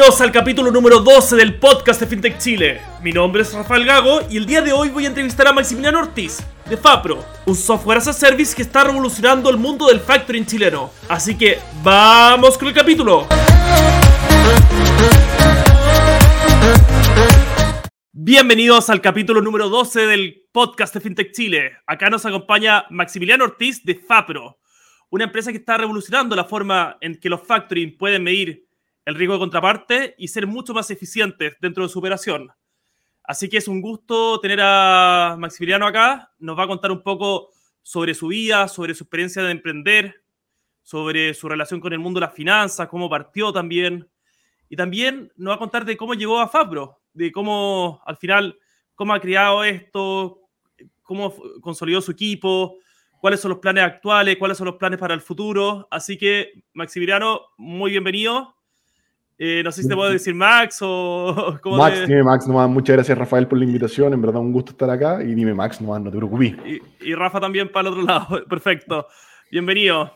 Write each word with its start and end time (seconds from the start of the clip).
Bienvenidos 0.00 0.22
al 0.22 0.32
capítulo 0.32 0.70
número 0.70 1.00
12 1.00 1.36
del 1.36 1.58
podcast 1.58 2.00
de 2.00 2.06
FinTech 2.06 2.38
Chile. 2.38 2.80
Mi 3.02 3.12
nombre 3.12 3.42
es 3.42 3.52
Rafael 3.52 3.84
Gago 3.84 4.20
y 4.30 4.38
el 4.38 4.46
día 4.46 4.62
de 4.62 4.72
hoy 4.72 4.88
voy 4.88 5.04
a 5.04 5.08
entrevistar 5.08 5.46
a 5.46 5.52
Maximiliano 5.52 5.98
Ortiz, 5.98 6.38
de 6.70 6.78
Fapro, 6.78 7.22
un 7.44 7.54
software 7.54 7.98
as 7.98 8.08
a 8.08 8.14
service 8.14 8.56
que 8.56 8.62
está 8.62 8.82
revolucionando 8.82 9.50
el 9.50 9.58
mundo 9.58 9.88
del 9.88 10.00
factoring 10.00 10.46
chileno. 10.46 10.90
Así 11.06 11.36
que, 11.36 11.58
¡vamos 11.82 12.56
con 12.56 12.68
el 12.68 12.74
capítulo! 12.74 13.26
Bienvenidos 18.10 18.88
al 18.88 19.02
capítulo 19.02 19.42
número 19.42 19.68
12 19.68 20.06
del 20.06 20.46
podcast 20.50 20.94
de 20.94 21.00
FinTech 21.00 21.32
Chile. 21.32 21.72
Acá 21.86 22.08
nos 22.08 22.24
acompaña 22.24 22.86
Maximiliano 22.88 23.44
Ortiz 23.44 23.84
de 23.84 23.96
Fapro, 23.96 24.60
una 25.10 25.24
empresa 25.24 25.50
que 25.52 25.58
está 25.58 25.76
revolucionando 25.76 26.34
la 26.34 26.44
forma 26.44 26.96
en 27.02 27.20
que 27.20 27.28
los 27.28 27.42
factoring 27.42 27.98
pueden 27.98 28.22
medir 28.22 28.69
el 29.10 29.16
riesgo 29.16 29.34
de 29.34 29.40
contraparte 29.40 30.14
y 30.18 30.28
ser 30.28 30.46
mucho 30.46 30.72
más 30.72 30.90
eficientes 30.90 31.56
dentro 31.60 31.82
de 31.82 31.88
su 31.88 31.98
operación. 31.98 32.50
Así 33.24 33.48
que 33.48 33.58
es 33.58 33.68
un 33.68 33.80
gusto 33.80 34.40
tener 34.40 34.60
a 34.62 35.36
Maximiliano 35.38 35.86
acá. 35.86 36.32
Nos 36.38 36.58
va 36.58 36.64
a 36.64 36.68
contar 36.68 36.90
un 36.90 37.02
poco 37.02 37.50
sobre 37.82 38.14
su 38.14 38.28
vida, 38.28 38.68
sobre 38.68 38.94
su 38.94 39.04
experiencia 39.04 39.42
de 39.42 39.50
emprender, 39.50 40.22
sobre 40.82 41.34
su 41.34 41.48
relación 41.48 41.80
con 41.80 41.92
el 41.92 41.98
mundo 41.98 42.20
de 42.20 42.26
las 42.26 42.34
finanzas, 42.34 42.88
cómo 42.88 43.10
partió 43.10 43.52
también. 43.52 44.08
Y 44.68 44.76
también 44.76 45.32
nos 45.36 45.52
va 45.52 45.54
a 45.56 45.58
contar 45.58 45.84
de 45.84 45.96
cómo 45.96 46.14
llegó 46.14 46.38
a 46.38 46.48
Fabro, 46.48 47.00
de 47.12 47.32
cómo 47.32 48.00
al 48.06 48.16
final, 48.16 48.58
cómo 48.94 49.12
ha 49.12 49.20
creado 49.20 49.64
esto, 49.64 50.40
cómo 51.02 51.34
consolidó 51.60 52.00
su 52.00 52.12
equipo, 52.12 52.78
cuáles 53.20 53.40
son 53.40 53.50
los 53.50 53.58
planes 53.58 53.82
actuales, 53.82 54.36
cuáles 54.38 54.56
son 54.56 54.66
los 54.66 54.76
planes 54.76 55.00
para 55.00 55.14
el 55.14 55.20
futuro. 55.20 55.88
Así 55.90 56.16
que, 56.16 56.64
Maximiliano, 56.74 57.40
muy 57.56 57.90
bienvenido. 57.90 58.56
Eh, 59.42 59.62
no 59.64 59.72
sé 59.72 59.82
si 59.82 59.88
te 59.88 59.94
puedo 59.94 60.10
decir 60.10 60.34
Max 60.34 60.80
o... 60.82 61.58
¿cómo 61.62 61.78
Max, 61.78 62.06
dime 62.06 62.22
Max 62.22 62.46
nomás. 62.46 62.68
Muchas 62.68 62.96
gracias 62.96 63.16
Rafael 63.16 63.48
por 63.48 63.58
la 63.58 63.64
invitación. 63.64 64.12
En 64.12 64.20
verdad 64.20 64.42
un 64.42 64.52
gusto 64.52 64.72
estar 64.72 64.90
acá. 64.90 65.22
Y 65.22 65.34
dime 65.34 65.54
Max 65.54 65.80
nomás, 65.80 66.02
no 66.02 66.10
te 66.10 66.18
preocupes. 66.18 66.52
Y, 67.00 67.14
Rafa 67.14 67.40
también 67.40 67.72
para 67.72 67.88
el 67.88 67.94
otro 67.94 68.04
lado. 68.04 68.44
Perfecto. 68.50 69.06
Bienvenido. 69.50 70.12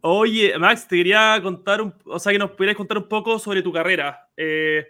Oye, 0.00 0.58
Max, 0.58 0.88
te 0.88 0.96
quería 0.96 1.38
contar, 1.42 1.82
un, 1.82 1.92
o 2.06 2.18
sea, 2.18 2.32
que 2.32 2.38
nos 2.38 2.52
pudieras 2.52 2.78
contar 2.78 2.96
un 2.96 3.06
poco 3.06 3.38
sobre 3.38 3.60
tu 3.60 3.70
carrera. 3.70 4.30
Eh, 4.34 4.86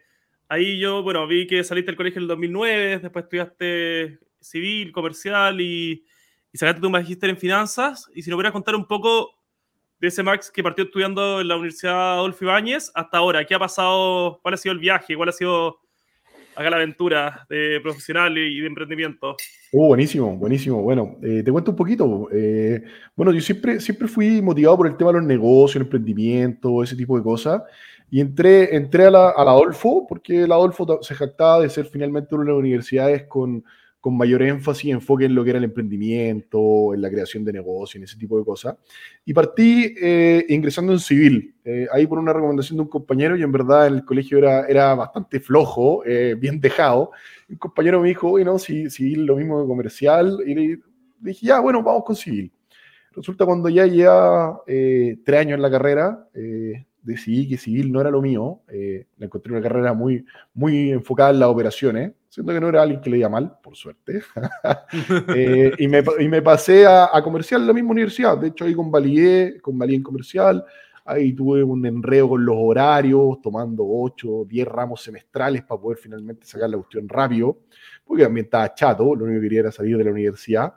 ahí 0.49 0.79
yo, 0.79 1.03
bueno, 1.03 1.27
vi 1.27 1.49
que 1.49 1.65
saliste 1.65 1.91
del 1.91 1.97
colegio 1.97 2.21
en 2.21 2.25
el 2.25 2.29
2009, 2.29 2.99
después 3.01 3.25
estudiaste 3.25 4.21
civil, 4.41 4.93
comercial 4.93 5.61
y, 5.61 6.05
y 6.53 6.59
sacaste 6.59 6.81
tu 6.81 6.91
magíster 6.91 7.29
en 7.29 7.39
finanzas. 7.39 8.09
Y 8.15 8.23
si 8.23 8.31
nos 8.31 8.37
pudieras 8.37 8.53
contar 8.53 8.77
un 8.77 8.87
poco 8.87 9.36
ese 10.01 10.23
Max 10.23 10.51
que 10.51 10.63
partió 10.63 10.85
estudiando 10.85 11.41
en 11.41 11.49
la 11.49 11.57
Universidad 11.57 12.15
Adolfo 12.15 12.45
Ibáñez 12.45 12.91
hasta 12.95 13.19
ahora? 13.19 13.45
¿Qué 13.45 13.55
ha 13.55 13.59
pasado? 13.59 14.39
¿Cuál 14.43 14.55
ha 14.55 14.57
sido 14.57 14.73
el 14.73 14.79
viaje? 14.79 15.17
¿Cuál 15.17 15.31
ha 15.31 15.33
sido 15.33 15.79
acá 16.55 16.71
la 16.71 16.77
aventura 16.77 17.47
de 17.49 17.81
profesional 17.83 18.37
y 18.37 18.61
de 18.61 18.67
emprendimiento? 18.67 19.37
Oh, 19.73 19.89
buenísimo, 19.89 20.37
buenísimo. 20.37 20.83
Bueno, 20.83 21.17
eh, 21.23 21.43
te 21.45 21.53
cuento 21.53 21.73
un 21.73 21.77
poquito. 21.77 22.29
Eh, 22.33 22.83
bueno, 23.15 23.33
yo 23.33 23.41
siempre, 23.41 23.81
siempre 23.81 24.09
fui 24.09 24.41
motivado 24.41 24.79
por 24.79 24.87
el 24.87 24.97
tema 24.97 25.11
de 25.13 25.19
los 25.19 25.27
negocios, 25.27 25.77
el 25.77 25.83
emprendimiento, 25.83 26.83
ese 26.83 26.97
tipo 26.97 27.17
de 27.17 27.23
cosas. 27.23 27.63
Y 28.11 28.21
entré, 28.21 28.75
entré 28.75 29.07
a, 29.07 29.11
la, 29.11 29.31
a 29.31 29.45
la 29.45 29.51
Adolfo 29.51 30.07
porque 30.09 30.47
la 30.47 30.55
Adolfo 30.55 31.01
se 31.03 31.15
jactaba 31.15 31.61
de 31.61 31.69
ser 31.69 31.87
finalmente 31.87 32.35
una 32.35 32.45
de 32.45 32.51
las 32.51 32.59
universidades 32.59 33.25
con 33.25 33.65
con 34.07 34.17
mayor 34.17 34.41
énfasis 34.41 34.85
y 34.85 34.91
enfoque 34.93 35.25
en 35.25 35.35
lo 35.35 35.43
que 35.43 35.51
era 35.51 35.59
el 35.59 35.65
emprendimiento, 35.65 36.95
en 36.95 37.03
la 37.03 37.11
creación 37.11 37.45
de 37.45 37.53
negocios, 37.53 37.97
en 37.97 38.05
ese 38.05 38.17
tipo 38.17 38.39
de 38.39 38.45
cosas. 38.45 38.77
Y 39.25 39.35
partí 39.35 39.97
eh, 40.01 40.47
ingresando 40.49 40.93
en 40.93 41.01
civil, 41.01 41.57
eh, 41.65 41.89
ahí 41.91 42.07
por 42.07 42.21
una 42.21 42.33
recomendación 42.33 42.77
de 42.77 42.83
un 42.83 42.89
compañero, 42.89 43.37
y 43.37 43.43
en 43.43 43.51
verdad 43.51 43.89
el 43.89 44.05
colegio 44.05 44.39
era, 44.39 44.65
era 44.67 44.95
bastante 44.95 45.41
flojo, 45.41 46.05
eh, 46.07 46.37
bien 46.39 46.61
dejado. 46.61 47.11
Un 47.49 47.57
compañero 47.57 48.01
me 48.01 48.07
dijo, 48.07 48.31
oye, 48.31 48.45
no, 48.45 48.61
civil 48.61 49.27
lo 49.27 49.35
mismo 49.35 49.61
que 49.61 49.67
comercial, 49.67 50.39
y 50.47 50.55
le 50.55 50.79
dije, 51.19 51.45
ya, 51.45 51.59
bueno, 51.59 51.83
vamos 51.83 52.05
con 52.05 52.15
civil. 52.15 52.53
Resulta 53.11 53.45
cuando 53.45 53.69
ya 53.69 53.87
lleva 53.87 54.63
tres 54.67 55.41
años 55.41 55.57
en 55.57 55.63
la 55.63 55.71
carrera, 55.73 56.29
decidí 57.07 57.49
que 57.49 57.57
civil 57.57 57.91
no 57.91 58.01
era 58.01 58.11
lo 58.11 58.21
mío. 58.21 58.61
Eh, 58.69 59.07
encontré 59.19 59.53
una 59.53 59.63
carrera 59.63 59.95
muy, 59.95 60.25
muy 60.53 60.91
enfocada 60.91 61.31
en 61.31 61.39
las 61.39 61.49
operaciones, 61.49 62.13
siendo 62.37 62.53
que 62.53 62.61
no 62.61 62.69
era 62.69 62.83
alguien 62.83 63.01
que 63.01 63.09
leía 63.09 63.31
mal, 63.31 63.57
por 63.63 63.75
suerte. 63.75 64.21
Eh, 65.35 65.73
y, 65.79 65.89
me, 65.89 66.03
y, 66.19 66.29
me, 66.29 66.43
pasé 66.43 66.87
a, 66.87 67.09
a, 67.13 67.23
comercial 67.23 67.63
en 67.63 67.67
la 67.67 67.73
misma 67.73 67.93
universidad. 67.93 68.37
De 68.37 68.49
hecho, 68.49 68.67
ahí 68.67 68.75
convalidé, 68.75 69.59
convalidé 69.61 69.97
en 69.97 70.03
comercial. 70.03 70.65
Ahí 71.05 71.33
tuve 71.33 71.63
un 71.63 71.85
enredo 71.87 72.29
con 72.31 72.45
los 72.45 72.57
horarios, 72.59 73.41
tomando 73.43 73.85
8, 73.87 74.45
10 74.47 74.69
ramos 74.69 75.03
semestrales 75.03 75.63
para 75.65 75.81
poder 75.81 75.99
finalmente 75.99 76.47
sacar 76.47 76.69
la 76.69 76.77
cuestión 76.77 77.09
rápido, 77.09 77.61
porque 78.05 78.25
también 78.25 78.45
estaba 78.45 78.75
chato, 78.75 79.15
lo 79.15 79.25
único 79.25 79.41
que 79.41 79.47
quería 79.47 79.61
era 79.61 79.73
salir 79.73 79.97
de 79.97 80.05
la 80.05 80.11
universidad. 80.11 80.75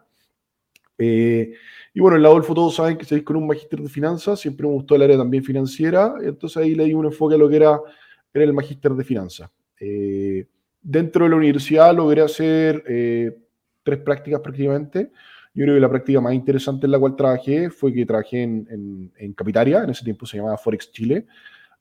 Eh, 0.98 1.53
y 1.94 2.00
bueno, 2.00 2.16
en 2.16 2.24
la 2.24 2.30
Adolfo 2.30 2.53
todos 2.53 2.75
saben 2.75 2.98
que 2.98 3.03
seguís 3.03 3.25
con 3.25 3.36
un 3.36 3.48
magíster 3.48 3.81
de 3.81 3.90
finanzas, 3.90 4.40
siempre 4.40 4.66
me 4.66 4.74
gustó 4.74 4.96
el 4.96 5.02
área 5.02 5.18
también 5.18 5.44
financiera, 5.44 6.16
entonces 6.22 6.58
ahí 6.58 6.74
le 6.74 6.86
di 6.86 6.94
un 6.94 7.06
enfoque 7.06 7.36
a 7.36 7.38
lo 7.38 7.50
que 7.50 7.58
era, 7.58 7.80
era 8.34 8.46
el 8.46 8.53
magíster 8.53 8.94
de 8.94 9.03
finanzas. 9.03 9.50
Eh, 9.80 10.46
dentro 10.82 11.26
de 11.26 11.32
la 11.32 11.36
universidad 11.36 11.96
logré 11.96 12.22
hacer 12.22 12.84
eh, 12.88 13.38
tres 13.84 14.00
prácticas 14.00 14.42
prácticamente. 14.42 15.12
Yo 15.54 15.64
creo 15.64 15.76
que 15.76 15.82
la 15.82 15.90
práctica 15.90 16.22
más 16.22 16.34
interesante 16.34 16.86
en 16.86 16.92
la 16.92 17.00
cual 17.00 17.16
trabajé 17.16 17.70
fue 17.70 17.94
que 17.94 18.06
trabajé 18.06 18.44
en, 18.44 19.12
en, 19.18 19.34
Capitaria, 19.34 19.84
en 19.84 19.90
ese 19.90 20.04
tiempo 20.04 20.26
se 20.26 20.38
llamaba 20.38 20.58
Forex 20.58 20.92
Chile. 20.92 21.26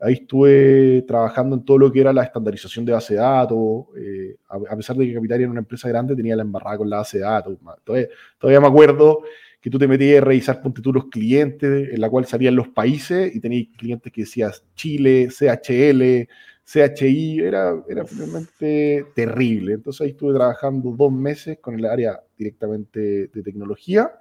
Ahí 0.00 0.14
estuve 0.14 1.02
trabajando 1.02 1.56
en 1.56 1.64
todo 1.64 1.76
lo 1.76 1.92
que 1.92 2.00
era 2.00 2.12
la 2.12 2.22
estandarización 2.22 2.84
de 2.84 2.92
base 2.92 3.14
de 3.14 3.20
datos. 3.20 3.86
Eh, 3.96 4.36
a, 4.48 4.76
pesar 4.76 4.96
de 4.96 5.06
que 5.06 5.14
Capitaria 5.14 5.44
era 5.44 5.50
una 5.50 5.60
empresa 5.60 5.88
grande, 5.88 6.16
tenía 6.16 6.36
la 6.36 6.42
embarrada 6.42 6.78
con 6.78 6.88
la 6.88 6.98
base 6.98 7.18
de 7.18 7.24
datos. 7.24 7.58
Todavía, 7.84 8.08
todavía 8.38 8.60
me 8.60 8.68
acuerdo 8.68 9.22
que 9.60 9.70
tú 9.70 9.78
te 9.78 9.88
metías 9.88 10.22
a 10.22 10.24
revisar, 10.24 10.62
ponte 10.62 10.80
tú, 10.80 10.92
los 10.92 11.06
clientes, 11.06 11.92
en 11.92 12.00
la 12.00 12.08
cual 12.08 12.26
salían 12.26 12.54
los 12.54 12.68
países 12.68 13.34
y 13.34 13.40
tenías 13.40 13.68
clientes 13.76 14.12
que 14.12 14.22
decías 14.22 14.64
Chile, 14.74 15.28
CHL, 15.30 16.28
CHI, 16.68 17.40
era, 17.40 17.82
era 17.88 18.02
realmente 18.04 19.06
terrible. 19.14 19.74
Entonces 19.74 20.02
ahí 20.02 20.10
estuve 20.10 20.34
trabajando 20.34 20.90
dos 20.90 21.10
meses 21.10 21.58
con 21.60 21.78
el 21.78 21.86
área 21.86 22.20
directamente 22.36 23.28
de 23.28 23.42
tecnología, 23.42 24.12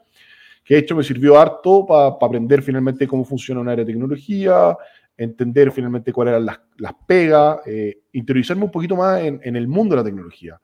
que 0.64 0.76
de 0.76 0.80
hecho 0.80 0.96
me 0.96 1.04
sirvió 1.04 1.38
harto 1.38 1.86
para 1.86 2.16
aprender 2.22 2.62
finalmente 2.62 3.08
cómo 3.08 3.26
funciona 3.26 3.60
un 3.60 3.68
área 3.68 3.84
de 3.84 3.92
tecnología, 3.92 4.78
entender 5.18 5.72
finalmente 5.72 6.14
cuáles 6.14 6.34
eran 6.34 6.46
las, 6.46 6.60
las 6.78 6.94
pegas, 7.06 7.60
eh, 7.66 8.04
interiorizarme 8.14 8.64
un 8.64 8.72
poquito 8.72 8.96
más 8.96 9.22
en, 9.22 9.42
en 9.44 9.56
el 9.56 9.68
mundo 9.68 9.96
de 9.96 10.02
la 10.02 10.06
tecnología 10.06 10.60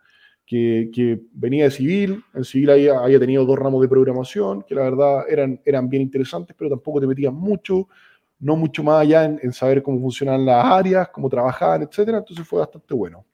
que, 0.45 1.21
venía 1.33 1.65
de 1.65 1.71
civil, 1.71 2.23
en 2.33 2.43
civil 2.43 2.69
había, 2.69 3.19
tenido 3.19 3.45
dos 3.45 3.57
ramos 3.57 3.81
de 3.81 3.87
programación, 3.87 4.63
que 4.63 4.75
la 4.75 4.83
verdad 4.83 5.23
eran, 5.29 5.59
eran 5.65 5.89
bien 5.89 6.03
interesantes, 6.03 6.55
pero 6.57 6.69
tampoco 6.69 6.99
te 6.99 7.07
metían 7.07 7.33
mucho, 7.33 7.87
no 8.43 8.57
mucho 8.57 8.83
más 8.83 9.01
allá 9.01 9.23
en, 9.23 9.53
saber 9.53 9.81
cómo 9.81 9.99
funcionan 9.99 10.45
las 10.45 10.65
áreas, 10.65 11.07
cómo 11.09 11.29
trabajar, 11.29 11.81
etcétera, 11.81 12.17
entonces 12.17 12.45
fue 12.45 12.59
bastante 12.59 12.93
bueno. 12.93 13.25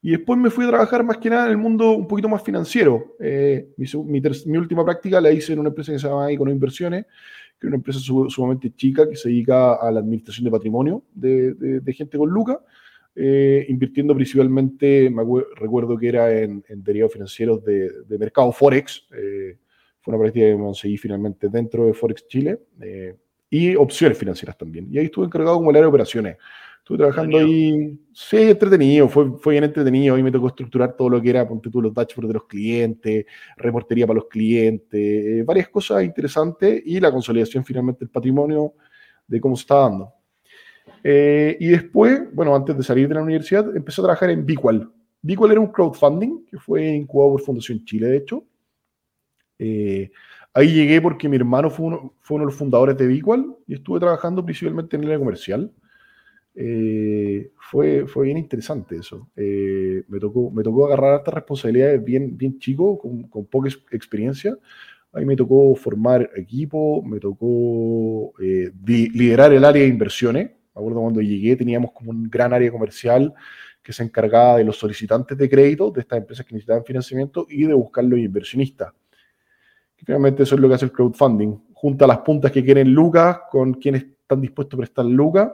Y 0.00 0.12
después 0.12 0.38
me 0.38 0.50
fui 0.50 0.64
a 0.64 0.68
trabajar 0.68 1.04
más 1.04 1.18
que 1.18 1.28
nada 1.28 1.46
en 1.46 1.52
el 1.52 1.58
mundo 1.58 1.90
un 1.90 2.06
poquito 2.06 2.28
más 2.28 2.42
financiero. 2.42 3.16
Eh, 3.20 3.68
mi, 3.76 4.56
última 4.56 4.84
práctica 4.84 5.20
la 5.20 5.30
hice 5.30 5.52
en 5.52 5.60
una 5.60 5.68
empresa 5.68 5.92
que 5.92 5.98
se 5.98 6.08
llama 6.08 6.30
Icono 6.32 6.50
Inversiones, 6.50 7.04
que 7.58 7.66
es 7.66 7.68
una 7.68 7.76
empresa 7.76 8.00
sumamente 8.00 8.72
chica 8.74 9.08
que 9.08 9.16
se 9.16 9.28
dedica 9.28 9.74
a 9.74 9.90
la 9.90 10.00
administración 10.00 10.44
de 10.44 10.50
patrimonio 10.50 11.04
de, 11.12 11.82
gente 11.92 12.18
con 12.18 12.30
Luca. 12.30 12.60
Eh, 13.14 13.66
invirtiendo 13.68 14.14
principalmente, 14.14 15.10
me 15.10 15.22
recuerdo 15.56 15.98
que 15.98 16.08
era 16.08 16.32
en, 16.32 16.64
derivados 16.68 17.12
financieros 17.12 17.64
de, 17.64 18.18
mercado 18.18 18.50
Forex, 18.52 19.06
eh, 19.12 19.58
fue 20.00 20.14
una 20.14 20.22
práctica 20.22 20.46
que 20.46 20.56
conseguí 20.56 20.96
finalmente 20.96 21.48
dentro 21.48 21.86
de 21.86 21.94
Forex 21.94 22.26
Chile, 22.26 22.58
y 23.52 23.76
opciones 23.76 24.16
financieras 24.16 24.56
también. 24.56 24.88
Y 24.90 24.98
ahí 24.98 25.04
estuve 25.04 25.26
encargado 25.26 25.58
como 25.58 25.68
el 25.68 25.76
área 25.76 25.82
de 25.82 25.90
operaciones. 25.90 26.38
Estuve 26.78 26.96
trabajando 26.96 27.36
ahí, 27.36 28.00
sí, 28.14 28.38
entretenido, 28.38 29.10
fue, 29.10 29.38
fue 29.38 29.52
bien 29.52 29.64
entretenido. 29.64 30.14
Ahí 30.14 30.22
me 30.22 30.32
tocó 30.32 30.46
estructurar 30.46 30.96
todo 30.96 31.10
lo 31.10 31.20
que 31.20 31.28
era, 31.28 31.46
ponte 31.46 31.68
tú, 31.68 31.82
los 31.82 31.92
dashboards 31.92 32.28
de 32.28 32.32
los 32.32 32.46
clientes, 32.46 33.26
reportería 33.58 34.06
para 34.06 34.20
los 34.20 34.28
clientes, 34.28 35.44
varias 35.44 35.68
cosas 35.68 36.02
interesantes 36.02 36.82
y 36.86 36.98
la 36.98 37.12
consolidación 37.12 37.62
finalmente 37.62 38.00
del 38.00 38.08
patrimonio 38.08 38.72
de 39.26 39.38
cómo 39.38 39.54
se 39.54 39.60
está 39.60 39.80
dando. 39.80 40.14
Eh, 41.04 41.54
y 41.60 41.68
después, 41.68 42.34
bueno, 42.34 42.56
antes 42.56 42.74
de 42.74 42.82
salir 42.82 43.06
de 43.06 43.16
la 43.16 43.22
universidad, 43.22 43.76
empecé 43.76 44.00
a 44.00 44.04
trabajar 44.04 44.30
en 44.30 44.46
Biqual. 44.46 44.90
Biqual 45.20 45.50
era 45.50 45.60
un 45.60 45.70
crowdfunding 45.70 46.46
que 46.46 46.56
fue 46.56 46.88
incubado 46.88 47.32
por 47.32 47.42
Fundación 47.42 47.84
Chile, 47.84 48.06
de 48.06 48.16
hecho. 48.16 48.46
Eh, 49.58 50.10
ahí 50.54 50.72
llegué 50.72 51.00
porque 51.00 51.28
mi 51.28 51.36
hermano 51.36 51.70
fue 51.70 51.86
uno, 51.86 52.14
fue 52.20 52.36
uno, 52.36 52.44
de 52.44 52.50
los 52.50 52.58
fundadores 52.58 52.96
de 52.96 53.06
Biqual 53.06 53.56
y 53.66 53.74
estuve 53.74 54.00
trabajando 54.00 54.44
principalmente 54.44 54.96
en 54.96 55.02
el 55.02 55.08
área 55.08 55.18
comercial. 55.18 55.72
Eh, 56.54 57.50
fue, 57.56 58.06
fue 58.06 58.26
bien 58.26 58.38
interesante 58.38 58.96
eso. 58.96 59.28
me, 59.36 60.20
tocó, 60.20 60.50
me 60.50 60.62
tocó 60.62 60.86
agarrar 60.86 61.18
estas 61.18 61.34
responsabilidades 61.34 62.04
bien, 62.04 62.36
bien 62.36 62.58
chico, 62.58 62.98
con, 62.98 63.24
con 63.24 63.46
poca 63.46 63.70
experiencia. 63.90 64.56
Ahí 65.12 65.26
me 65.26 65.36
tocó 65.36 65.74
formar 65.74 66.30
equipo, 66.36 67.02
me 67.02 67.20
tocó 67.20 68.32
liderar 68.38 69.52
el 69.52 69.64
área 69.64 69.82
de 69.82 69.88
inversiones 69.88 70.46
Me 70.74 70.80
acuerdo 70.80 71.00
cuando 71.02 71.20
llegué 71.20 71.54
teníamos 71.54 71.92
como 71.92 72.10
un 72.10 72.30
gran 72.30 72.52
área 72.54 72.70
comercial 72.70 73.34
que 73.82 73.92
se 73.92 74.02
encargaba 74.04 74.56
de 74.58 74.64
los 74.64 74.78
solicitantes 74.78 75.36
de 75.36 75.50
crédito 75.50 75.90
de 75.90 76.00
estas 76.00 76.18
empresas 76.18 76.46
que 76.46 76.54
necesitaban 76.54 76.84
financiamiento 76.84 77.46
y 77.50 77.64
de 77.66 77.74
buscar 77.74 78.04
los 78.04 78.18
inversionistas. 78.18 78.92
Finalmente 80.04 80.42
eso 80.42 80.54
es 80.54 80.60
lo 80.60 80.68
que 80.68 80.74
hace 80.74 80.86
el 80.86 80.92
crowdfunding. 80.92 81.56
Junta 81.74 82.06
las 82.06 82.18
puntas 82.18 82.50
que 82.50 82.64
quieren 82.64 82.92
lucas 82.92 83.40
con 83.50 83.74
quienes 83.74 84.04
están 84.04 84.40
dispuestos 84.40 84.76
a 84.76 84.78
prestar 84.78 85.04
lucas. 85.04 85.50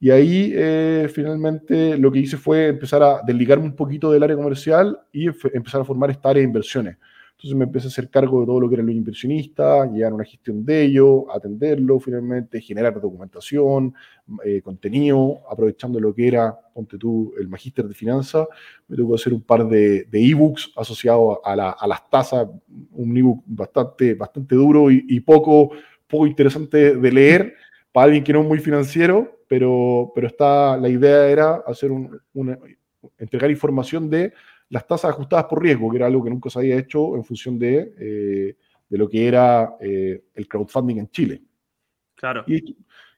Y 0.00 0.10
ahí 0.10 0.52
eh, 0.54 1.08
finalmente 1.12 1.96
lo 1.96 2.10
que 2.10 2.18
hice 2.18 2.36
fue 2.36 2.68
empezar 2.68 3.02
a 3.02 3.20
desligarme 3.24 3.66
un 3.66 3.76
poquito 3.76 4.10
del 4.10 4.22
área 4.22 4.36
comercial 4.36 4.98
y 5.12 5.26
empezar 5.26 5.80
a 5.80 5.84
formar 5.84 6.10
esta 6.10 6.30
área 6.30 6.40
de 6.40 6.48
inversiones. 6.48 6.96
Entonces 7.42 7.58
me 7.58 7.64
empecé 7.64 7.88
a 7.88 7.90
hacer 7.90 8.08
cargo 8.08 8.40
de 8.40 8.46
todo 8.46 8.60
lo 8.60 8.68
que 8.68 8.76
eran 8.76 8.86
los 8.86 8.94
inversionistas, 8.94 9.90
llevar 9.90 10.12
una 10.12 10.24
gestión 10.24 10.64
de 10.64 10.82
ello, 10.84 11.28
atenderlo 11.34 11.98
finalmente, 11.98 12.60
generar 12.60 13.00
documentación, 13.00 13.92
eh, 14.44 14.62
contenido, 14.62 15.40
aprovechando 15.50 15.98
lo 15.98 16.14
que 16.14 16.28
era, 16.28 16.56
ponte 16.72 16.96
tú, 16.98 17.34
el 17.40 17.48
magíster 17.48 17.88
de 17.88 17.94
finanzas. 17.94 18.46
Me 18.86 18.96
que 18.96 19.14
hacer 19.16 19.32
un 19.32 19.42
par 19.42 19.66
de 19.66 20.06
ebooks 20.12 20.70
asociados 20.76 21.38
a, 21.44 21.56
las 21.56 22.08
tasas, 22.08 22.46
un 22.92 23.16
ebook 23.16 23.42
bastante, 23.44 24.14
bastante 24.14 24.54
duro 24.54 24.88
y, 24.88 25.18
poco, 25.18 25.72
poco 26.06 26.28
interesante 26.28 26.94
de 26.94 27.12
leer 27.12 27.54
para 27.90 28.04
alguien 28.04 28.22
que 28.22 28.32
no 28.32 28.42
es 28.42 28.46
muy 28.46 28.58
financiero, 28.58 29.40
pero, 29.48 30.12
pero 30.14 30.28
está, 30.28 30.76
la 30.76 30.88
idea 30.88 31.26
era 31.26 31.56
hacer 31.66 31.90
un, 31.90 32.20
entregar 33.18 33.50
información 33.50 34.08
de 34.08 34.32
las 34.72 34.86
tasas 34.86 35.10
ajustadas 35.10 35.44
por 35.44 35.62
riesgo, 35.62 35.90
que 35.90 35.98
era 35.98 36.06
algo 36.06 36.24
que 36.24 36.30
nunca 36.30 36.48
se 36.48 36.58
había 36.58 36.78
hecho 36.78 37.14
en 37.14 37.22
función 37.24 37.58
de, 37.58 37.94
eh, 37.98 38.56
de 38.88 38.98
lo 38.98 39.06
que 39.06 39.28
era 39.28 39.76
eh, 39.78 40.24
el 40.34 40.48
crowdfunding 40.48 40.96
en 40.96 41.10
Chile. 41.10 41.42
Claro. 42.14 42.42
Y, 42.46 42.54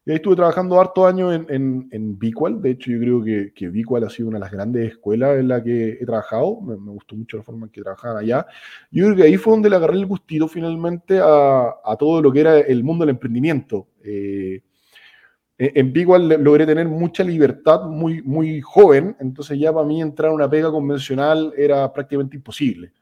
ahí 0.07 0.17
estuve 0.17 0.35
trabajando 0.35 0.81
harto 0.81 1.07
años 1.07 1.33
en, 1.33 1.47
en, 1.49 1.89
en 1.93 2.61
De 2.61 2.71
hecho, 2.71 2.91
yo 2.91 2.99
creo 2.99 3.23
que, 3.23 3.53
que 3.55 3.67
ha 3.67 4.11
sido 4.11 4.29
una 4.29 4.39
de 4.39 4.41
las 4.41 4.51
grandes 4.51 4.91
escuelas 4.91 5.39
en 5.39 5.47
la 5.47 5.63
que 5.63 5.91
he 5.93 6.05
trabajado. 6.05 6.61
Me, 6.61 6.75
gustó 6.75 7.15
mucho 7.15 7.37
la 7.37 7.45
forma 7.45 7.67
en 7.67 7.73
que 7.73 7.83
trabajaban 7.83 8.17
allá. 8.17 8.45
Yo 8.91 9.05
creo 9.05 9.17
que 9.17 9.23
ahí 9.23 9.37
fue 9.37 9.53
donde 9.53 9.71
le 9.71 9.77
agarré 9.77 9.95
el 9.95 10.07
gustito 10.07 10.49
finalmente 10.49 11.21
a, 11.21 11.73
a 11.85 11.97
todo 11.97 12.21
lo 12.21 12.33
que 12.33 12.41
era 12.41 12.59
el 12.59 12.83
mundo 12.83 13.07
del 13.07 13.15
emprendimiento. 13.15 13.87
Eh, 14.03 14.61
eh, 15.57 15.73
en 15.77 15.93
Bigual 15.93 16.29
logré 16.43 16.67
tener 16.67 16.89
mucha 16.89 17.23
libertad 17.23 17.85
muy, 17.85 18.23
muy 18.23 18.61
joven, 18.61 19.17
entonces 19.21 19.59
ya 19.59 19.73
para 19.73 19.87
mí 19.87 20.03
entrar 20.03 20.31
a 20.31 20.35
una 20.35 20.51
pega 20.51 20.71
convencional 20.71 21.53
era 21.57 21.93
prácticamente 21.93 22.37
imposible. 22.37 22.93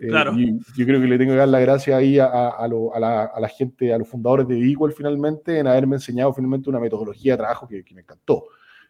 Eh, 0.00 0.06
claro. 0.06 0.32
yo 0.36 0.86
creo 0.86 1.00
que 1.00 1.08
le 1.08 1.18
tengo 1.18 1.32
que 1.32 1.38
dar 1.38 1.48
la 1.48 1.58
gracia 1.58 1.96
ahí 1.96 2.20
a, 2.20 2.26
a, 2.26 2.68
la, 2.68 3.48
gente, 3.48 3.92
a 3.92 3.98
los 3.98 4.08
fundadores 4.08 4.46
de 4.46 4.54
Bigual 4.54 4.92
finalmente, 4.92 5.58
en 5.58 5.66
haberme 5.66 5.96
enseñado 5.96 6.32
finalmente 6.32 6.70
una 6.70 6.78
metodología 6.78 7.32
de 7.32 7.38
trabajo 7.38 7.66
que, 7.66 7.84
me 7.92 8.02
encantó. 8.02 8.44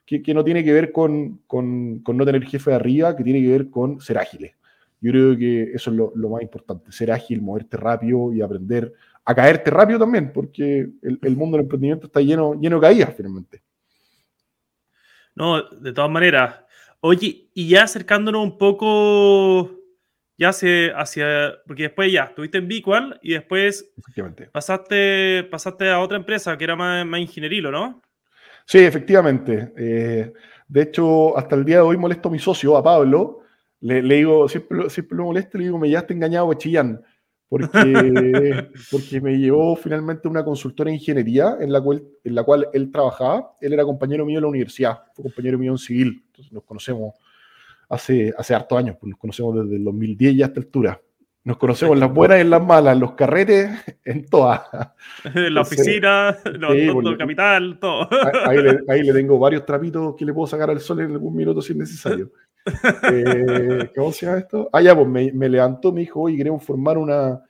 Que, 0.04 0.22
que, 0.22 0.34
no 0.34 0.44
tiene 0.44 0.62
que 0.62 0.72
ver 0.72 0.92
con, 0.92 1.40
con, 1.46 2.00
con, 2.00 2.16
no 2.16 2.26
tener 2.26 2.44
jefe 2.44 2.70
de 2.70 2.76
arriba, 2.76 3.16
que 3.16 3.24
tiene 3.24 3.40
que 3.40 3.48
ver 3.48 3.70
con 3.70 4.00
ser 4.00 4.18
ágiles. 4.18 4.52
Yo 5.00 5.12
creo 5.12 5.36
que 5.36 5.72
eso 5.72 5.90
es 5.90 5.96
lo, 5.96 6.12
lo 6.14 6.28
más 6.30 6.42
importante, 6.42 6.92
ser 6.92 7.10
ágil, 7.10 7.40
moverte 7.40 7.76
rápido 7.76 8.32
y 8.32 8.42
aprender 8.42 8.92
a 9.28 9.34
caerte 9.34 9.70
rápido 9.70 9.98
también, 9.98 10.32
porque 10.32 10.88
el, 11.02 11.36
mundo 11.36 11.58
del 11.58 11.64
emprendimiento 11.64 12.06
está 12.06 12.22
lleno, 12.22 12.54
lleno 12.58 12.76
de 12.76 12.80
caídas 12.80 13.12
finalmente. 13.14 13.60
No, 15.34 15.62
de 15.68 15.92
todas 15.92 16.10
maneras. 16.10 16.60
Oye, 17.00 17.50
y 17.52 17.68
ya 17.68 17.82
acercándonos 17.82 18.42
un 18.42 18.56
poco 18.56 19.70
ya 20.38 20.48
hacia, 20.48 20.98
hacia 20.98 21.56
porque 21.66 21.82
después 21.82 22.10
ya 22.10 22.24
estuviste 22.24 22.56
en 22.56 22.68
Bicual 22.68 23.20
y 23.22 23.34
después 23.34 23.92
pasaste, 24.50 25.46
pasaste 25.50 25.90
a 25.90 26.00
otra 26.00 26.16
empresa 26.16 26.56
que 26.56 26.64
era 26.64 26.74
más, 26.74 27.04
más 27.04 27.20
ingenierilo, 27.20 27.70
¿no? 27.70 28.00
Sí, 28.64 28.78
efectivamente. 28.78 29.74
Eh, 29.76 30.32
de 30.68 30.82
hecho, 30.82 31.36
hasta 31.36 31.54
el 31.54 31.66
día 31.66 31.76
de 31.76 31.82
hoy 31.82 31.98
molesto 31.98 32.30
a 32.30 32.32
mi 32.32 32.38
socio, 32.38 32.78
a 32.78 32.82
Pablo. 32.82 33.42
Le, 33.80 34.00
digo, 34.00 34.48
siempre, 34.48 34.88
siempre 34.88 35.18
lo 35.18 35.24
molesto, 35.24 35.58
le 35.58 35.64
digo, 35.64 35.78
me 35.78 35.90
ya 35.90 35.98
está 35.98 36.14
engañado 36.14 36.54
Chillán 36.54 37.04
porque, 37.48 37.68
porque 38.90 39.20
me 39.20 39.38
llevó 39.38 39.74
finalmente 39.76 40.28
una 40.28 40.44
consultora 40.44 40.90
de 40.90 40.96
ingeniería 40.96 41.56
en 41.60 41.72
la, 41.72 41.80
cual, 41.80 42.02
en 42.24 42.34
la 42.34 42.42
cual 42.42 42.68
él 42.72 42.90
trabajaba. 42.90 43.52
Él 43.60 43.72
era 43.72 43.84
compañero 43.84 44.26
mío 44.26 44.38
de 44.38 44.42
la 44.42 44.48
universidad, 44.48 44.98
fue 45.14 45.24
compañero 45.24 45.58
mío 45.58 45.72
en 45.72 45.78
civil, 45.78 46.22
entonces 46.26 46.52
nos 46.52 46.64
conocemos 46.64 47.14
hace, 47.88 48.32
hace 48.36 48.54
hartos 48.54 48.78
años, 48.78 48.96
pues 49.00 49.10
nos 49.10 49.18
conocemos 49.18 49.56
desde 49.56 49.76
el 49.76 49.84
2010 49.84 50.34
y 50.34 50.42
hasta 50.42 50.60
altura. 50.60 51.00
Nos 51.44 51.56
conocemos 51.56 51.94
en 51.94 52.00
las 52.00 52.12
buenas 52.12 52.36
y 52.38 52.40
en 52.42 52.50
las 52.50 52.62
malas, 52.62 52.92
en 52.92 53.00
los 53.00 53.12
carretes, 53.12 53.70
en 54.04 54.26
todas. 54.26 54.60
En 55.24 55.54
la 55.54 55.62
oficina, 55.62 56.36
en 56.44 56.62
el 56.62 57.16
capital, 57.16 57.78
todo. 57.80 58.08
Ahí 58.44 58.62
le, 58.62 58.80
ahí 58.88 59.02
le, 59.02 59.12
tengo 59.14 59.38
varios 59.38 59.64
trapitos 59.64 60.14
que 60.14 60.26
le 60.26 60.34
puedo 60.34 60.46
sacar 60.46 60.68
al 60.68 60.80
sol 60.80 61.00
en 61.00 61.12
algún 61.12 61.34
minuto 61.34 61.62
si 61.62 61.72
es 61.72 61.78
necesario. 61.78 62.30
¿Cómo 63.94 64.12
se 64.12 64.26
llama 64.26 64.38
esto? 64.38 64.68
Ah, 64.72 64.80
ya, 64.80 64.94
pues 64.94 65.08
me, 65.08 65.48
levantó, 65.48 65.92
me 65.92 66.00
dijo, 66.00 66.20
oye, 66.20 66.36
queremos 66.36 66.62
formar 66.62 66.98
una, 66.98 67.42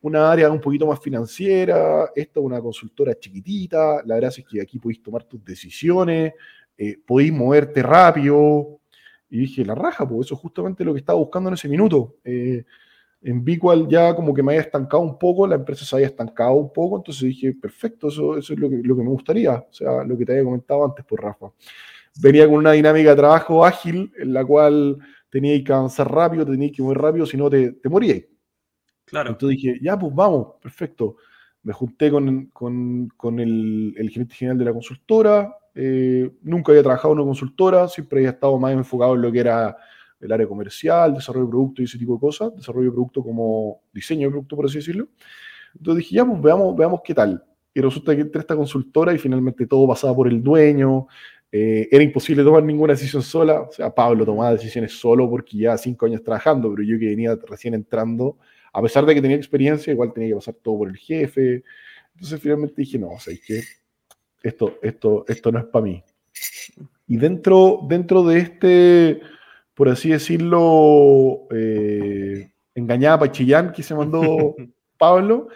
una 0.00 0.30
área 0.30 0.50
un 0.50 0.60
poquito 0.60 0.86
más 0.86 1.00
financiera, 1.00 2.10
esta 2.14 2.40
es 2.40 2.46
una 2.46 2.60
consultora 2.60 3.14
chiquitita, 3.18 4.02
la 4.04 4.14
verdad 4.14 4.32
es 4.36 4.44
que 4.44 4.60
aquí 4.60 4.78
podéis 4.78 5.02
tomar 5.02 5.24
tus 5.24 5.44
decisiones, 5.44 6.34
eh, 6.76 6.98
podéis 7.04 7.32
moverte 7.32 7.82
rápido. 7.82 8.80
Y 9.30 9.40
dije, 9.40 9.64
la 9.64 9.74
raja, 9.74 10.08
pues 10.08 10.26
eso 10.26 10.34
es 10.34 10.40
justamente 10.40 10.84
lo 10.84 10.94
que 10.94 11.00
estaba 11.00 11.18
buscando 11.18 11.48
en 11.50 11.54
ese 11.54 11.68
minuto. 11.68 12.16
Eh, 12.24 12.64
en 13.20 13.44
Bicual 13.44 13.88
ya 13.88 14.14
como 14.14 14.32
que 14.32 14.42
me 14.42 14.52
había 14.52 14.62
estancado 14.62 15.02
un 15.02 15.18
poco, 15.18 15.46
la 15.46 15.56
empresa 15.56 15.84
se 15.84 15.96
había 15.96 16.06
estancado 16.06 16.52
un 16.52 16.72
poco, 16.72 16.96
entonces 16.96 17.24
dije, 17.24 17.52
perfecto, 17.52 18.08
eso, 18.08 18.38
es 18.38 18.48
lo 18.50 18.70
que, 18.70 18.76
lo 18.76 18.96
que 18.96 19.02
me 19.02 19.10
gustaría, 19.10 19.54
o 19.54 19.72
sea, 19.72 20.04
lo 20.04 20.16
que 20.16 20.24
te 20.24 20.32
había 20.32 20.44
comentado 20.44 20.84
antes 20.84 21.04
por 21.04 21.20
Rafa 21.22 21.50
venía 22.16 22.46
con 22.46 22.56
una 22.56 22.72
dinámica 22.72 23.10
de 23.10 23.16
trabajo 23.16 23.64
ágil 23.64 24.12
en 24.18 24.32
la 24.32 24.44
cual 24.44 24.98
teníais 25.30 25.64
que 25.64 25.72
avanzar 25.72 26.10
rápido, 26.10 26.46
teníais 26.46 26.72
que 26.74 26.82
mover 26.82 26.98
rápido, 26.98 27.26
si 27.26 27.36
no 27.36 27.50
te, 27.50 27.72
te 27.72 27.88
moríais. 27.88 28.26
Claro. 29.04 29.30
Entonces 29.30 29.58
dije, 29.58 29.78
ya, 29.82 29.98
pues 29.98 30.14
vamos, 30.14 30.54
perfecto. 30.60 31.16
Me 31.62 31.72
junté 31.72 32.10
con, 32.10 32.46
con, 32.46 33.08
con 33.16 33.40
el, 33.40 33.94
el, 33.96 34.10
gerente 34.10 34.34
general 34.34 34.58
de 34.58 34.64
la 34.64 34.72
consultora. 34.72 35.54
Eh, 35.74 36.30
nunca 36.42 36.72
había 36.72 36.82
trabajado 36.82 37.14
en 37.14 37.20
una 37.20 37.28
consultora, 37.28 37.88
siempre 37.88 38.20
había 38.20 38.30
estado 38.30 38.58
más 38.58 38.72
enfocado 38.72 39.14
en 39.14 39.22
lo 39.22 39.32
que 39.32 39.40
era 39.40 39.76
el 40.20 40.32
área 40.32 40.46
comercial, 40.46 41.14
desarrollo 41.14 41.46
de 41.46 41.50
producto 41.50 41.82
y 41.82 41.84
ese 41.84 41.98
tipo 41.98 42.14
de 42.14 42.20
cosas, 42.20 42.54
desarrollo 42.56 42.86
de 42.86 42.92
producto 42.92 43.22
como 43.22 43.82
diseño 43.92 44.26
de 44.26 44.30
producto, 44.32 44.56
por 44.56 44.66
así 44.66 44.78
decirlo. 44.78 45.08
Entonces 45.74 46.04
dije, 46.04 46.16
ya, 46.16 46.24
pues 46.24 46.40
veamos, 46.42 46.76
veamos 46.76 47.00
qué 47.04 47.14
tal. 47.14 47.44
Y 47.72 47.80
resulta 47.80 48.14
que 48.14 48.22
entré 48.22 48.40
a 48.40 48.42
esta 48.42 48.56
consultora 48.56 49.12
y 49.12 49.18
finalmente 49.18 49.66
todo 49.66 49.86
pasaba 49.86 50.14
por 50.14 50.26
el 50.26 50.42
dueño, 50.42 51.06
eh, 51.50 51.88
era 51.90 52.04
imposible 52.04 52.44
tomar 52.44 52.62
ninguna 52.62 52.92
decisión 52.92 53.22
sola. 53.22 53.62
O 53.62 53.72
sea, 53.72 53.94
Pablo 53.94 54.24
tomaba 54.24 54.52
decisiones 54.52 54.92
solo 54.92 55.28
porque 55.28 55.56
ya 55.58 55.76
cinco 55.78 56.06
años 56.06 56.22
trabajando, 56.22 56.70
pero 56.70 56.82
yo 56.82 56.98
que 56.98 57.06
venía 57.06 57.36
recién 57.46 57.74
entrando, 57.74 58.36
a 58.72 58.82
pesar 58.82 59.06
de 59.06 59.14
que 59.14 59.22
tenía 59.22 59.36
experiencia, 59.36 59.92
igual 59.92 60.12
tenía 60.12 60.30
que 60.30 60.36
pasar 60.36 60.54
todo 60.54 60.78
por 60.78 60.88
el 60.88 60.96
jefe. 60.96 61.64
Entonces 62.14 62.40
finalmente 62.40 62.74
dije, 62.76 62.98
no, 62.98 63.10
o 63.10 63.20
sea, 63.20 63.34
que 63.44 63.62
esto, 64.42 64.78
esto, 64.82 65.24
esto 65.28 65.52
no 65.52 65.58
es 65.60 65.64
para 65.66 65.84
mí. 65.84 66.02
Y 67.06 67.16
dentro, 67.16 67.80
dentro 67.88 68.22
de 68.22 68.38
este, 68.38 69.20
por 69.74 69.88
así 69.88 70.10
decirlo, 70.10 71.46
eh, 71.50 72.50
engañada 72.74 73.20
Pachillán 73.20 73.72
que 73.72 73.82
se 73.82 73.94
mandó 73.94 74.54
Pablo, 74.98 75.48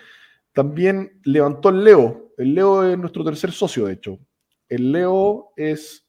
también 0.53 1.21
levantó 1.25 1.69
el 1.69 1.85
Leo. 1.85 2.33
El 2.39 2.55
Leo 2.55 2.89
es 2.89 2.99
nuestro 2.99 3.25
tercer 3.25 3.53
socio, 3.53 3.87
de 3.87 3.95
hecho. 3.95 4.19
El 4.73 4.91
Leo 4.91 5.53
es 5.55 6.03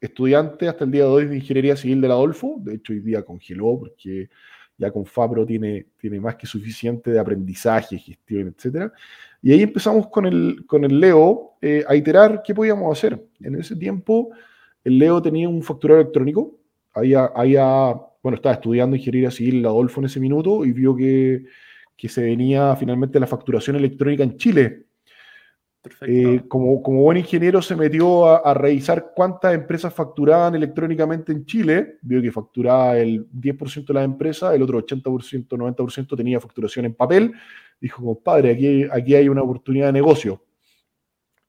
estudiante 0.00 0.68
hasta 0.68 0.84
el 0.84 0.92
día 0.92 1.02
de 1.02 1.08
hoy 1.08 1.26
de 1.26 1.34
Ingeniería 1.34 1.74
Civil 1.74 2.00
del 2.00 2.12
Adolfo, 2.12 2.58
de 2.60 2.74
hecho 2.76 2.92
hoy 2.92 3.00
día 3.00 3.24
congeló 3.24 3.76
porque 3.76 4.28
ya 4.78 4.92
con 4.92 5.04
Fabro 5.04 5.44
tiene, 5.44 5.86
tiene 5.98 6.20
más 6.20 6.36
que 6.36 6.46
suficiente 6.46 7.10
de 7.10 7.18
aprendizaje, 7.18 7.98
gestión, 7.98 8.54
etc. 8.56 8.92
Y 9.42 9.50
ahí 9.50 9.62
empezamos 9.62 10.06
con 10.10 10.26
el, 10.26 10.64
con 10.64 10.84
el 10.84 11.00
Leo 11.00 11.54
eh, 11.60 11.82
a 11.88 11.96
iterar 11.96 12.40
qué 12.44 12.54
podíamos 12.54 12.96
hacer. 12.96 13.20
En 13.40 13.56
ese 13.56 13.74
tiempo, 13.74 14.30
el 14.84 14.96
Leo 14.96 15.20
tenía 15.20 15.48
un 15.48 15.64
facturero 15.64 16.00
electrónico, 16.00 16.56
había, 16.92 17.24
había, 17.34 17.94
bueno, 18.22 18.36
estaba 18.36 18.54
estudiando 18.54 18.94
Ingeniería 18.94 19.32
Civil 19.32 19.56
del 19.56 19.66
Adolfo 19.66 20.00
en 20.00 20.06
ese 20.06 20.20
minuto 20.20 20.64
y 20.64 20.70
vio 20.70 20.94
que, 20.94 21.46
que 21.96 22.08
se 22.08 22.22
venía 22.22 22.76
finalmente 22.76 23.18
la 23.18 23.26
facturación 23.26 23.74
electrónica 23.74 24.22
en 24.22 24.36
Chile 24.36 24.84
eh, 26.06 26.42
como, 26.48 26.78
buen 26.78 27.18
ingeniero 27.18 27.60
se 27.60 27.76
metió 27.76 28.26
a, 28.26 28.54
revisar 28.54 29.12
cuántas 29.14 29.54
empresas 29.54 29.92
facturaban 29.92 30.54
electrónicamente 30.54 31.32
en 31.32 31.44
Chile. 31.44 31.98
Vio 32.02 32.22
que 32.22 32.32
facturaba 32.32 32.98
el 32.98 33.28
10% 33.30 33.86
de 33.86 33.94
las 33.94 34.04
empresas, 34.04 34.54
el 34.54 34.62
otro 34.62 34.84
80%, 34.84 35.48
90% 35.48 36.16
tenía 36.16 36.40
facturación 36.40 36.86
en 36.86 36.94
papel. 36.94 37.32
Dijo, 37.80 38.02
compadre, 38.02 38.52
aquí, 38.52 38.86
aquí 38.90 39.14
hay 39.14 39.28
una 39.28 39.42
oportunidad 39.42 39.86
de 39.86 39.92
negocio. 39.92 40.42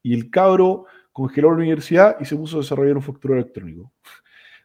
Y 0.04 0.14
el 0.14 0.30
cabro 0.30 0.86
congeló 1.12 1.52
la 1.52 1.58
universidad 1.58 2.18
y 2.20 2.26
se 2.26 2.36
puso 2.36 2.58
a 2.58 2.60
desarrollar 2.62 2.98
un 2.98 3.04
facturero 3.04 3.40
electrónico. 3.40 3.94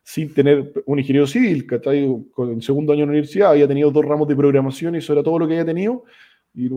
Sin 0.03 0.35
tener 0.35 0.73
un 0.87 0.99
ingeniero 0.99 1.27
civil, 1.27 1.67
que 1.67 1.81
en 1.85 2.63
segundo 2.63 2.93
año 2.93 3.05
de 3.05 3.11
universidad 3.11 3.51
había 3.51 3.69
tenido 3.69 3.91
dos 3.91 4.05
ramos 4.05 4.27
de 4.27 4.35
programación 4.35 4.95
y 4.95 4.99
eso 4.99 5.13
era 5.13 5.23
todo 5.23 5.39
lo 5.39 5.47
que 5.47 5.55
había 5.55 5.67
tenido 5.67 6.05
y 6.55 6.69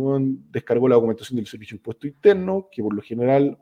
descargó 0.51 0.87
la 0.87 0.95
documentación 0.95 1.37
del 1.37 1.47
servicio 1.47 1.75
de 1.75 1.79
impuesto 1.79 2.07
interno, 2.07 2.69
que 2.71 2.83
por 2.83 2.93
lo 2.93 3.01
general 3.01 3.57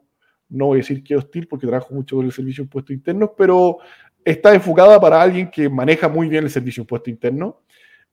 no 0.50 0.68
voy 0.68 0.78
a 0.78 0.82
decir 0.82 1.04
que 1.04 1.16
hostil 1.16 1.48
porque 1.48 1.66
trabajo 1.66 1.94
mucho 1.94 2.18
con 2.18 2.26
el 2.26 2.32
servicio 2.32 2.64
de 2.64 2.66
impuestos 2.66 2.94
internos, 2.94 3.32
pero 3.38 3.78
está 4.24 4.54
enfocada 4.54 5.00
para 5.00 5.22
alguien 5.22 5.50
que 5.50 5.70
maneja 5.70 6.10
muy 6.10 6.28
bien 6.28 6.44
el 6.44 6.50
servicio 6.50 6.82
de 6.82 6.86
impuestos 6.86 7.08
internos 7.08 7.56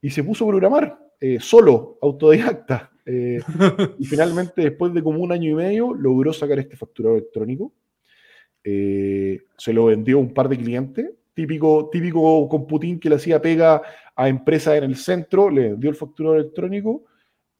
y 0.00 0.10
se 0.10 0.22
puso 0.22 0.44
a 0.44 0.48
programar 0.48 0.98
eh, 1.20 1.38
solo, 1.40 1.98
autodidacta. 2.00 2.92
Eh, 3.04 3.40
y 3.98 4.04
finalmente, 4.04 4.62
después 4.62 4.94
de 4.94 5.02
como 5.02 5.20
un 5.20 5.32
año 5.32 5.50
y 5.50 5.54
medio, 5.54 5.92
logró 5.92 6.32
sacar 6.32 6.58
este 6.60 6.76
facturado 6.76 7.16
electrónico. 7.16 7.72
Eh, 8.62 9.42
se 9.56 9.72
lo 9.72 9.86
vendió 9.86 10.18
a 10.18 10.20
un 10.20 10.32
par 10.32 10.48
de 10.48 10.58
clientes, 10.58 11.10
típico, 11.34 11.88
típico 11.90 12.48
computín 12.48 13.00
que 13.00 13.08
le 13.08 13.16
hacía 13.16 13.42
pega 13.42 13.82
a 14.14 14.28
empresas 14.28 14.76
en 14.76 14.84
el 14.84 14.96
centro, 14.96 15.50
le 15.50 15.74
dio 15.76 15.90
el 15.90 15.96
facturado 15.96 16.36
electrónico 16.36 17.07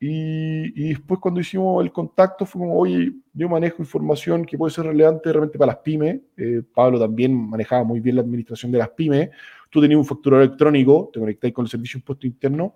y, 0.00 0.88
después 0.90 1.18
cuando 1.18 1.40
hicimos 1.40 1.82
el 1.82 1.90
contacto 1.90 2.46
fue 2.46 2.60
como, 2.60 2.78
oye, 2.78 3.12
yo 3.32 3.48
manejo 3.48 3.82
información 3.82 4.44
que 4.44 4.56
puede 4.56 4.72
ser 4.72 4.86
relevante 4.86 5.32
realmente 5.32 5.58
para 5.58 5.72
las 5.72 5.82
pymes. 5.82 6.20
Eh, 6.36 6.62
Pablo 6.72 7.00
también 7.00 7.34
manejaba 7.34 7.82
muy 7.82 7.98
bien 7.98 8.16
la 8.16 8.22
administración 8.22 8.70
de 8.70 8.78
las 8.78 8.90
pymes. 8.90 9.30
Tú 9.70 9.80
tenías 9.80 9.98
un 9.98 10.04
facturador 10.04 10.46
electrónico, 10.46 11.10
te 11.12 11.18
conectáis 11.18 11.52
con 11.52 11.64
el 11.64 11.70
servicio 11.70 11.98
de 11.98 12.02
impuesto 12.02 12.26
interno. 12.28 12.74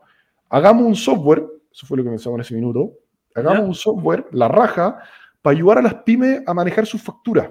Hagamos 0.49 0.85
un 0.85 0.97
software, 0.97 1.47
eso 1.73 1.87
fue 1.87 1.97
lo 1.97 2.02
que 2.02 2.11
pensamos 2.11 2.38
en 2.38 2.41
ese 2.41 2.55
minuto. 2.57 2.93
Hagamos 3.35 3.69
un 3.69 3.75
software, 3.75 4.26
la 4.33 4.49
raja, 4.49 4.99
para 5.41 5.57
ayudar 5.57 5.79
a 5.79 5.83
las 5.83 5.95
pymes 5.95 6.43
a 6.45 6.52
manejar 6.52 6.87
sus 6.87 7.00
facturas. 7.00 7.50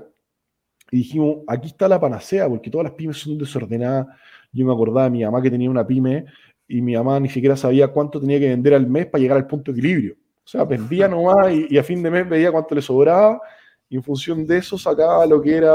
Y 0.92 0.98
dijimos, 0.98 1.38
aquí 1.48 1.68
está 1.68 1.88
la 1.88 2.00
panacea, 2.00 2.48
porque 2.50 2.70
todas 2.70 2.84
las 2.84 2.94
pymes 2.94 3.18
son 3.18 3.38
desordenadas. 3.38 4.08
Yo 4.52 4.66
me 4.66 4.74
acordaba 4.74 5.06
de 5.06 5.12
mi 5.12 5.24
mamá 5.24 5.42
que 5.42 5.50
tenía 5.50 5.70
una 5.70 5.88
pyme 5.88 6.26
y 6.72 6.82
mi 6.82 6.96
mamá 6.96 7.20
ni 7.20 7.28
siquiera 7.28 7.58
sabía 7.58 7.90
cuánto 7.90 8.20
tenía 8.22 8.40
que 8.40 8.48
vender 8.48 8.74
al 8.74 8.88
mes 8.88 9.06
para 9.08 9.22
llegar 9.22 9.38
al 9.38 9.46
punto 9.46 9.72
de 9.72 9.78
equilibrio. 9.78 10.16
O 10.44 10.48
sea, 10.48 10.64
vendía 10.64 11.08
nomás 11.08 11.52
y, 11.52 11.78
a 11.78 11.84
fin 11.84 12.02
de 12.02 12.10
mes 12.10 12.28
veía 12.28 12.50
cuánto 12.50 12.74
le 12.74 12.82
sobraba 12.82 13.42
y 13.90 13.98
en 13.98 14.04
función 14.04 14.48
de 14.48 14.58
eso 14.58 14.78
sacaba 14.78 15.26
lo 15.26 15.42
que 15.42 15.58
era, 15.58 15.74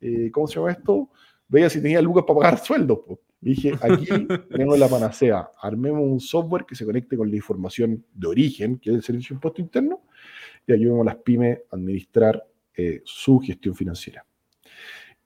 eh, 0.00 0.30
¿cómo 0.30 0.46
se 0.46 0.54
llama 0.54 0.70
esto? 0.70 1.08
Veía 1.48 1.68
si 1.68 1.82
tenía 1.82 2.00
lucas 2.00 2.24
para 2.24 2.38
pagar 2.38 2.58
sueldos. 2.58 3.00
Y 3.42 3.50
dije, 3.50 3.74
aquí 3.80 4.06
tenemos 4.50 4.78
la 4.78 4.88
panacea, 4.88 5.50
armemos 5.60 6.02
un 6.02 6.20
software 6.20 6.64
que 6.64 6.76
se 6.76 6.84
conecte 6.84 7.16
con 7.16 7.28
la 7.28 7.36
información 7.36 8.04
de 8.14 8.28
origen, 8.28 8.78
que 8.78 8.90
es 8.90 8.96
el 8.96 9.02
Servicio 9.02 9.34
de 9.34 9.38
Impuesto 9.38 9.60
Interno, 9.60 10.02
y 10.64 10.72
ayudemos 10.74 11.02
a 11.02 11.04
las 11.06 11.16
pymes 11.16 11.58
a 11.72 11.76
administrar 11.76 12.40
eh, 12.76 13.02
su 13.04 13.40
gestión 13.40 13.74
financiera. 13.74 14.24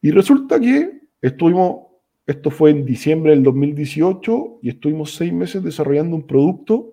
Y 0.00 0.11
resulta 0.12 0.59
que 0.59 1.02
estuvimos 1.21 1.88
esto 2.28 2.50
fue 2.50 2.70
en 2.73 2.85
diciembre 2.85 3.30
del 3.30 3.42
2018 3.42 4.58
y 4.61 4.68
estuvimos 4.68 5.14
seis 5.14 5.32
meses 5.32 5.62
desarrollando 5.62 6.14
un 6.14 6.26
producto. 6.26 6.92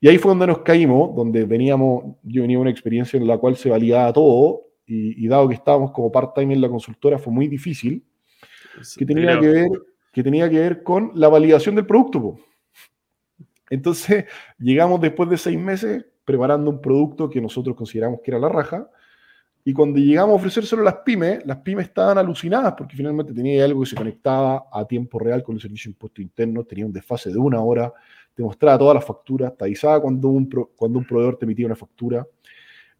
Y 0.00 0.08
ahí 0.08 0.16
fue 0.16 0.30
donde 0.30 0.46
nos 0.46 0.60
caímos, 0.60 1.14
donde 1.14 1.44
veníamos, 1.44 2.16
yo 2.22 2.40
venía 2.40 2.58
una 2.58 2.70
experiencia 2.70 3.18
en 3.18 3.26
la 3.26 3.36
cual 3.36 3.56
se 3.56 3.68
validaba 3.68 4.10
todo 4.14 4.62
y, 4.86 5.28
dado 5.28 5.48
que 5.48 5.54
estábamos 5.54 5.90
como 5.90 6.10
part-time 6.10 6.54
en 6.54 6.62
la 6.62 6.70
consultora 6.70 7.18
fue 7.18 7.30
muy 7.30 7.46
difícil, 7.46 8.06
que, 8.96 9.04
tenía 9.04 9.38
que, 9.38 9.48
ver, 9.48 9.68
que 10.10 10.22
tenía 10.22 10.48
que 10.48 10.58
ver 10.58 10.82
con 10.82 11.12
la 11.14 11.28
validación 11.28 11.74
del 11.74 11.84
producto. 11.84 12.38
Entonces 13.68 14.24
llegamos 14.58 14.98
después 14.98 15.28
de 15.28 15.36
seis 15.36 15.58
meses 15.58 16.06
preparando 16.24 16.70
un 16.70 16.80
producto 16.80 17.28
que 17.28 17.42
nosotros 17.42 17.76
consideramos 17.76 18.20
que 18.24 18.30
era 18.30 18.40
la 18.40 18.48
raja, 18.48 18.88
y 19.66 19.72
cuando 19.72 19.98
llegamos 19.98 20.34
a 20.34 20.36
ofrecérselo 20.36 20.82
a 20.82 20.84
las 20.84 20.96
pymes, 20.96 21.44
las 21.46 21.56
pymes 21.58 21.86
estaban 21.86 22.18
alucinadas 22.18 22.74
porque 22.76 22.96
finalmente 22.96 23.32
tenía 23.32 23.64
algo 23.64 23.80
que 23.80 23.86
se 23.86 23.96
conectaba 23.96 24.66
a 24.70 24.84
tiempo 24.86 25.18
real 25.18 25.42
con 25.42 25.54
el 25.54 25.60
servicio 25.62 25.88
de 25.88 25.92
impuesto 25.94 26.20
interno, 26.20 26.64
tenía 26.64 26.84
un 26.84 26.92
desfase 26.92 27.30
de 27.30 27.38
una 27.38 27.62
hora, 27.62 27.90
te 28.34 28.42
mostraba 28.42 28.78
todas 28.78 28.96
las 28.96 29.04
facturas, 29.06 29.56
te 29.56 29.64
avisaba 29.64 30.02
cuando 30.02 30.28
un, 30.28 30.50
cuando 30.76 30.98
un 30.98 31.06
proveedor 31.06 31.38
te 31.38 31.46
emitía 31.46 31.64
una 31.64 31.76
factura. 31.76 32.26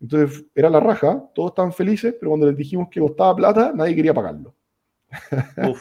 Entonces 0.00 0.46
era 0.54 0.70
la 0.70 0.80
raja, 0.80 1.22
todos 1.34 1.50
estaban 1.50 1.72
felices, 1.72 2.14
pero 2.18 2.30
cuando 2.30 2.46
les 2.46 2.56
dijimos 2.56 2.88
que 2.90 2.98
costaba 2.98 3.36
plata, 3.36 3.72
nadie 3.74 3.94
quería 3.94 4.14
pagarlo. 4.14 4.54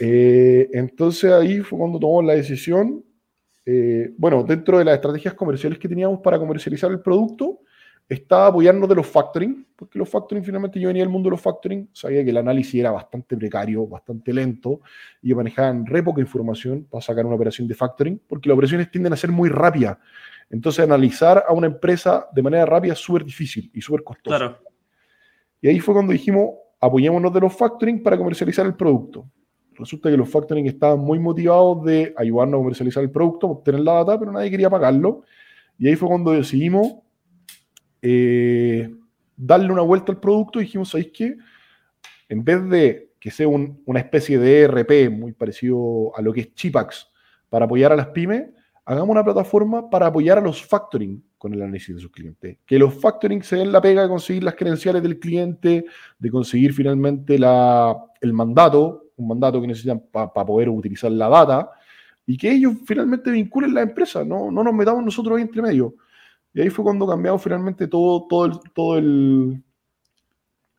Eh, 0.00 0.70
entonces 0.74 1.28
ahí 1.32 1.58
fue 1.58 1.76
cuando 1.76 1.98
tomamos 1.98 2.24
la 2.24 2.34
decisión. 2.34 3.04
Eh, 3.66 4.14
bueno, 4.16 4.44
dentro 4.44 4.78
de 4.78 4.84
las 4.84 4.94
estrategias 4.94 5.34
comerciales 5.34 5.76
que 5.76 5.88
teníamos 5.88 6.20
para 6.20 6.38
comercializar 6.38 6.92
el 6.92 7.00
producto, 7.00 7.62
está 8.08 8.46
apoyarnos 8.46 8.88
de 8.88 8.94
los 8.94 9.06
factoring, 9.06 9.66
porque 9.76 9.98
los 9.98 10.08
factoring 10.08 10.42
finalmente 10.42 10.80
yo 10.80 10.88
venía 10.88 11.02
del 11.02 11.10
mundo 11.10 11.26
de 11.26 11.32
los 11.32 11.40
factoring, 11.40 11.90
sabía 11.92 12.24
que 12.24 12.30
el 12.30 12.38
análisis 12.38 12.80
era 12.80 12.90
bastante 12.90 13.36
precario, 13.36 13.86
bastante 13.86 14.32
lento, 14.32 14.80
y 15.22 15.34
manejaban 15.34 15.84
re 15.84 16.02
poca 16.02 16.20
información 16.20 16.86
para 16.90 17.02
sacar 17.02 17.26
una 17.26 17.36
operación 17.36 17.68
de 17.68 17.74
factoring, 17.74 18.20
porque 18.26 18.48
las 18.48 18.54
operaciones 18.54 18.90
tienden 18.90 19.12
a 19.12 19.16
ser 19.16 19.30
muy 19.30 19.50
rápidas. 19.50 19.98
Entonces, 20.50 20.82
analizar 20.82 21.44
a 21.46 21.52
una 21.52 21.66
empresa 21.66 22.26
de 22.32 22.42
manera 22.42 22.64
rápida 22.64 22.94
es 22.94 22.98
súper 22.98 23.24
difícil 23.24 23.70
y 23.74 23.82
súper 23.82 24.02
costoso. 24.02 24.36
Claro. 24.36 24.58
Y 25.60 25.68
ahí 25.68 25.78
fue 25.78 25.92
cuando 25.92 26.12
dijimos, 26.12 26.50
apoyémonos 26.80 27.32
de 27.32 27.40
los 27.40 27.54
factoring 27.54 28.02
para 28.02 28.16
comercializar 28.16 28.64
el 28.64 28.74
producto. 28.74 29.28
Resulta 29.74 30.10
que 30.10 30.16
los 30.16 30.28
factoring 30.28 30.66
estaban 30.66 30.98
muy 30.98 31.18
motivados 31.18 31.84
de 31.84 32.14
ayudarnos 32.16 32.58
a 32.58 32.62
comercializar 32.62 33.02
el 33.02 33.10
producto, 33.10 33.48
obtener 33.48 33.80
la 33.80 33.94
data, 33.94 34.18
pero 34.18 34.32
nadie 34.32 34.50
quería 34.50 34.70
pagarlo. 34.70 35.22
Y 35.78 35.88
ahí 35.88 35.94
fue 35.94 36.08
cuando 36.08 36.32
decidimos 36.32 36.94
eh, 38.02 38.94
darle 39.36 39.72
una 39.72 39.82
vuelta 39.82 40.12
al 40.12 40.20
producto 40.20 40.58
dijimos, 40.58 40.90
¿sabéis 40.90 41.10
qué? 41.12 41.36
En 42.28 42.44
vez 42.44 42.68
de 42.68 43.10
que 43.18 43.30
sea 43.30 43.48
una 43.48 44.00
especie 44.00 44.38
de 44.38 44.60
ERP 44.60 45.10
muy 45.10 45.32
parecido 45.32 46.16
a 46.16 46.22
lo 46.22 46.32
que 46.32 46.40
es 46.40 46.54
Chipax 46.54 47.10
para 47.48 47.64
apoyar 47.64 47.92
a 47.92 47.96
las 47.96 48.08
pymes, 48.08 48.50
hagamos 48.84 49.10
una 49.10 49.24
plataforma 49.24 49.90
para 49.90 50.06
apoyar 50.06 50.38
a 50.38 50.40
los 50.40 50.64
factoring 50.64 51.22
con 51.36 51.52
el 51.52 51.62
análisis 51.62 51.94
de 51.94 52.00
sus 52.00 52.10
clientes. 52.10 52.58
Que 52.64 52.78
los 52.78 52.94
factoring 52.94 53.42
se 53.42 53.56
den 53.56 53.72
la 53.72 53.80
pega 53.80 54.02
de 54.02 54.08
conseguir 54.08 54.44
las 54.44 54.54
credenciales 54.54 55.02
del 55.02 55.18
cliente, 55.18 55.84
de 56.18 56.30
conseguir 56.30 56.72
finalmente 56.72 57.34
el 57.34 58.32
mandato, 58.32 59.10
un 59.16 59.28
mandato 59.28 59.60
que 59.60 59.66
necesitan 59.66 60.02
para 60.10 60.32
poder 60.32 60.68
utilizar 60.68 61.10
la 61.10 61.28
data, 61.28 61.70
y 62.26 62.36
que 62.36 62.50
ellos 62.50 62.74
finalmente 62.86 63.30
vinculen 63.30 63.74
la 63.74 63.82
empresa, 63.82 64.24
no, 64.24 64.50
no 64.50 64.62
nos 64.62 64.74
metamos 64.74 65.04
nosotros 65.04 65.36
ahí 65.36 65.42
entre 65.42 65.62
medio. 65.62 65.94
Y 66.58 66.60
ahí 66.60 66.70
fue 66.70 66.84
cuando 66.84 67.06
cambiamos 67.06 67.40
finalmente 67.40 67.86
todo, 67.86 68.26
todo, 68.26 68.46
el, 68.46 68.52
todo 68.74 68.98
el, 68.98 69.62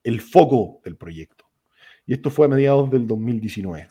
el 0.03 0.19
foco 0.19 0.81
del 0.83 0.98
proyecto. 0.98 1.45
Y 2.05 2.12
esto 2.12 2.29
fue 2.29 2.48
a 2.48 2.50
mediados 2.50 2.91
del 2.91 3.07
2019. 3.07 3.88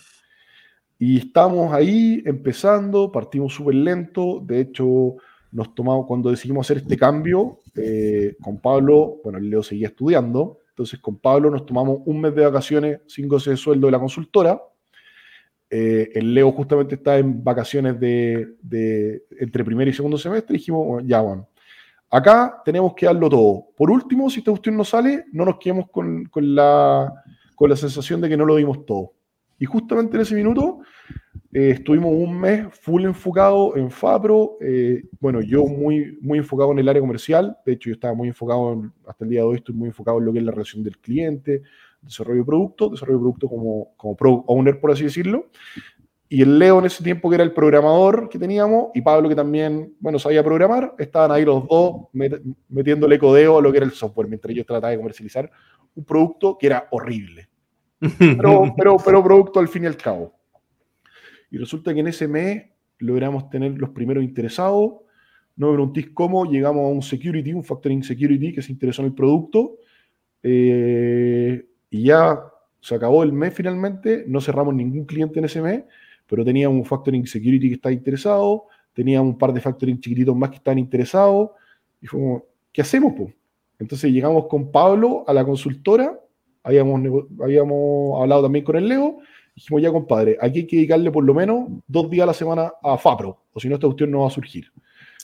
Y 0.98 1.16
estamos 1.16 1.72
ahí 1.72 2.22
empezando, 2.26 3.10
partimos 3.10 3.54
súper 3.54 3.76
lento. 3.76 4.38
De 4.44 4.60
hecho, 4.60 5.16
nos 5.50 5.74
tomamos, 5.74 6.04
cuando 6.06 6.28
decidimos 6.28 6.66
hacer 6.66 6.82
este 6.82 6.98
cambio, 6.98 7.60
eh, 7.74 8.36
con 8.42 8.60
Pablo, 8.60 9.22
bueno, 9.24 9.38
Leo 9.38 9.62
seguía 9.62 9.88
estudiando. 9.88 10.58
Entonces, 10.68 11.00
con 11.00 11.16
Pablo 11.16 11.50
nos 11.50 11.64
tomamos 11.64 12.00
un 12.04 12.20
mes 12.20 12.34
de 12.34 12.44
vacaciones 12.44 13.00
sin 13.06 13.28
goce 13.28 13.52
de 13.52 13.56
sueldo 13.56 13.86
de 13.86 13.92
la 13.92 13.98
consultora. 13.98 14.60
Eh, 15.70 16.10
el 16.12 16.34
Leo 16.34 16.52
justamente 16.52 16.96
está 16.96 17.16
en 17.16 17.42
vacaciones 17.42 17.98
de, 17.98 18.56
de, 18.60 19.22
entre 19.40 19.64
primer 19.64 19.88
y 19.88 19.94
segundo 19.94 20.18
semestre. 20.18 20.52
Dijimos, 20.58 21.02
ya, 21.06 21.22
bueno, 21.22 21.48
Acá 22.10 22.62
tenemos 22.64 22.94
que 22.94 23.06
darlo 23.06 23.28
todo. 23.28 23.66
Por 23.76 23.90
último, 23.90 24.30
si 24.30 24.38
esta 24.38 24.50
cuestión 24.50 24.76
no 24.76 24.84
sale, 24.84 25.26
no 25.32 25.44
nos 25.44 25.58
quedemos 25.58 25.90
con, 25.90 26.28
la, 26.34 27.12
con 27.54 27.68
la 27.68 27.76
sensación 27.76 28.20
de 28.20 28.30
que 28.30 28.36
no 28.36 28.46
lo 28.46 28.56
dimos 28.56 28.86
todo. 28.86 29.12
Y 29.58 29.66
justamente 29.66 30.16
en 30.16 30.22
ese 30.22 30.34
minuto 30.34 30.80
eh, 31.52 31.70
estuvimos 31.70 32.12
un 32.12 32.40
mes 32.40 32.66
full 32.80 33.04
enfocado 33.04 33.76
en 33.76 33.90
FAPRO. 33.90 34.56
Eh, 34.62 35.04
bueno, 35.20 35.42
yo 35.42 35.66
muy, 35.66 36.16
muy 36.22 36.38
enfocado 36.38 36.72
en 36.72 36.78
el 36.78 36.88
área 36.88 37.02
comercial. 37.02 37.58
De 37.66 37.72
hecho, 37.72 37.90
yo 37.90 37.94
estaba 37.94 38.14
muy 38.14 38.28
enfocado, 38.28 38.90
hasta 39.06 39.24
el 39.24 39.30
día 39.30 39.40
de 39.40 39.46
hoy 39.46 39.56
estoy 39.56 39.74
muy 39.74 39.88
enfocado 39.88 40.18
en 40.18 40.24
lo 40.24 40.32
que 40.32 40.38
es 40.38 40.44
la 40.44 40.52
relación 40.52 40.82
del 40.82 40.98
cliente, 40.98 41.62
desarrollo 42.00 42.40
de 42.40 42.46
producto, 42.46 42.88
desarrollo 42.88 43.18
de 43.18 43.22
producto 43.22 43.48
como, 43.48 43.92
como 43.96 44.16
pro 44.16 44.44
owner, 44.46 44.80
por 44.80 44.92
así 44.92 45.04
decirlo 45.04 45.50
y 46.30 46.42
el 46.42 46.58
Leo 46.58 46.78
en 46.78 46.84
ese 46.84 47.02
tiempo 47.02 47.30
que 47.30 47.36
era 47.36 47.44
el 47.44 47.52
programador 47.52 48.28
que 48.28 48.38
teníamos 48.38 48.88
y 48.94 49.00
Pablo 49.00 49.28
que 49.28 49.34
también, 49.34 49.94
bueno, 49.98 50.18
sabía 50.18 50.44
programar, 50.44 50.94
estaban 50.98 51.30
ahí 51.32 51.44
los 51.44 51.66
dos 51.66 52.08
metiéndole 52.68 53.18
codeo 53.18 53.58
a 53.58 53.62
lo 53.62 53.70
que 53.70 53.78
era 53.78 53.86
el 53.86 53.92
software 53.92 54.28
mientras 54.28 54.54
yo 54.54 54.64
trataba 54.64 54.90
de 54.90 54.98
comercializar 54.98 55.50
un 55.94 56.04
producto 56.04 56.58
que 56.58 56.66
era 56.66 56.86
horrible. 56.90 57.48
Pero, 58.18 58.72
pero, 58.76 58.96
pero 59.02 59.24
producto 59.24 59.58
al 59.58 59.68
fin 59.68 59.84
y 59.84 59.86
al 59.86 59.96
cabo. 59.96 60.34
Y 61.50 61.56
resulta 61.56 61.94
que 61.94 62.00
en 62.00 62.08
ese 62.08 62.28
mes 62.28 62.66
logramos 62.98 63.48
tener 63.48 63.78
los 63.78 63.90
primeros 63.90 64.22
interesados. 64.22 64.96
No 65.56 65.68
me 65.68 65.72
preguntéis 65.72 66.10
cómo, 66.12 66.44
llegamos 66.44 66.84
a 66.84 66.88
un 66.88 67.02
security, 67.02 67.54
un 67.54 67.64
factoring 67.64 68.04
security 68.04 68.52
que 68.52 68.60
se 68.60 68.70
interesó 68.70 69.00
en 69.00 69.08
el 69.08 69.14
producto. 69.14 69.78
Eh, 70.42 71.66
y 71.88 72.02
ya 72.04 72.38
se 72.80 72.94
acabó 72.94 73.22
el 73.22 73.32
mes 73.32 73.54
finalmente, 73.54 74.24
no 74.28 74.42
cerramos 74.42 74.74
ningún 74.74 75.06
cliente 75.06 75.38
en 75.38 75.46
ese 75.46 75.62
mes 75.62 75.84
pero 76.28 76.44
teníamos 76.44 76.78
un 76.78 76.84
factoring 76.84 77.26
security 77.26 77.68
que 77.68 77.74
estaba 77.74 77.92
interesado, 77.92 78.64
teníamos 78.92 79.32
un 79.32 79.38
par 79.38 79.52
de 79.52 79.60
factoring 79.60 79.98
chiquititos 80.00 80.36
más 80.36 80.50
que 80.50 80.56
estaban 80.56 80.78
interesados, 80.78 81.50
y 82.00 82.06
fue 82.06 82.42
¿qué 82.72 82.82
hacemos? 82.82 83.14
pues? 83.16 83.34
Entonces 83.78 84.12
llegamos 84.12 84.46
con 84.46 84.70
Pablo 84.70 85.24
a 85.26 85.32
la 85.32 85.44
consultora, 85.44 86.18
habíamos, 86.62 87.00
habíamos 87.40 88.20
hablado 88.20 88.42
también 88.42 88.64
con 88.64 88.76
el 88.76 88.88
Leo, 88.88 89.18
dijimos 89.54 89.82
ya 89.82 89.90
compadre, 89.90 90.36
aquí 90.40 90.60
hay 90.60 90.66
que 90.66 90.76
dedicarle 90.76 91.10
por 91.10 91.24
lo 91.24 91.34
menos 91.34 91.68
dos 91.86 92.10
días 92.10 92.24
a 92.24 92.26
la 92.26 92.34
semana 92.34 92.72
a 92.82 92.98
FAPRO, 92.98 93.40
o 93.52 93.60
si 93.60 93.68
no 93.68 93.74
esta 93.74 93.86
cuestión 93.86 94.10
no 94.10 94.20
va 94.20 94.28
a 94.28 94.30
surgir. 94.30 94.70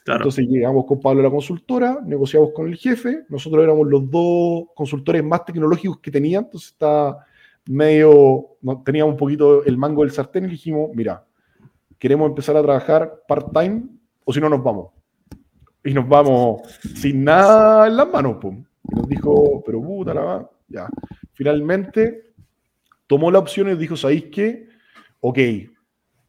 Entonces 0.06 0.46
llegamos 0.46 0.84
con 0.84 1.00
Pablo 1.00 1.20
a 1.20 1.25
la 1.25 1.30
consultora, 1.30 1.99
negociamos 2.04 2.50
con 2.54 2.68
el 2.68 2.76
jefe, 2.76 3.25
nosotros 3.28 3.62
éramos 3.64 3.88
los 3.88 4.11
dos 4.11 4.64
consultores 4.75 5.25
más 5.25 5.44
tecnológicos 5.44 5.99
que 5.99 6.11
tenía, 6.11 6.40
entonces 6.40 6.73
está 6.73 7.25
medio, 7.66 8.56
teníamos 8.85 9.12
un 9.12 9.18
poquito 9.18 9.64
el 9.64 9.76
mango 9.76 10.02
del 10.02 10.12
sartén 10.12 10.44
y 10.44 10.49
dijimos, 10.49 10.90
mira, 10.94 11.25
queremos 11.99 12.28
empezar 12.28 12.56
a 12.56 12.62
trabajar 12.62 13.23
part-time 13.26 13.85
o 14.25 14.33
si 14.33 14.40
no 14.40 14.49
nos 14.49 14.62
vamos. 14.62 14.90
Y 15.85 15.92
nos 15.92 16.09
vamos 16.09 16.62
sin 16.94 17.25
nada 17.25 17.87
en 17.87 17.97
las 17.97 18.09
manos. 18.09 18.37
Pum. 18.40 18.64
Y 18.90 18.97
nos 18.97 19.09
dijo, 19.09 19.62
pero 19.64 19.83
puta 19.83 20.14
la 20.14 20.50
ya. 20.68 20.88
Finalmente 21.33 22.33
tomó 23.06 23.30
la 23.30 23.38
opción 23.38 23.68
y 23.68 23.75
dijo, 23.75 23.97
¿sabéis 23.97 24.26
qué? 24.33 24.68
Ok. 25.21 25.38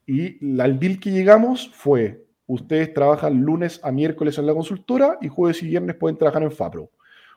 Y 0.08 0.62
el 0.62 0.80
deal 0.80 1.00
que 1.00 1.12
llegamos 1.12 1.70
fue, 1.74 2.25
ustedes 2.48 2.94
trabajan 2.94 3.42
lunes 3.42 3.80
a 3.84 3.92
miércoles 3.92 4.38
en 4.38 4.46
la 4.46 4.54
consultora 4.54 5.18
y 5.22 5.30
jueves 5.30 5.63
y 5.63 5.68
viernes 5.68 5.96
pueden 5.96 6.18
trabajar 6.18 6.44
en 6.44 6.51
FAPRO. 6.51 6.92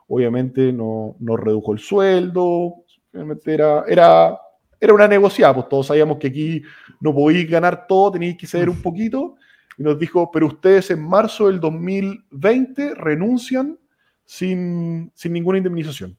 Obviamente 0.08 0.72
no, 0.72 1.16
nos 1.18 1.38
redujo 1.38 1.72
el 1.72 1.78
sueldo, 1.78 2.84
era, 3.44 3.84
era, 3.86 4.38
era 4.80 4.94
una 4.94 5.08
negociada, 5.08 5.54
pues 5.54 5.68
todos 5.68 5.86
sabíamos 5.86 6.18
que 6.18 6.28
aquí 6.28 6.62
no 7.00 7.14
podíais 7.14 7.48
ganar 7.48 7.86
todo, 7.86 8.12
teníais 8.12 8.36
que 8.36 8.46
ceder 8.46 8.68
un 8.68 8.80
poquito. 8.82 9.36
Y 9.76 9.82
nos 9.82 9.98
dijo, 9.98 10.30
pero 10.30 10.46
ustedes 10.46 10.90
en 10.90 11.02
marzo 11.02 11.46
del 11.46 11.60
2020 11.60 12.94
renuncian 12.94 13.78
sin, 14.24 15.10
sin 15.14 15.32
ninguna 15.32 15.58
indemnización. 15.58 16.16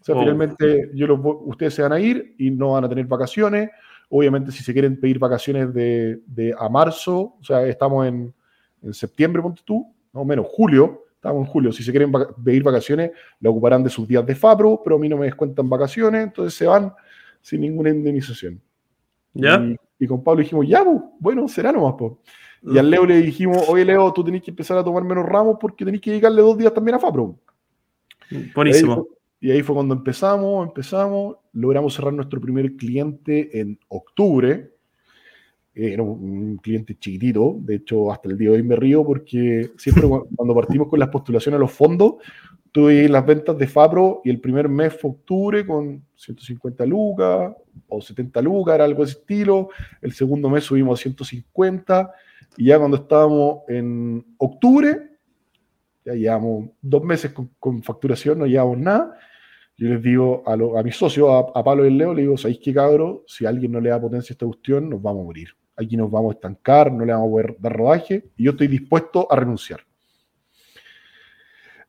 O 0.00 0.04
sea, 0.04 0.14
oh. 0.14 0.20
finalmente 0.20 0.90
yo 0.94 1.14
ustedes 1.44 1.74
se 1.74 1.82
van 1.82 1.92
a 1.92 2.00
ir 2.00 2.34
y 2.38 2.50
no 2.50 2.72
van 2.72 2.84
a 2.84 2.88
tener 2.88 3.06
vacaciones. 3.06 3.70
Obviamente, 4.08 4.50
si 4.50 4.64
se 4.64 4.72
quieren 4.72 4.98
pedir 4.98 5.18
vacaciones 5.18 5.72
de, 5.72 6.20
de 6.26 6.54
a 6.58 6.68
marzo, 6.68 7.36
o 7.40 7.44
sea, 7.44 7.66
estamos 7.66 8.06
en, 8.06 8.34
en 8.82 8.94
septiembre, 8.94 9.42
ponte 9.42 9.62
tú, 9.64 9.94
más 10.12 10.22
o 10.22 10.24
menos 10.24 10.46
julio, 10.48 11.04
estamos 11.20 11.46
en 11.46 11.52
julio. 11.52 11.70
Si 11.70 11.82
se 11.82 11.90
quieren 11.90 12.10
pedir 12.42 12.62
vacaciones, 12.62 13.10
lo 13.40 13.50
ocuparán 13.50 13.84
de 13.84 13.90
sus 13.90 14.08
días 14.08 14.24
de 14.24 14.34
FAPRO, 14.34 14.80
pero 14.82 14.96
a 14.96 14.98
mí 14.98 15.06
no 15.06 15.18
me 15.18 15.26
descuentan 15.26 15.68
vacaciones, 15.68 16.24
entonces 16.24 16.54
se 16.54 16.64
van 16.64 16.94
sin 17.42 17.60
ninguna 17.60 17.90
indemnización. 17.90 18.58
¿Ya? 19.34 19.62
Y, 19.98 20.06
con 20.06 20.24
Pablo 20.24 20.40
dijimos, 20.40 20.66
ya, 20.66 20.82
pues, 20.82 20.98
bueno, 21.18 21.46
será 21.46 21.72
nomás, 21.72 21.94
pues. 21.98 22.14
Y 22.62 22.78
al 22.78 22.90
Leo 22.90 23.04
le 23.04 23.18
dijimos, 23.18 23.68
oye 23.68 23.84
Leo, 23.84 24.12
tú 24.12 24.24
tenés 24.24 24.42
que 24.42 24.50
empezar 24.50 24.78
a 24.78 24.84
tomar 24.84 25.02
menos 25.04 25.26
ramos 25.26 25.56
porque 25.60 25.84
tenés 25.84 26.00
que 26.00 26.10
dedicarle 26.10 26.40
dos 26.40 26.56
días 26.56 26.72
también 26.72 26.94
a 26.94 26.98
FAPRO. 26.98 27.38
Buenísimo. 28.54 29.06
Y 29.40 29.50
ahí, 29.50 29.62
fue, 29.62 29.74
cuando 29.74 29.94
empezamos, 29.94 30.66
empezamos, 30.66 31.36
logramos 31.52 31.94
cerrar 31.94 32.14
nuestro 32.14 32.40
primer 32.40 32.76
cliente 32.76 33.60
en 33.60 33.78
octubre. 33.88 34.70
Era 35.82 36.02
un, 36.02 36.58
cliente 36.58 36.98
chiquitito, 36.98 37.56
de 37.60 37.76
hecho 37.76 38.12
hasta 38.12 38.28
el 38.28 38.36
día 38.36 38.50
de 38.50 38.56
hoy 38.56 38.62
me 38.62 38.76
río 38.76 39.04
porque 39.04 39.70
siempre 39.78 40.06
cuando 40.36 40.54
partimos 40.54 40.88
con 40.88 40.98
las 40.98 41.08
postulaciones 41.08 41.56
a 41.56 41.60
los 41.60 41.72
fondos, 41.72 42.16
tuve 42.70 43.08
las 43.08 43.24
ventas 43.24 43.56
de 43.56 43.66
Fabro 43.66 44.20
y 44.24 44.30
el 44.30 44.40
primer 44.40 44.68
mes 44.68 44.94
fue 44.94 45.12
octubre 45.12 45.66
con 45.66 46.04
150 46.16 46.84
lucas 46.84 47.54
o 47.88 48.00
70 48.00 48.42
lucas, 48.42 48.74
era 48.74 48.84
algo 48.84 49.04
de 49.04 49.10
ese 49.10 49.20
estilo. 49.20 49.70
El 50.02 50.12
segundo 50.12 50.50
mes 50.50 50.64
subimos 50.64 51.00
a 51.00 51.02
150 51.02 52.10
y 52.56 52.66
ya 52.66 52.78
cuando 52.78 52.98
estábamos 52.98 53.60
en 53.68 54.24
octubre, 54.38 55.10
ya 56.04 56.14
llevamos 56.14 56.70
dos 56.80 57.02
meses 57.02 57.32
con, 57.58 57.82
facturación, 57.82 58.38
no 58.38 58.46
llevamos 58.46 58.78
nada. 58.78 59.16
Yo 59.76 59.88
les 59.88 60.02
digo 60.02 60.42
a, 60.46 60.52
a 60.52 60.82
mis 60.82 60.94
socios, 60.96 61.28
a, 61.54 61.64
Pablo 61.64 61.86
y 61.86 61.90
Leo, 61.90 62.12
le 62.12 62.22
digo, 62.22 62.36
¿sabéis 62.36 62.60
qué 62.62 62.74
cabro? 62.74 63.24
Si 63.26 63.46
alguien 63.46 63.72
no 63.72 63.80
le 63.80 63.88
da 63.88 64.00
potencia 64.00 64.32
a 64.32 64.34
esta 64.34 64.46
cuestión, 64.46 64.90
nos 64.90 65.00
vamos 65.00 65.22
a 65.22 65.24
morir. 65.24 65.48
Aquí 65.80 65.96
nos 65.96 66.10
vamos 66.10 66.32
a 66.32 66.34
estancar, 66.34 66.92
no 66.92 67.04
le 67.04 67.12
vamos 67.12 67.28
a 67.28 67.30
poder 67.30 67.56
dar 67.58 67.76
rodaje 67.76 68.24
y 68.36 68.44
yo 68.44 68.50
estoy 68.52 68.68
dispuesto 68.68 69.26
a 69.30 69.36
renunciar. 69.36 69.80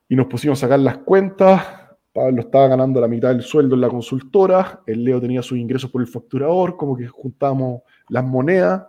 Y 0.08 0.16
nos 0.16 0.26
pusimos 0.26 0.58
a 0.58 0.66
sacar 0.66 0.80
las 0.80 0.98
cuentas. 0.98 1.62
Pablo 2.12 2.42
estaba 2.42 2.68
ganando 2.68 3.00
la 3.00 3.08
mitad 3.08 3.28
del 3.28 3.42
sueldo 3.42 3.74
en 3.74 3.80
la 3.80 3.88
consultora, 3.88 4.82
el 4.86 5.02
Leo 5.02 5.18
tenía 5.18 5.42
sus 5.42 5.56
ingresos 5.56 5.90
por 5.90 6.02
el 6.02 6.06
facturador, 6.06 6.76
como 6.76 6.94
que 6.94 7.06
juntamos 7.06 7.82
las 8.08 8.22
monedas 8.22 8.82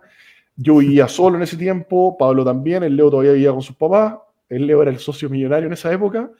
yo 0.56 0.76
vivía 0.76 1.08
solo 1.08 1.36
en 1.36 1.42
ese 1.42 1.56
tiempo, 1.56 2.16
Pablo 2.16 2.44
también, 2.44 2.82
el 2.82 2.96
Leo 2.96 3.10
todavía 3.10 3.32
vivía 3.32 3.50
con 3.50 3.62
sus 3.62 3.76
papás, 3.76 4.16
el 4.48 4.66
Leo 4.66 4.82
era 4.82 4.90
el 4.90 4.98
socio 4.98 5.28
millonario 5.28 5.66
en 5.66 5.72
esa 5.72 5.92
época, 5.92 6.30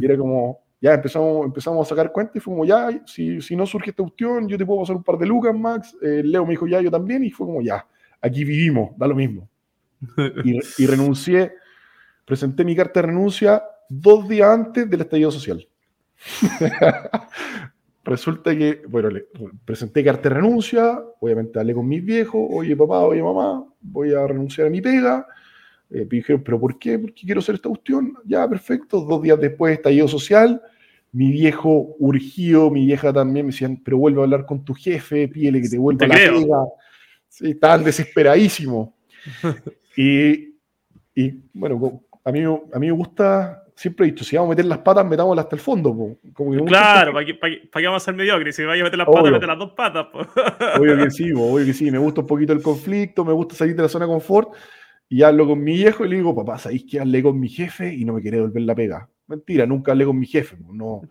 y 0.00 0.04
era 0.04 0.16
como, 0.16 0.60
ya 0.80 0.94
empezamos, 0.94 1.46
empezamos 1.46 1.86
a 1.86 1.88
sacar 1.88 2.12
cuentas 2.12 2.36
y 2.36 2.40
fue 2.40 2.52
como, 2.52 2.64
ya, 2.64 3.02
si, 3.06 3.40
si 3.40 3.56
no 3.56 3.66
surge 3.66 3.90
esta 3.90 4.02
cuestión, 4.02 4.46
yo 4.48 4.56
te 4.56 4.64
puedo 4.64 4.80
pasar 4.80 4.96
un 4.96 5.02
par 5.02 5.18
de 5.18 5.26
lucas, 5.26 5.54
Max. 5.54 5.96
El 6.00 6.30
Leo 6.30 6.44
me 6.44 6.50
dijo, 6.50 6.66
ya, 6.66 6.80
yo 6.80 6.90
también, 6.90 7.24
y 7.24 7.30
fue 7.30 7.46
como, 7.46 7.60
ya, 7.60 7.84
aquí 8.20 8.44
vivimos, 8.44 8.96
da 8.96 9.06
lo 9.06 9.14
mismo. 9.14 9.48
Y, 10.44 10.58
y 10.78 10.86
renuncié, 10.86 11.52
presenté 12.24 12.64
mi 12.64 12.76
carta 12.76 13.00
de 13.00 13.08
renuncia 13.08 13.62
dos 13.88 14.28
días 14.28 14.48
antes 14.48 14.88
del 14.88 15.00
estallido 15.00 15.30
social. 15.30 15.66
Resulta 18.04 18.56
que, 18.56 18.82
bueno, 18.88 19.10
le 19.10 19.26
presenté 19.64 20.04
carta 20.04 20.28
de 20.28 20.36
renuncia, 20.36 21.02
obviamente 21.18 21.58
hablé 21.58 21.74
con 21.74 21.88
mis 21.88 22.04
viejos, 22.04 22.40
oye 22.52 22.76
papá, 22.76 23.00
oye 23.00 23.20
mamá, 23.20 23.64
voy 23.80 24.14
a 24.14 24.24
renunciar 24.24 24.68
a 24.68 24.70
mi 24.70 24.80
pega. 24.80 25.26
Eh, 25.90 26.06
me 26.08 26.16
dijeron, 26.16 26.42
¿pero 26.44 26.60
por 26.60 26.78
qué? 26.78 27.00
Porque 27.00 27.22
quiero 27.24 27.40
hacer 27.40 27.56
esta 27.56 27.68
cuestión. 27.68 28.14
Ya, 28.24 28.48
perfecto. 28.48 29.00
Dos 29.00 29.22
días 29.22 29.40
después, 29.40 29.74
estallido 29.74 30.06
social. 30.06 30.62
Mi 31.10 31.32
viejo 31.32 31.96
urgido, 31.98 32.70
mi 32.70 32.86
vieja 32.86 33.12
también 33.12 33.46
me 33.46 33.52
decían, 33.52 33.80
pero 33.84 33.98
vuelve 33.98 34.20
a 34.20 34.24
hablar 34.24 34.46
con 34.46 34.64
tu 34.64 34.74
jefe, 34.74 35.26
pídele 35.26 35.62
que 35.62 35.68
te 35.68 35.78
vuelva 35.78 36.06
la 36.06 36.14
pega. 36.14 36.64
Sí, 37.36 37.50
estaban 37.50 37.84
desesperadísimos. 37.84 38.90
y, 39.96 40.54
y, 41.14 41.34
bueno, 41.52 42.02
a 42.24 42.32
mí, 42.32 42.42
a 42.44 42.78
mí 42.78 42.86
me 42.86 42.92
gusta 42.92 43.62
siempre 43.76 44.06
he 44.06 44.10
dicho, 44.10 44.24
si 44.24 44.36
vamos 44.36 44.48
a 44.48 44.50
meter 44.50 44.64
las 44.64 44.78
patas, 44.78 45.06
metámoslas 45.06 45.44
hasta 45.44 45.56
el 45.56 45.60
fondo. 45.60 46.16
Como 46.32 46.64
claro, 46.64 47.12
¿para 47.12 47.26
qué, 47.26 47.38
vamos 47.84 48.02
a 48.02 48.04
ser 48.04 48.14
mediocres? 48.14 48.56
Si 48.56 48.64
vaya 48.64 48.80
a 48.80 48.84
meter 48.84 48.98
las 48.98 49.06
patas, 49.06 49.30
mete 49.30 49.46
las 49.46 49.58
dos 49.58 49.72
patas. 49.72 50.06
Obvio 50.80 50.96
que 50.96 51.10
sí, 51.10 51.30
obvio 51.32 51.66
que 51.66 51.74
sí. 51.74 51.90
Me 51.90 51.98
gusta 51.98 52.22
un 52.22 52.26
poquito 52.26 52.54
el 52.54 52.62
conflicto, 52.62 53.24
me 53.24 53.34
gusta 53.34 53.54
salir 53.54 53.76
de 53.76 53.82
la 53.82 53.88
zona 53.88 54.06
de 54.06 54.12
confort. 54.12 54.54
Y 55.08 55.22
hablo 55.22 55.46
con 55.46 55.62
mi 55.62 55.74
viejo 55.74 56.04
y 56.04 56.08
le 56.08 56.16
digo, 56.16 56.34
papá, 56.34 56.58
¿sabéis 56.58 56.84
que 56.90 56.98
hablé 56.98 57.22
con 57.22 57.38
mi 57.38 57.48
jefe 57.48 57.94
y 57.94 58.04
no 58.04 58.14
me 58.14 58.22
quiere 58.22 58.38
devolver 58.38 58.62
la 58.62 58.74
pega? 58.74 59.08
Mentira, 59.28 59.64
nunca 59.66 59.92
hablé 59.92 60.04
con 60.04 60.18
mi 60.18 60.26
jefe. 60.26 60.56
No. 60.58 61.02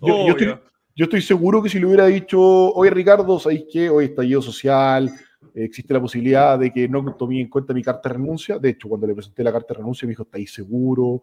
Yo, 0.00 0.28
estoy, 0.28 0.54
yo 0.94 1.04
estoy, 1.04 1.20
seguro 1.20 1.62
que 1.62 1.68
si 1.68 1.78
le 1.78 1.86
hubiera 1.86 2.06
dicho, 2.06 2.40
oye 2.40 2.90
Ricardo, 2.90 3.38
¿sabéis 3.38 3.64
qué? 3.70 3.90
Hoy 3.90 4.06
estallido 4.06 4.40
social, 4.40 5.10
existe 5.54 5.92
la 5.92 6.00
posibilidad 6.00 6.58
de 6.58 6.72
que 6.72 6.88
no 6.88 7.14
tomé 7.14 7.40
en 7.40 7.48
cuenta 7.48 7.74
mi 7.74 7.82
carta 7.82 8.08
de 8.08 8.14
renuncia. 8.14 8.58
De 8.58 8.70
hecho, 8.70 8.88
cuando 8.88 9.06
le 9.06 9.14
presenté 9.14 9.44
la 9.44 9.52
carta 9.52 9.74
de 9.74 9.78
renuncia, 9.78 10.06
me 10.06 10.10
dijo, 10.10 10.22
¿estáis 10.22 10.52
seguro? 10.52 11.22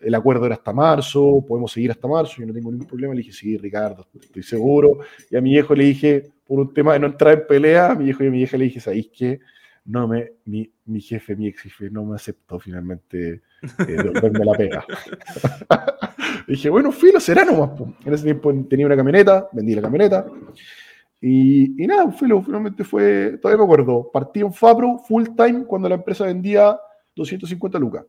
El 0.00 0.14
acuerdo 0.14 0.46
era 0.46 0.54
hasta 0.54 0.72
marzo, 0.72 1.44
podemos 1.46 1.72
seguir 1.72 1.90
hasta 1.90 2.08
marzo, 2.08 2.36
yo 2.38 2.46
no 2.46 2.52
tengo 2.52 2.70
ningún 2.70 2.86
problema. 2.86 3.14
Le 3.14 3.20
dije, 3.20 3.32
sí, 3.32 3.56
Ricardo, 3.56 4.06
estoy 4.20 4.42
seguro. 4.42 4.98
Y 5.30 5.36
a 5.36 5.40
mi 5.40 5.50
viejo 5.50 5.74
le 5.74 5.84
dije, 5.84 6.30
por 6.46 6.60
un 6.60 6.72
tema 6.72 6.94
de 6.94 7.00
no 7.00 7.06
entrar 7.06 7.34
en 7.34 7.46
pelea, 7.46 7.92
a 7.92 7.94
mi 7.94 8.04
viejo 8.04 8.24
y 8.24 8.28
a 8.28 8.30
mi 8.30 8.42
hija 8.42 8.56
le 8.56 8.64
dije, 8.64 8.80
¿sabéis 8.80 9.10
qué? 9.16 9.40
No 9.84 10.06
me, 10.06 10.32
mi, 10.44 10.70
mi 10.86 11.00
jefe, 11.00 11.34
mi 11.34 11.46
ex 11.46 11.62
jefe, 11.62 11.90
no 11.90 12.04
me 12.04 12.14
aceptó 12.14 12.58
finalmente 12.58 13.42
eh, 13.88 13.96
la 14.44 14.52
pega. 14.52 14.84
dije, 16.48 16.68
bueno, 16.68 16.92
filo, 16.92 17.20
será 17.20 17.44
nomás. 17.44 17.70
En 18.04 18.12
ese 18.12 18.24
tiempo 18.24 18.52
tenía 18.68 18.86
una 18.86 18.96
camioneta, 18.96 19.48
vendí 19.52 19.74
la 19.74 19.82
camioneta. 19.82 20.26
Y, 21.20 21.82
y 21.82 21.86
nada, 21.86 22.10
finalmente 22.12 22.84
fue, 22.84 23.38
todavía 23.42 23.58
me 23.58 23.64
acuerdo, 23.64 24.10
partí 24.12 24.40
en 24.40 24.52
Fabro 24.52 24.98
full 24.98 25.24
time 25.36 25.64
cuando 25.64 25.88
la 25.88 25.96
empresa 25.96 26.24
vendía 26.24 26.78
250 27.16 27.78
lucas. 27.78 28.04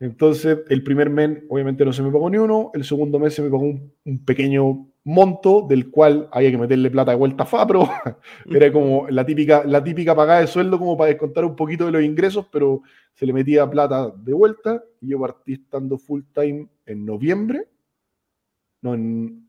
Entonces, 0.00 0.58
el 0.68 0.84
primer 0.84 1.10
mes 1.10 1.42
obviamente 1.48 1.84
no 1.84 1.92
se 1.92 2.02
me 2.02 2.12
pagó 2.12 2.30
ni 2.30 2.38
uno, 2.38 2.70
el 2.74 2.84
segundo 2.84 3.18
mes 3.18 3.34
se 3.34 3.42
me 3.42 3.50
pagó 3.50 3.64
un, 3.64 4.24
pequeño 4.24 4.86
monto 5.02 5.66
del 5.68 5.90
cual 5.90 6.28
había 6.30 6.50
que 6.50 6.58
meterle 6.58 6.90
plata 6.90 7.10
de 7.10 7.16
vuelta 7.16 7.42
a 7.42 7.46
Fabro. 7.46 7.88
Era 8.46 8.70
como 8.72 9.08
la 9.08 9.26
típica, 9.26 9.64
la 9.64 9.82
típica 9.82 10.14
pagada 10.14 10.40
de 10.40 10.46
sueldo 10.46 10.78
como 10.78 10.96
para 10.96 11.10
descontar 11.10 11.44
un 11.44 11.56
poquito 11.56 11.86
de 11.86 11.92
los 11.92 12.02
ingresos, 12.02 12.46
pero 12.52 12.82
se 13.14 13.26
le 13.26 13.32
metía 13.32 13.68
plata 13.68 14.12
de 14.16 14.32
vuelta 14.34 14.84
y 15.00 15.08
yo 15.08 15.18
partí 15.18 15.54
estando 15.54 15.98
full 15.98 16.22
time 16.32 16.68
en 16.86 17.04
noviembre. 17.04 17.66
No, 18.82 18.94
en, 18.94 19.48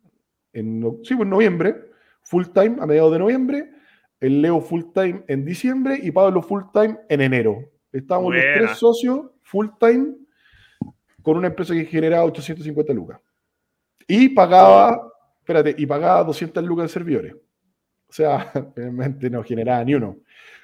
en 0.53 0.81
sí, 1.03 1.13
pues 1.13 1.25
en 1.25 1.29
noviembre 1.29 1.88
full 2.29 2.45
time 2.53 2.77
a 2.79 2.85
mediados 2.85 3.11
de 3.11 3.17
noviembre, 3.17 3.71
el 4.19 4.39
Leo 4.39 4.61
full 4.61 4.83
time 4.93 5.23
en 5.27 5.43
diciembre 5.43 5.99
y 6.01 6.11
Pablo 6.11 6.43
full 6.43 6.61
time 6.71 6.99
en 7.09 7.21
enero. 7.21 7.67
Estábamos 7.91 8.35
los 8.35 8.43
tres 8.53 8.77
socios 8.77 9.31
full 9.41 9.65
time 9.79 10.15
con 11.23 11.37
una 11.37 11.47
empresa 11.47 11.73
que 11.73 11.85
generaba 11.85 12.25
850 12.25 12.93
lucas. 12.93 13.19
Y 14.07 14.29
pagaba, 14.29 15.11
espérate, 15.39 15.73
y 15.75 15.87
pagaba 15.87 16.23
200 16.23 16.63
lucas 16.63 16.83
de 16.83 16.89
servidores. 16.89 17.33
O 17.33 18.13
sea, 18.13 18.51
realmente 18.75 19.27
no 19.31 19.43
generaba 19.43 19.83
ni 19.83 19.95
uno. 19.95 20.17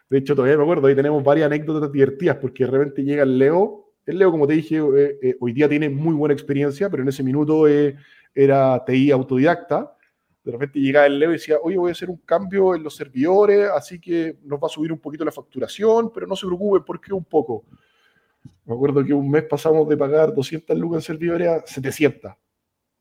De 0.08 0.19
hecho, 0.19 0.36
todavía 0.36 0.58
me 0.58 0.63
acuerdo, 0.63 0.86
ahí 0.86 0.95
tenemos 0.95 1.23
varias 1.23 1.47
anécdotas 1.47 1.91
divertidas 1.91 2.38
porque 2.38 2.65
de 2.65 2.71
repente 2.71 3.04
llega 3.04 3.23
el 3.23 3.39
Leo. 3.39 3.91
El 4.06 4.19
Leo, 4.19 4.30
como 4.30 4.45
te 4.45 4.54
dije, 4.54 4.78
eh, 4.78 5.17
eh, 5.19 5.38
hoy 5.39 5.51
día 5.51 5.67
tiene 5.67 5.89
muy 5.89 6.13
buena 6.13 6.34
experiencia, 6.34 6.91
pero 6.91 7.01
en 7.01 7.10
ese 7.10 7.23
minuto 7.23 7.67
eh, 7.67 7.95
era 8.36 8.84
TI 8.86 9.10
autodidacta 9.10 9.95
de 10.46 10.52
repente 10.52 10.80
llegaba 10.80 11.08
el 11.08 11.18
Leo 11.18 11.32
y 11.32 11.34
decía, 11.34 11.58
oye, 11.62 11.76
voy 11.76 11.90
a 11.90 11.94
hacer 11.94 12.10
un 12.10 12.18
cambio 12.18 12.76
en 12.76 12.84
los 12.84 12.96
servidores, 12.96 13.68
así 13.76 14.00
que 14.00 14.38
nos 14.44 14.60
va 14.60 14.68
a 14.68 14.70
subir 14.70 14.92
un 14.92 15.00
poquito 15.00 15.26
la 15.26 15.32
facturación, 15.32 16.12
pero 16.14 16.28
no 16.28 16.36
se 16.36 16.46
preocupe, 16.46 16.86
porque 16.86 17.12
un 17.12 17.26
poco. 17.26 17.66
Me 18.66 18.76
acuerdo 18.76 19.04
que 19.04 19.12
un 19.12 19.30
mes 19.30 19.44
pasamos 19.44 19.90
de 19.90 19.98
pagar 19.98 20.34
200 20.36 20.78
lucas 20.78 20.98
en 20.98 21.02
servidores 21.02 21.48
a 21.48 21.66
700. 21.66 22.32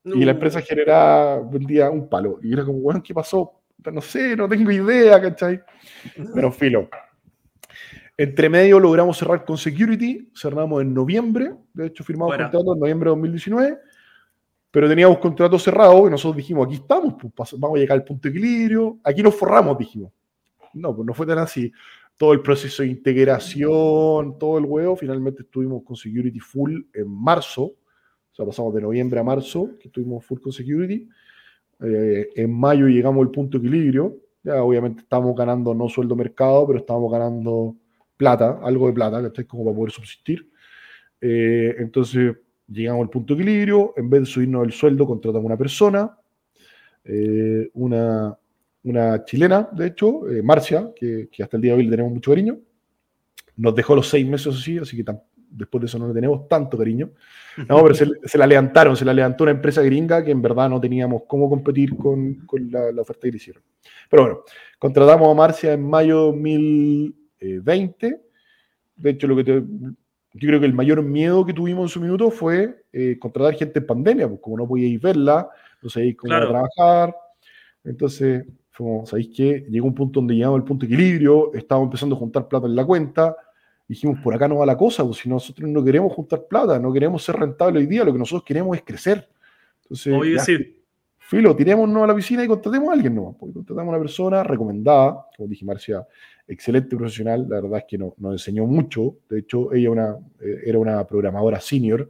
Y 0.05 0.25
la 0.25 0.31
empresa 0.31 0.61
generaba, 0.61 1.39
vendía 1.39 1.89
un 1.89 2.09
palo. 2.09 2.39
Y 2.41 2.51
era 2.53 2.65
como, 2.65 2.79
bueno, 2.79 3.01
¿qué 3.03 3.13
pasó? 3.13 3.61
No 3.91 4.01
sé, 4.01 4.35
no 4.35 4.49
tengo 4.49 4.71
idea, 4.71 5.21
¿cachai? 5.21 5.61
Pero 6.33 6.51
filo. 6.51 6.89
Entre 8.17 8.49
medio 8.49 8.79
logramos 8.79 9.17
cerrar 9.17 9.45
con 9.45 9.57
Security, 9.57 10.31
cerramos 10.33 10.81
en 10.81 10.93
noviembre, 10.93 11.53
de 11.73 11.87
hecho 11.87 12.03
firmamos 12.03 12.35
contrato 12.37 12.73
en 12.73 12.79
noviembre 12.79 13.09
de 13.09 13.15
2019, 13.15 13.77
pero 14.75 14.89
teníamos 14.89 15.19
contrato 15.19 15.57
cerrado 15.57 16.05
y 16.05 16.09
nosotros 16.09 16.35
dijimos, 16.35 16.65
aquí 16.65 16.75
estamos, 16.75 17.13
pues, 17.33 17.55
vamos 17.57 17.77
a 17.77 17.79
llegar 17.79 17.97
al 17.97 18.03
punto 18.03 18.27
de 18.27 18.37
equilibrio, 18.37 18.99
aquí 19.05 19.23
nos 19.23 19.33
forramos, 19.33 19.77
dijimos. 19.77 20.11
No, 20.73 20.93
pues 20.93 21.07
no 21.07 21.13
fue 21.13 21.25
tan 21.25 21.37
así. 21.37 21.71
Todo 22.17 22.33
el 22.33 22.41
proceso 22.41 22.83
de 22.83 22.89
integración, 22.89 24.37
todo 24.37 24.57
el 24.57 24.65
huevo, 24.65 24.97
finalmente 24.97 25.43
estuvimos 25.43 25.81
con 25.85 25.95
Security 25.95 26.41
Full 26.41 26.87
en 26.93 27.07
marzo, 27.09 27.63
o 27.63 27.77
sea, 28.33 28.45
pasamos 28.45 28.75
de 28.75 28.81
noviembre 28.81 29.17
a 29.17 29.23
marzo, 29.23 29.69
que 29.79 29.87
estuvimos 29.87 30.25
full 30.25 30.41
con 30.41 30.51
Security. 30.51 31.07
Eh, 31.79 32.31
en 32.35 32.51
mayo 32.51 32.87
llegamos 32.87 33.25
al 33.25 33.31
punto 33.31 33.57
de 33.57 33.65
equilibrio, 33.65 34.17
ya 34.43 34.61
obviamente 34.61 35.03
estamos 35.03 35.37
ganando 35.37 35.73
no 35.73 35.87
sueldo 35.87 36.17
mercado, 36.17 36.67
pero 36.67 36.79
estábamos 36.79 37.09
ganando 37.13 37.77
plata, 38.17 38.59
algo 38.61 38.87
de 38.87 38.93
plata, 38.93 39.21
que 39.21 39.27
estáis 39.27 39.47
como 39.47 39.63
para 39.63 39.77
poder 39.77 39.91
subsistir. 39.91 40.51
Eh, 41.21 41.75
entonces 41.79 42.35
llegamos 42.67 43.03
al 43.03 43.09
punto 43.09 43.35
de 43.35 43.41
equilibrio, 43.41 43.93
en 43.95 44.09
vez 44.09 44.21
de 44.21 44.25
subirnos 44.25 44.65
el 44.65 44.71
sueldo, 44.71 45.05
contratamos 45.05 45.45
una 45.45 45.57
persona, 45.57 46.17
eh, 47.03 47.69
una, 47.73 48.37
chilena, 49.25 49.69
de 49.71 49.87
hecho, 49.87 50.29
eh, 50.29 50.41
Marcia, 50.41 50.91
que, 50.95 51.29
hasta 51.41 51.57
el 51.57 51.61
día 51.61 51.73
de 51.73 51.79
hoy 51.79 51.89
tenemos 51.89 52.11
mucho 52.11 52.31
cariño. 52.31 52.57
Nos 53.57 53.75
dejó 53.75 53.95
los 53.95 54.09
seis 54.09 54.27
meses 54.27 54.55
así, 54.55 54.77
así 54.77 54.97
que 54.97 55.05
después 55.49 55.81
de 55.81 55.85
eso 55.85 55.97
no 55.97 56.07
le 56.07 56.13
tenemos 56.13 56.47
tanto 56.47 56.77
cariño. 56.77 57.11
No, 57.69 57.81
pero 57.81 57.95
se, 57.95 58.37
la 58.37 58.45
levantaron, 58.45 58.97
se 58.97 59.05
la 59.05 59.13
levantó 59.13 59.45
una 59.45 59.51
empresa 59.51 59.81
gringa 59.81 60.23
que 60.23 60.31
en 60.31 60.41
verdad 60.41 60.69
no 60.69 60.81
teníamos 60.81 61.23
cómo 61.27 61.49
competir 61.49 61.95
con, 61.95 62.45
la, 62.69 63.01
oferta 63.01 63.21
que 63.21 63.31
le 63.31 63.37
hicieron. 63.37 63.63
Pero 64.09 64.23
bueno, 64.23 64.39
contratamos 64.77 65.29
a 65.29 65.33
Marcia 65.33 65.73
en 65.73 65.83
mayo 65.87 66.31
de 66.31 66.31
2000 66.31 67.15
20. 67.63 68.07
Eh, 68.07 68.21
de 68.97 69.09
hecho, 69.09 69.27
lo 69.27 69.35
que 69.35 69.63
yo 70.37 70.47
creo 70.49 70.59
que 70.59 70.65
el 70.65 70.73
mayor 70.73 71.01
miedo 71.01 71.45
que 71.45 71.53
tuvimos 71.53 71.83
en 71.83 71.89
su 71.93 72.01
minuto 72.01 72.29
fue 72.29 72.83
eh, 72.91 73.17
contratar 73.17 73.53
gente 73.55 73.79
en 73.79 73.85
pandemia, 73.85 74.27
porque 74.27 74.41
como 74.41 74.57
no 74.57 74.67
podíais 74.67 74.99
verla, 74.99 75.49
no 75.81 75.89
sabíais 75.89 76.17
cómo 76.17 76.35
trabajar. 76.35 77.15
Entonces, 77.85 78.45
¿sabéis 79.05 79.29
qué? 79.33 79.65
Llegó 79.69 79.87
un 79.87 79.95
punto 79.95 80.19
donde 80.19 80.35
llegamos 80.35 80.59
al 80.59 80.65
punto 80.65 80.85
de 80.85 80.93
equilibrio, 80.93 81.53
estábamos 81.53 81.87
empezando 81.87 82.15
a 82.15 82.19
juntar 82.19 82.49
plata 82.49 82.67
en 82.67 82.75
la 82.75 82.83
cuenta, 82.85 83.33
dijimos, 83.87 84.19
por 84.21 84.33
acá 84.33 84.49
no 84.49 84.57
va 84.57 84.65
la 84.65 84.75
cosa, 84.75 85.05
pues 85.05 85.19
si 85.19 85.29
nosotros 85.29 85.69
no 85.69 85.81
queremos 85.81 86.11
juntar 86.11 86.45
plata, 86.49 86.79
no 86.79 86.91
queremos 86.91 87.23
ser 87.23 87.37
rentables 87.37 87.81
hoy 87.81 87.87
día, 87.87 88.03
lo 88.03 88.11
que 88.11 88.19
nosotros 88.19 88.43
queremos 88.43 88.75
es 88.75 88.83
crecer. 88.83 89.29
Entonces, 89.83 90.13
Oye, 90.13 90.39
sí. 90.39 90.83
Filo, 91.27 91.55
tirémonos 91.55 92.03
a 92.03 92.07
la 92.07 92.15
piscina 92.15 92.43
y 92.43 92.47
contratemos 92.47 92.89
a 92.89 92.93
alguien, 92.93 93.15
¿no? 93.15 93.35
Porque 93.39 93.53
contratamos 93.53 93.93
a 93.93 93.95
una 93.95 93.99
persona 93.99 94.43
recomendada, 94.43 95.25
como 95.35 95.49
dije 95.49 95.65
Marcia, 95.65 96.05
excelente 96.47 96.95
profesional, 96.95 97.47
la 97.49 97.61
verdad 97.61 97.79
es 97.79 97.85
que 97.87 97.97
no, 97.97 98.13
nos 98.17 98.33
enseñó 98.33 98.65
mucho, 98.65 99.17
de 99.29 99.39
hecho 99.39 99.73
ella 99.73 99.89
una, 99.89 100.15
eh, 100.39 100.61
era 100.65 100.77
una 100.77 101.05
programadora 101.05 101.59
senior 101.59 102.09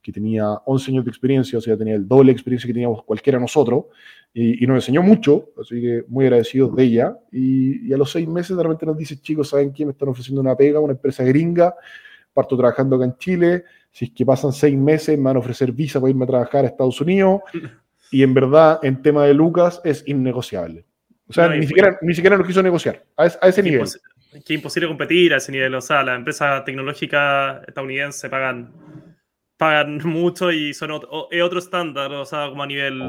que 0.00 0.12
tenía 0.12 0.48
11 0.64 0.90
años 0.90 1.04
de 1.04 1.10
experiencia, 1.10 1.58
o 1.58 1.62
sea, 1.62 1.76
tenía 1.76 1.94
el 1.94 2.06
doble 2.06 2.28
de 2.28 2.32
experiencia 2.32 2.66
que 2.66 2.72
teníamos 2.72 3.04
cualquiera 3.04 3.38
nosotros, 3.38 3.86
y, 4.34 4.66
nos 4.66 4.76
enseñó 4.76 5.02
mucho, 5.02 5.50
así 5.60 5.80
que 5.80 6.04
muy 6.08 6.24
agradecidos 6.24 6.74
de 6.74 6.82
ella, 6.82 7.18
y, 7.30 7.92
a 7.92 7.96
los 7.96 8.10
seis 8.10 8.26
meses 8.26 8.56
de 8.56 8.62
repente 8.62 8.86
nos 8.86 8.96
dice, 8.96 9.20
chicos, 9.20 9.50
¿saben 9.50 9.72
qué? 9.72 9.84
Me 9.84 9.92
están 9.92 10.08
ofreciendo 10.08 10.40
una 10.40 10.56
pega, 10.56 10.80
una 10.80 10.94
empresa 10.94 11.22
gringa, 11.22 11.74
parto 12.32 12.56
trabajando 12.56 12.96
acá 12.96 13.04
en 13.04 13.16
Chile, 13.18 13.64
si 13.90 14.06
es 14.06 14.10
que 14.12 14.24
pasan 14.24 14.52
seis 14.52 14.76
meses 14.76 15.18
me 15.18 15.24
van 15.24 15.36
a 15.36 15.40
ofrecer 15.40 15.70
visa 15.70 16.00
para 16.00 16.10
irme 16.10 16.24
a 16.24 16.28
trabajar 16.28 16.64
a 16.64 16.68
Estados 16.68 17.00
Unidos, 17.00 17.42
y 18.12 18.22
en 18.22 18.34
verdad, 18.34 18.78
en 18.82 19.02
tema 19.02 19.24
de 19.24 19.34
Lucas, 19.34 19.80
es 19.84 20.04
innegociable. 20.06 20.84
O 21.26 21.32
sea, 21.32 21.48
ni, 21.48 21.66
siquiera, 21.66 21.98
ni 22.02 22.14
siquiera 22.14 22.36
nos 22.36 22.46
quiso 22.46 22.62
negociar 22.62 23.02
a, 23.16 23.26
ese 23.26 23.62
nivel. 23.62 23.88
Qué 24.44 24.54
imposible 24.54 24.86
competir 24.86 25.32
a 25.32 25.38
ese 25.38 25.50
nivel. 25.50 25.74
O 25.74 25.80
sea, 25.80 26.02
las 26.02 26.18
empresas 26.18 26.62
tecnológicas 26.64 27.66
estadounidenses 27.66 28.30
pagan, 28.30 28.70
pagan 29.56 29.98
mucho 30.04 30.52
y 30.52 30.74
son 30.74 30.90
otro, 30.90 31.28
es 31.30 31.42
otro 31.42 31.58
estándar, 31.58 32.12
o 32.12 32.26
sea, 32.26 32.48
como 32.50 32.62
a 32.62 32.66
nivel... 32.66 33.02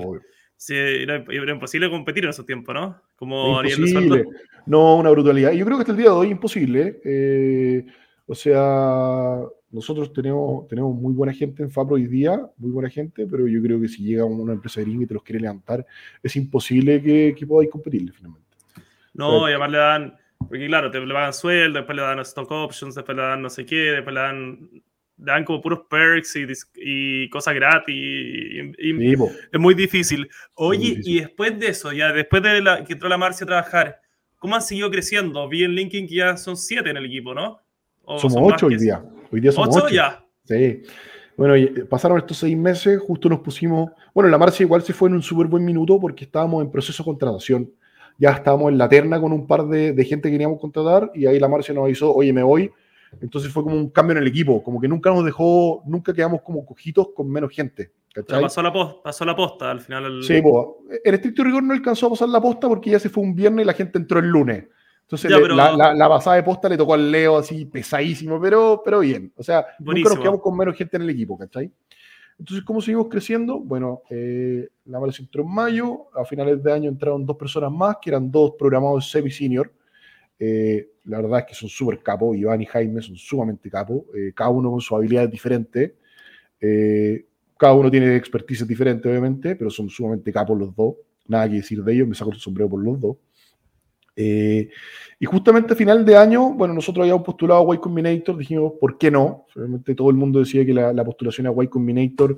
Sí, 0.55 0.75
era, 0.77 1.17
imposible 1.51 1.89
competir 1.89 2.23
en 2.23 2.29
esos 2.29 2.45
tiempos, 2.45 2.73
¿no? 2.73 3.01
Como 3.17 3.59
a 3.59 3.63
de 3.63 4.25
No, 4.65 4.95
una 4.95 5.09
brutalidad. 5.09 5.51
Yo 5.51 5.65
creo 5.65 5.75
que 5.77 5.81
hasta 5.81 5.91
el 5.91 5.97
día 5.97 6.07
de 6.07 6.15
hoy 6.15 6.29
imposible. 6.29 7.01
Eh, 7.03 7.85
o 8.25 8.35
sea, 8.35 9.39
nosotros 9.69 10.13
tenemos, 10.13 10.67
tenemos 10.67 10.95
muy 10.95 11.13
buena 11.13 11.33
gente 11.33 11.63
en 11.63 11.71
Fapro 11.71 11.95
hoy 11.95 12.07
día, 12.07 12.39
muy 12.57 12.71
buena 12.71 12.89
gente, 12.89 13.27
pero 13.27 13.47
yo 13.47 13.61
creo 13.61 13.81
que 13.81 13.87
si 13.87 14.03
llega 14.03 14.23
una 14.23 14.53
empresa 14.53 14.81
gringa 14.81 15.03
y 15.03 15.07
te 15.07 15.13
los 15.13 15.23
quiere 15.23 15.41
levantar, 15.41 15.85
es 16.21 16.35
imposible 16.35 17.01
que, 17.01 17.35
que 17.37 17.45
podáis 17.47 17.69
competirle 17.69 18.11
finalmente. 18.11 18.43
No, 19.13 19.47
y 19.47 19.51
además 19.51 19.71
le 19.71 19.77
dan, 19.77 20.17
porque 20.47 20.67
claro, 20.67 20.89
te 20.89 20.99
le 20.99 21.13
pagan 21.13 21.33
sueldo, 21.33 21.79
después 21.79 21.95
le 21.95 22.01
dan 22.01 22.19
stock 22.19 22.49
options, 22.51 22.95
después 22.95 23.15
le 23.15 23.23
dan 23.23 23.41
no 23.41 23.49
sé 23.49 23.65
qué, 23.65 23.91
después 23.91 24.13
le 24.13 24.19
dan, 24.19 24.69
le 24.71 24.81
dan 25.17 25.43
como 25.43 25.61
puros 25.61 25.81
perks 25.89 26.35
y, 26.35 26.45
y 26.75 27.29
cosas 27.29 27.53
gratis. 27.55 27.95
Y, 27.95 28.59
es 28.79 29.59
muy 29.59 29.73
difícil. 29.73 30.29
Oye, 30.55 30.99
y 31.03 31.19
después 31.19 31.59
de 31.59 31.67
eso, 31.67 31.91
ya 31.91 32.11
después 32.11 32.41
de 32.41 32.61
la, 32.61 32.83
que 32.83 32.93
entró 32.93 33.09
la 33.09 33.17
Marcia 33.17 33.43
a 33.43 33.47
trabajar, 33.47 34.01
¿cómo 34.37 34.55
han 34.55 34.61
seguido 34.61 34.89
creciendo? 34.89 35.47
Vi 35.47 35.63
en 35.63 35.71
LinkedIn 35.71 36.07
que 36.07 36.15
ya 36.15 36.37
son 36.37 36.57
siete 36.57 36.89
en 36.89 36.97
el 36.97 37.05
equipo, 37.05 37.33
¿no? 37.33 37.62
Somos 38.17 38.53
ocho 38.53 38.67
hoy 38.67 38.77
día. 38.77 39.03
Hoy 39.31 39.41
día 39.41 39.51
somos 39.51 39.75
ocho. 39.75 39.89
ya? 39.89 40.23
Sí. 40.45 40.83
Bueno, 41.35 41.55
eh, 41.55 41.85
pasaron 41.89 42.17
estos 42.17 42.37
seis 42.37 42.55
meses, 42.55 42.99
justo 42.99 43.29
nos 43.29 43.39
pusimos. 43.39 43.91
Bueno, 44.13 44.29
la 44.29 44.37
marcha 44.37 44.63
igual 44.63 44.83
se 44.83 44.93
fue 44.93 45.09
en 45.09 45.15
un 45.15 45.21
súper 45.21 45.47
buen 45.47 45.65
minuto 45.65 45.99
porque 45.99 46.25
estábamos 46.25 46.63
en 46.63 46.71
proceso 46.71 47.03
de 47.03 47.07
contratación. 47.07 47.71
Ya 48.19 48.31
estábamos 48.31 48.71
en 48.71 48.77
la 48.77 48.87
terna 48.87 49.19
con 49.19 49.33
un 49.33 49.47
par 49.47 49.67
de, 49.67 49.95
gente 50.05 50.29
que 50.29 50.33
queríamos 50.33 50.59
contratar 50.59 51.11
y 51.15 51.25
ahí 51.25 51.39
la 51.39 51.47
marcha 51.47 51.73
nos 51.73 51.85
avisó, 51.85 52.13
oye, 52.13 52.31
me 52.31 52.43
voy. 52.43 52.71
Entonces 53.21 53.51
fue 53.51 53.63
como 53.63 53.75
un 53.75 53.89
cambio 53.89 54.13
en 54.13 54.23
el 54.23 54.27
equipo, 54.27 54.61
como 54.63 54.79
que 54.79 54.87
nunca 54.87 55.11
nos 55.11 55.23
dejó, 55.23 55.83
nunca 55.85 56.13
quedamos 56.13 56.41
como 56.41 56.65
cojitos 56.65 57.09
con 57.15 57.29
menos 57.29 57.51
gente. 57.51 57.91
pasó 58.27 58.61
la, 58.61 58.73
posta, 58.73 59.03
pasó 59.03 59.25
la 59.25 59.35
posta 59.35 59.71
al 59.71 59.81
final. 59.81 60.23
Sí, 60.23 60.41
pues, 60.41 60.99
en 61.03 61.13
estricto 61.13 61.43
rigor 61.43 61.63
no 61.63 61.73
alcanzó 61.73 62.07
a 62.07 62.09
pasar 62.11 62.29
la 62.29 62.41
posta 62.41 62.67
porque 62.67 62.91
ya 62.91 62.99
se 62.99 63.09
fue 63.09 63.23
un 63.23 63.35
viernes 63.35 63.63
y 63.63 63.67
la 63.67 63.73
gente 63.73 63.97
entró 63.97 64.19
el 64.19 64.27
lunes. 64.27 64.65
Entonces 65.13 65.31
la, 65.95 66.09
pasada 66.09 66.37
de 66.37 66.43
posta 66.43 66.67
le 66.67 66.75
tocó 66.75 66.95
al 66.95 67.11
Leo 67.11 67.37
así 67.37 67.65
pesadísimo, 67.65 68.41
pero, 68.41 68.81
pero 68.83 68.99
bien. 69.01 69.31
O 69.35 69.43
sea, 69.43 69.65
nunca 69.77 70.09
nos 70.09 70.19
quedamos 70.19 70.41
con 70.41 70.57
menos 70.57 70.75
gente 70.75 70.97
en 70.97 71.03
el 71.03 71.09
equipo, 71.11 71.37
¿cachai? 71.37 71.71
Entonces, 72.39 72.65
¿cómo 72.65 72.81
seguimos 72.81 73.07
creciendo? 73.09 73.59
Bueno, 73.59 74.01
eh, 74.09 74.67
la 74.85 74.99
Mala 74.99 75.13
entró 75.17 75.43
en 75.43 75.49
mayo, 75.53 76.07
a 76.15 76.25
finales 76.25 76.63
de 76.63 76.71
año 76.71 76.89
entraron 76.89 77.25
dos 77.25 77.37
personas 77.37 77.71
más, 77.71 77.97
que 78.01 78.09
eran 78.09 78.31
dos 78.31 78.53
programados 78.57 79.11
semi-senior. 79.11 79.71
Eh, 80.39 80.89
la 81.05 81.21
verdad 81.21 81.41
es 81.41 81.45
que 81.45 81.53
son 81.53 81.69
súper 81.69 82.01
capos, 82.01 82.35
Iván 82.35 82.61
y 82.61 82.65
Jaime 82.65 83.01
son 83.01 83.15
sumamente 83.15 83.69
capos, 83.69 84.01
eh, 84.15 84.33
cada 84.35 84.49
uno 84.49 84.71
con 84.71 84.81
su 84.81 84.95
habilidad 84.95 85.29
diferente. 85.29 85.95
cada 87.57 87.75
uno 87.75 87.91
tiene 87.91 88.15
expertise 88.15 88.65
diferente, 88.67 89.07
obviamente, 89.07 89.55
pero 89.55 89.69
son 89.69 89.89
sumamente 89.89 90.33
capos 90.33 90.57
los 90.57 90.75
dos. 90.75 90.95
Nada 91.27 91.47
que 91.47 91.57
decir 91.57 91.83
de 91.83 91.93
ellos, 91.93 92.07
me 92.07 92.15
saco 92.15 92.31
el 92.31 92.39
sombrero 92.39 92.69
por 92.69 92.83
los 92.83 92.99
dos. 92.99 93.17
Eh, 94.15 94.69
y 95.19 95.25
justamente 95.25 95.73
a 95.73 95.75
final 95.75 96.05
de 96.05 96.15
año, 96.15 96.53
bueno, 96.53 96.73
nosotros 96.73 97.03
habíamos 97.03 97.23
postulado 97.23 97.71
a 97.71 97.75
Y 97.75 97.79
Combinator, 97.79 98.37
dijimos, 98.37 98.73
¿por 98.79 98.97
qué 98.97 99.09
no? 99.09 99.45
Obviamente 99.55 99.95
todo 99.95 100.09
el 100.09 100.15
mundo 100.15 100.39
decía 100.39 100.65
que 100.65 100.73
la, 100.73 101.03
postulación 101.03 101.47
a 101.47 101.63
Y 101.63 101.67
Combinator, 101.67 102.37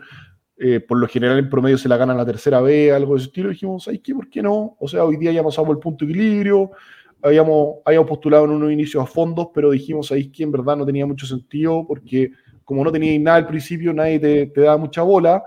eh, 0.57 0.79
por 0.79 0.97
lo 0.97 1.07
general 1.07 1.38
en 1.38 1.49
promedio 1.49 1.77
se 1.77 1.89
la 1.89 1.97
gana 1.97 2.13
la 2.13 2.25
tercera 2.25 2.61
vez, 2.61 2.93
algo 2.93 3.13
de 3.13 3.19
ese 3.19 3.27
estilo. 3.27 3.49
dijimos, 3.49 3.83
¿sabes 3.83 3.99
qué? 4.03 4.13
¿Por 4.13 4.29
qué 4.29 4.41
no? 4.41 4.77
O 4.79 4.88
sea, 4.88 5.03
hoy 5.03 5.17
día 5.17 5.31
ya 5.31 5.43
pasamos 5.43 5.71
el 5.71 5.79
punto 5.79 6.05
de 6.05 6.11
equilibrio, 6.11 6.71
habíamos, 7.21 7.77
habíamos 7.85 8.07
postulado 8.07 8.45
en 8.45 8.51
unos 8.51 8.71
inicios 8.71 9.03
a 9.03 9.07
fondos, 9.07 9.49
pero 9.53 9.71
dijimos, 9.71 10.07
¿sabéis 10.07 10.29
que 10.31 10.43
en 10.43 10.51
verdad 10.51 10.77
no 10.77 10.85
tenía 10.85 11.05
mucho 11.05 11.25
sentido? 11.25 11.85
Porque 11.88 12.31
como 12.63 12.83
no 12.83 12.91
teníais 12.91 13.19
nada 13.19 13.38
al 13.38 13.47
principio, 13.47 13.93
nadie 13.93 14.19
te, 14.19 14.45
te 14.47 14.61
daba 14.61 14.77
mucha 14.77 15.01
bola 15.01 15.43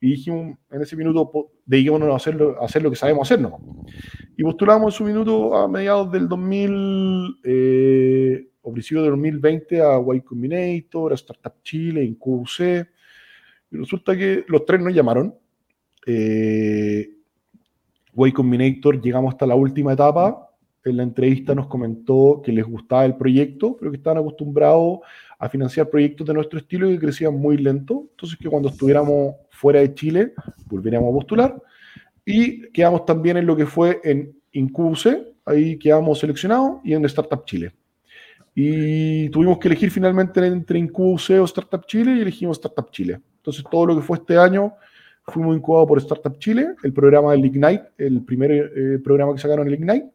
y 0.00 0.10
dijimos 0.10 0.56
en 0.70 0.82
ese 0.82 0.94
minuto, 0.94 1.50
dediquémonos 1.64 2.10
a 2.10 2.16
hacer, 2.16 2.34
lo, 2.34 2.62
hacer 2.62 2.82
lo 2.82 2.90
que 2.90 2.96
sabemos 2.96 3.26
hacer, 3.26 3.40
¿no? 3.40 3.58
Y 4.36 4.42
postulamos 4.42 4.92
en 4.92 4.98
su 4.98 5.04
minuto 5.04 5.56
a 5.56 5.66
mediados 5.66 6.12
del 6.12 6.28
2000, 6.28 7.40
eh, 7.42 8.48
o 8.60 8.72
del 8.72 9.10
2020 9.10 9.80
a 9.80 9.98
Y 10.14 10.20
Combinator, 10.20 11.12
a 11.12 11.14
Startup 11.14 11.54
Chile, 11.62 12.14
QC. 12.18 12.86
Y 13.70 13.76
resulta 13.78 14.16
que 14.16 14.44
los 14.48 14.64
tres 14.66 14.80
nos 14.80 14.92
llamaron. 14.92 15.34
Eh, 16.06 17.10
y 18.14 18.32
Combinator 18.32 19.00
llegamos 19.00 19.32
hasta 19.32 19.46
la 19.46 19.54
última 19.54 19.94
etapa. 19.94 20.50
En 20.84 20.98
la 20.98 21.02
entrevista 21.02 21.54
nos 21.54 21.66
comentó 21.66 22.42
que 22.44 22.52
les 22.52 22.64
gustaba 22.64 23.06
el 23.06 23.16
proyecto, 23.16 23.76
pero 23.78 23.90
que 23.90 23.96
estaban 23.96 24.18
acostumbrados 24.18 24.98
a 25.38 25.48
financiar 25.48 25.88
proyectos 25.88 26.26
de 26.26 26.34
nuestro 26.34 26.58
estilo 26.58 26.90
y 26.90 26.94
que 26.94 27.06
crecían 27.06 27.34
muy 27.34 27.56
lento. 27.56 28.06
Entonces 28.10 28.38
que 28.38 28.48
cuando 28.48 28.68
estuviéramos 28.68 29.34
fuera 29.50 29.80
de 29.80 29.94
Chile, 29.94 30.34
volveríamos 30.66 31.10
a 31.10 31.14
postular. 31.14 31.62
Y 32.26 32.70
quedamos 32.72 33.06
también 33.06 33.36
en 33.36 33.46
lo 33.46 33.56
que 33.56 33.64
fue 33.64 34.00
en 34.02 34.36
Incuse, 34.52 35.32
ahí 35.44 35.78
quedamos 35.78 36.18
seleccionados, 36.18 36.80
y 36.84 36.92
en 36.92 37.04
Startup 37.04 37.44
Chile. 37.46 37.72
Y 38.58 39.28
tuvimos 39.28 39.58
que 39.58 39.68
elegir 39.68 39.90
finalmente 39.90 40.44
entre 40.44 40.78
IncubaUC 40.78 41.40
o 41.40 41.44
Startup 41.44 41.86
Chile 41.86 42.16
y 42.16 42.22
elegimos 42.22 42.56
Startup 42.56 42.90
Chile. 42.90 43.20
Entonces, 43.36 43.62
todo 43.70 43.86
lo 43.86 43.96
que 43.96 44.02
fue 44.02 44.16
este 44.16 44.36
año 44.36 44.72
fuimos 45.24 45.56
incubados 45.56 45.86
por 45.86 45.98
Startup 45.98 46.36
Chile, 46.38 46.74
el 46.82 46.92
programa 46.92 47.32
del 47.32 47.44
Ignite, 47.44 47.84
el 47.98 48.24
primer 48.24 48.50
eh, 48.50 48.98
programa 49.04 49.34
que 49.34 49.40
sacaron 49.40 49.68
el 49.68 49.74
Ignite, 49.74 50.10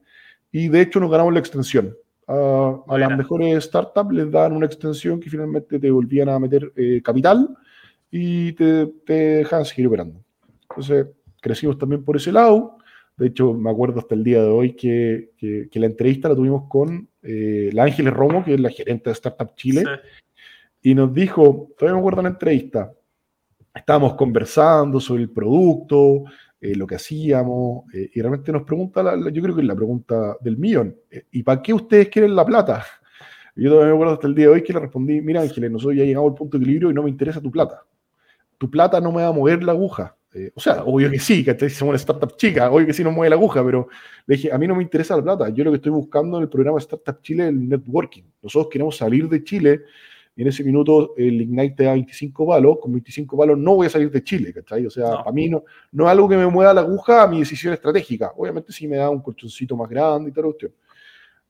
y 0.52 0.67
de 0.67 0.82
hecho 0.82 1.00
nos 1.00 1.12
ganamos 1.12 1.34
la 1.34 1.39
extensión. 1.39 1.95
A, 2.28 2.97
las 2.97 3.17
mejores 3.17 3.63
startups 3.65 4.13
les 4.13 4.32
dan 4.32 4.54
una 4.54 4.65
extensión 4.65 5.19
que 5.19 5.30
finalmente 5.30 5.80
te 5.80 5.91
volvían 5.91 6.30
a 6.30 6.39
meter 6.39 6.71
eh, 6.76 7.02
capital 7.04 7.56
y 8.10 8.54
te, 8.54 8.88
te 9.06 9.13
dejan 9.13 9.65
seguir 9.65 9.88
operando. 9.88 10.19
Entonces, 10.69 11.08
crecimos 11.41 11.77
también 11.77 12.06
por 12.06 12.15
ese 12.15 12.32
lado. 12.32 12.77
De 13.17 13.27
hecho, 13.27 13.54
me 13.54 13.69
acuerdo 13.69 13.99
hasta 13.99 14.15
el 14.15 14.23
día 14.23 14.41
de 14.41 14.49
hoy 14.49 14.73
que, 14.73 15.32
que, 15.38 15.80
la 15.80 15.86
entrevista 15.86 16.30
la 16.30 16.36
tuvimos 16.36 16.63
con 16.69 17.08
eh, 17.21 17.69
la 17.73 17.84
Ángeles 17.84 18.13
Romo, 18.13 18.43
que 18.43 18.54
es 18.54 18.60
la 18.60 18.69
gerente 18.69 19.10
de 19.10 19.13
Startup 19.13 19.54
Chile, 19.56 19.84
y 20.82 20.95
nos 20.95 21.13
dijo, 21.13 21.69
todavía 21.77 21.95
me 21.95 21.99
acuerdo 21.99 22.21
la 22.21 22.30
entrevista, 22.30 22.91
estábamos 23.75 24.15
conversando 24.15 24.99
sobre 24.99 25.23
el 25.23 25.30
producto, 25.30 26.23
eh, 26.60 26.73
lo 26.75 26.88
que 26.88 26.95
hacíamos, 26.95 27.84
eh, 27.93 28.10
y 28.13 28.21
realmente 28.21 28.51
nos 28.51 28.63
pregunta, 28.63 29.04
yo 29.32 29.41
creo 29.43 29.56
que 29.56 29.62
es 29.62 29.67
la 29.67 29.75
pregunta 29.75 30.38
del 30.39 30.58
millón, 30.58 30.95
¿y 31.32 31.43
para 31.43 31.62
qué 31.62 31.73
ustedes 31.73 32.10
quieren 32.10 32.36
la 32.36 32.45
plata? 32.45 32.86
yo 33.56 33.69
todavía 33.69 33.91
me 33.91 33.95
acuerdo 33.95 34.13
hasta 34.13 34.27
el 34.27 34.36
día 34.36 34.45
de 34.45 34.54
hoy 34.54 34.63
que 34.63 34.73
le 34.73 34.80
respondí, 34.80 35.21
mira 35.21 35.41
Ángeles, 35.41 35.69
nosotros 35.69 35.97
ya 35.97 36.06
llegamos 36.06 36.32
al 36.32 36.38
punto 36.38 36.58
de 36.58 36.63
equilibrio 36.63 36.89
y 36.89 36.93
no 36.93 37.04
me 37.04 37.10
interesa 37.10 37.41
tu 37.41 37.51
plata. 37.51 37.84
Tu 38.58 38.69
plata 38.69 39.01
no 39.01 39.12
me 39.12 39.21
va 39.21 39.27
a 39.27 39.34
mover 39.34 39.62
la 39.62 39.73
aguja. 39.73 40.15
Eh, 40.34 40.52
o 40.56 40.60
sea, 40.62 40.84
obvio 40.86 41.12
que 41.12 41.20
sí, 41.20 41.44
que 41.44 41.70
somos 41.70 41.91
una 41.91 41.98
startup 41.98 42.38
chica, 42.38 42.72
obvio 42.72 42.88
que 42.88 42.94
sí 42.94 43.04
nos 43.04 43.13
mueve 43.13 43.30
la 43.30 43.36
aguja, 43.36 43.63
pero 43.65 43.89
le 44.26 44.36
dije, 44.36 44.52
a 44.52 44.58
mí 44.58 44.65
no 44.65 44.76
me 44.76 44.84
interesa 44.84 45.17
la 45.17 45.24
plata. 45.24 45.50
Yo 45.50 45.63
lo 45.63 45.72
que 45.72 45.78
estoy 45.78 45.91
buscando 45.91 46.38
en 46.38 46.44
el 46.44 46.50
programa 46.50 46.80
Startup 46.80 47.22
Chile 47.22 47.44
es 47.44 47.50
el 47.50 47.67
networking. 47.67 48.24
Nosotros 48.41 48.72
queremos 48.72 48.96
salir 48.96 49.28
de 49.28 49.44
Chile 49.44 49.82
y 50.36 50.44
en 50.44 50.48
ese 50.48 50.63
minuto 50.63 51.13
el 51.17 51.41
Ignite 51.41 51.76
te 51.76 51.84
da 51.84 51.94
25 51.94 52.48
palos. 52.48 52.78
Con 52.82 52.94
25 52.94 53.38
palos 53.38 53.58
no 53.58 53.76
voy 53.76 53.88
a 53.88 53.89
salir 53.89 54.10
de 54.10 54.24
Chile, 54.24 54.54
¿cachai? 54.54 54.86
O 54.86 54.89
sea, 54.89 55.15
a 55.26 55.32
mí 55.34 55.50
no, 55.50 55.65
no 55.91 56.06
es 56.06 56.12
algo 56.12 56.30
que 56.30 56.38
me 56.38 56.48
mueva 56.48 56.74
la 56.74 56.82
aguja 56.82 57.24
a 57.24 57.28
mi 57.28 57.39
decisión 57.39 57.74
estratégica. 57.74 58.32
Obviamente 58.38 58.72
sí 58.72 58.88
me 58.88 58.98
da 58.98 59.10
un 59.10 59.22
colchoncito 59.22 59.76
más 59.76 59.89
grande 59.89 60.30
y 60.30 60.34
tal 60.34 60.46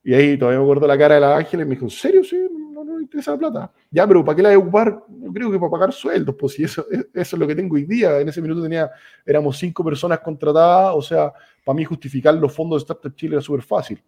Y 0.03 0.13
ahí 0.13 0.37
todavía 0.37 0.59
me 0.59 0.65
acuerdo 0.65 0.87
la 0.87 0.97
cara 0.97 1.15
de 1.15 1.21
la 1.21 1.37
Ángeles 1.37 1.65
y 1.65 1.69
me 1.69 1.75
dijo, 1.75 1.85
¿en 1.85 1.91
serio? 1.91 2.23
Sí, 2.23 2.37
no 2.73 2.83
me 2.83 3.03
interesa 3.03 3.31
la 3.31 3.37
plata. 3.37 3.71
Ya, 3.91 4.07
pero 4.07 4.25
¿para 4.25 4.35
qué 4.35 4.41
la 4.41 4.49
voy 4.49 4.55
a 4.55 4.59
ocupar? 4.59 5.03
Yo 5.07 5.31
creo 5.31 5.51
que 5.51 5.59
para 5.59 5.71
pagar 5.71 5.93
sueldos, 5.93 6.35
pues 6.37 6.53
si 6.53 6.63
eso, 6.63 6.85
eso 6.89 7.05
es 7.13 7.33
lo 7.33 7.47
que 7.47 7.55
tengo 7.55 7.75
hoy 7.75 7.85
día. 7.85 8.19
En 8.19 8.27
ese 8.27 8.41
minuto 8.41 8.63
tenía, 8.63 8.89
éramos 9.25 9.57
cinco 9.57 9.83
personas 9.83 10.19
contratadas, 10.19 10.95
o 10.95 11.01
sea, 11.01 11.31
para 11.63 11.75
mí 11.75 11.83
justificar 11.85 12.33
los 12.33 12.53
fondos 12.53 12.81
de 12.81 12.83
Startup 12.83 13.15
Chile 13.15 13.35
era 13.35 13.41
súper 13.41 13.61
fácil. 13.61 14.01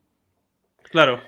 Claro. 0.90 1.20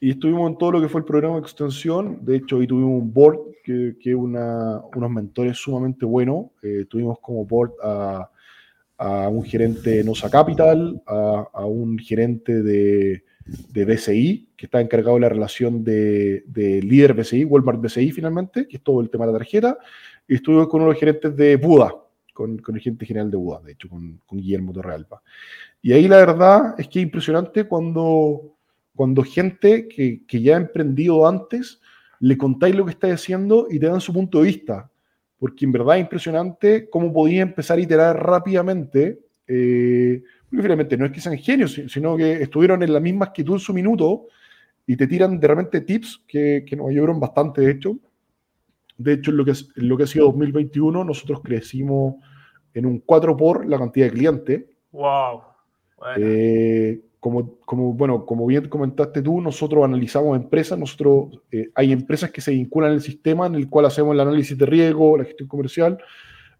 Y 0.00 0.10
estuvimos 0.10 0.50
en 0.50 0.58
todo 0.58 0.72
lo 0.72 0.80
que 0.80 0.88
fue 0.88 1.00
el 1.00 1.04
programa 1.04 1.36
de 1.36 1.42
extensión. 1.42 2.18
De 2.22 2.36
hecho, 2.36 2.56
hoy 2.56 2.66
tuvimos 2.66 3.00
un 3.00 3.12
board 3.12 3.38
que, 3.62 3.96
que 4.00 4.14
una, 4.14 4.80
unos 4.96 5.10
mentores 5.10 5.56
sumamente 5.56 6.04
buenos. 6.04 6.46
Eh, 6.60 6.86
tuvimos 6.88 7.20
como 7.20 7.44
board 7.44 7.72
a, 7.80 8.28
a, 8.98 9.28
un 9.28 9.44
gerente 9.44 9.90
de 9.90 10.04
Nosa 10.04 10.28
Capital, 10.28 11.00
a, 11.06 11.46
a 11.52 11.66
un 11.66 11.96
gerente 12.00 12.64
de, 12.64 13.22
de 13.44 13.84
BCI, 13.84 14.50
que 14.56 14.66
está 14.66 14.80
encargado 14.80 15.14
de 15.14 15.20
la 15.22 15.28
relación 15.28 15.82
de, 15.84 16.44
líder 16.82 17.14
BCI, 17.14 17.44
Walmart 17.44 17.80
BCI 17.80 18.12
finalmente, 18.12 18.66
que 18.66 18.76
es 18.76 18.82
todo 18.82 19.00
el 19.00 19.10
tema 19.10 19.26
de 19.26 19.32
la 19.32 19.38
tarjeta, 19.38 19.78
y 20.28 20.36
estuve 20.36 20.68
con 20.68 20.82
uno 20.82 20.92
de 20.92 20.98
gerentes 20.98 21.36
de 21.36 21.56
Buda, 21.56 21.94
con, 22.32 22.58
con 22.58 22.74
el 22.74 22.80
gerente 22.80 23.06
general 23.06 23.30
de 23.30 23.36
Buda, 23.36 23.60
de 23.64 23.72
hecho, 23.72 23.88
con, 23.88 24.20
con, 24.26 24.38
Guillermo 24.38 24.72
Torrealba. 24.72 25.22
Y 25.80 25.92
ahí 25.92 26.08
la 26.08 26.18
verdad 26.18 26.74
es 26.78 26.88
que 26.88 27.00
es 27.00 27.04
impresionante 27.04 27.64
cuando, 27.64 28.54
cuando 28.94 29.22
gente 29.22 29.88
que, 29.88 30.22
que 30.26 30.40
ya 30.40 30.54
ha 30.54 30.60
emprendido 30.60 31.26
antes, 31.26 31.80
le 32.20 32.38
contáis 32.38 32.74
lo 32.74 32.84
que 32.84 32.92
estáis 32.92 33.14
haciendo 33.14 33.66
y 33.68 33.78
te 33.78 33.86
dan 33.86 34.00
su 34.00 34.12
punto 34.12 34.38
de 34.38 34.46
vista, 34.46 34.90
porque 35.38 35.64
en 35.64 35.72
verdad 35.72 35.96
es 35.96 36.02
impresionante 36.02 36.88
cómo 36.88 37.12
podía 37.12 37.42
empezar 37.42 37.78
a 37.78 37.80
iterar 37.80 38.24
rápidamente 38.24 39.18
eh, 39.48 40.22
finalmente 40.60 40.96
no 40.96 41.06
es 41.06 41.12
que 41.12 41.20
sean 41.20 41.38
genios, 41.38 41.80
sino 41.88 42.16
que 42.16 42.42
estuvieron 42.42 42.82
en 42.82 42.92
la 42.92 43.00
misma 43.00 43.32
tú 43.32 43.54
en 43.54 43.60
su 43.60 43.72
minuto 43.72 44.26
y 44.86 44.96
te 44.96 45.06
tiran 45.06 45.38
de 45.38 45.48
repente 45.48 45.80
tips 45.80 46.22
que, 46.26 46.64
que 46.66 46.76
nos 46.76 46.90
ayudaron 46.90 47.20
bastante, 47.20 47.62
de 47.62 47.70
hecho. 47.70 47.98
De 48.98 49.14
hecho, 49.14 49.30
en 49.30 49.38
lo 49.38 49.44
que, 49.44 49.52
lo 49.76 49.96
que 49.96 50.04
ha 50.04 50.06
sido 50.06 50.26
2021, 50.26 51.04
nosotros 51.04 51.40
crecimos 51.42 52.16
en 52.74 52.86
un 52.86 53.00
4 53.00 53.36
por 53.36 53.66
la 53.66 53.78
cantidad 53.78 54.06
de 54.06 54.12
clientes. 54.12 54.64
¡Wow! 54.92 55.42
Eh, 56.16 57.00
como, 57.20 57.58
como, 57.64 57.94
bueno, 57.94 58.26
como 58.26 58.46
bien 58.46 58.68
comentaste 58.68 59.22
tú, 59.22 59.40
nosotros 59.40 59.84
analizamos 59.84 60.36
empresas, 60.36 60.78
nosotros 60.78 61.40
eh, 61.52 61.70
hay 61.74 61.92
empresas 61.92 62.30
que 62.32 62.40
se 62.40 62.50
vinculan 62.50 62.92
al 62.92 63.00
sistema 63.00 63.46
en 63.46 63.54
el 63.54 63.68
cual 63.68 63.86
hacemos 63.86 64.14
el 64.14 64.20
análisis 64.20 64.58
de 64.58 64.66
riesgo, 64.66 65.16
la 65.16 65.24
gestión 65.24 65.48
comercial, 65.48 65.98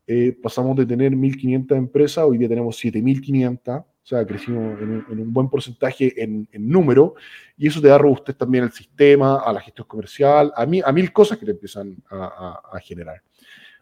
eh, 0.06 0.36
pasamos 0.42 0.76
de 0.76 0.86
tener 0.86 1.12
1.500 1.12 1.76
empresas, 1.76 2.24
hoy 2.24 2.38
día 2.38 2.48
tenemos 2.48 2.82
7.500, 2.82 3.80
o 3.80 3.86
sea, 4.02 4.26
crecimos 4.26 4.80
en 4.80 5.20
un, 5.20 5.32
buen 5.32 5.48
porcentaje 5.48 6.20
en, 6.20 6.48
número, 6.52 7.14
y 7.56 7.68
eso 7.68 7.80
te 7.80 7.86
da 7.86 7.98
robustez 7.98 8.36
también 8.36 8.64
al 8.64 8.72
sistema, 8.72 9.40
a 9.40 9.52
la 9.52 9.60
gestión 9.60 9.86
comercial, 9.86 10.52
a, 10.56 10.66
mí, 10.66 10.80
a 10.84 10.90
mil 10.90 11.12
cosas 11.12 11.38
que 11.38 11.46
te 11.46 11.52
empiezan 11.52 11.96
a, 12.10 12.80
generar. 12.82 13.22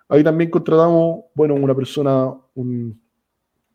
Ahí 0.09 0.23
también 0.23 0.51
contratamos, 0.51 1.25
bueno, 1.35 1.55
una 1.55 1.75
persona, 1.75 2.35
un, 2.55 3.01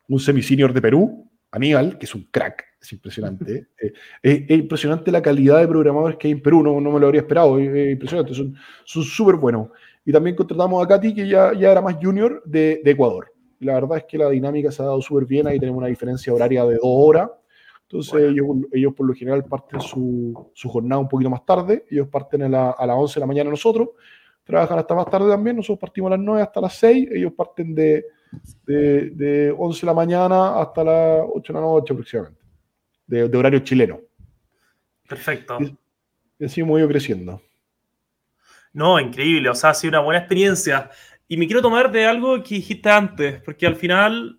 un 0.07 0.19
semi-senior 0.19 0.71
de 0.71 0.81
Perú, 0.81 1.27
Aníbal, 1.49 1.97
que 1.97 2.05
es 2.05 2.13
un 2.13 2.25
crack, 2.25 2.63
es 2.79 2.91
impresionante. 2.93 3.67
Eh, 4.23 4.45
es, 4.49 4.57
impresionante 4.57 5.11
la 5.11 5.21
calidad 5.21 5.59
de 5.59 5.67
programadores 5.67 6.17
que 6.17 6.27
hay 6.27 6.33
en 6.33 6.41
Perú, 6.41 6.63
no, 6.63 6.79
no 6.81 6.91
me 6.91 6.99
lo 6.99 7.05
habría 7.07 7.21
esperado, 7.21 7.59
es, 7.59 7.91
impresionante, 7.91 8.33
son 8.33 8.55
súper 9.03 9.35
buenos. 9.35 9.69
Y 10.05 10.11
también 10.11 10.35
contratamos 10.35 10.83
a 10.83 10.87
Katy, 10.87 11.15
que 11.15 11.27
ya, 11.27 11.51
ya 11.53 11.71
era 11.71 11.81
más 11.81 11.97
junior 11.99 12.43
de, 12.45 12.79
de 12.83 12.91
Ecuador. 12.91 13.33
la 13.59 13.73
verdad 13.73 13.97
es 13.97 14.03
que 14.03 14.19
la 14.19 14.29
dinámica 14.29 14.71
se 14.71 14.83
ha 14.83 14.85
dado 14.85 15.01
súper 15.01 15.25
bien, 15.25 15.47
ahí 15.47 15.59
tenemos 15.59 15.79
una 15.79 15.87
diferencia 15.87 16.31
horaria 16.31 16.63
de 16.65 16.75
dos 16.75 16.83
horas. 16.83 17.31
Entonces 17.83 18.31
ellos, 18.31 18.47
ellos, 18.71 18.93
por 18.93 19.07
lo 19.07 19.13
general 19.13 19.43
parten 19.45 19.79
su, 19.79 20.51
su, 20.53 20.69
jornada 20.69 20.99
un 20.99 21.07
poquito 21.07 21.29
más 21.29 21.45
tarde, 21.45 21.85
ellos 21.89 22.07
parten 22.07 22.43
a, 22.43 22.49
la, 22.49 22.71
a 22.71 22.85
las 22.85 22.97
11 22.97 23.13
de 23.15 23.19
la 23.19 23.25
mañana 23.27 23.49
nosotros, 23.49 23.89
trabajan 24.43 24.79
hasta 24.79 24.95
más 24.95 25.09
tarde 25.09 25.29
también, 25.29 25.55
nosotros 25.55 25.79
partimos 25.79 26.11
a 26.11 26.17
las 26.17 26.25
9 26.25 26.41
hasta 26.41 26.61
las 26.61 26.75
6, 26.77 27.09
ellos 27.11 27.33
parten 27.33 27.75
de, 27.75 28.05
de, 28.65 29.09
de 29.11 29.55
11 29.57 29.81
de 29.81 29.85
la 29.85 29.93
mañana 29.93 30.59
hasta 30.59 30.83
las 30.83 31.25
8 31.31 31.53
de 31.53 31.59
la 31.59 31.65
noche 31.65 31.93
aproximadamente, 31.93 32.41
de, 33.07 33.29
de 33.29 33.37
horario 33.37 33.59
chileno. 33.59 33.99
Perfecto. 35.07 35.57
Y, 35.59 35.77
y 36.39 36.45
así 36.45 36.61
hemos 36.61 36.79
ido 36.79 36.87
creciendo. 36.87 37.39
No, 38.75 38.99
increíble, 38.99 39.49
o 39.49 39.55
sea, 39.55 39.69
ha 39.69 39.73
sido 39.73 39.91
una 39.91 39.99
buena 40.01 40.19
experiencia. 40.19 40.91
Y 41.29 41.37
me 41.37 41.47
quiero 41.47 41.61
tomar 41.61 41.89
de 41.89 42.05
algo 42.05 42.43
que 42.43 42.55
dijiste 42.55 42.89
antes, 42.89 43.41
porque 43.41 43.65
al 43.65 43.77
final, 43.77 44.37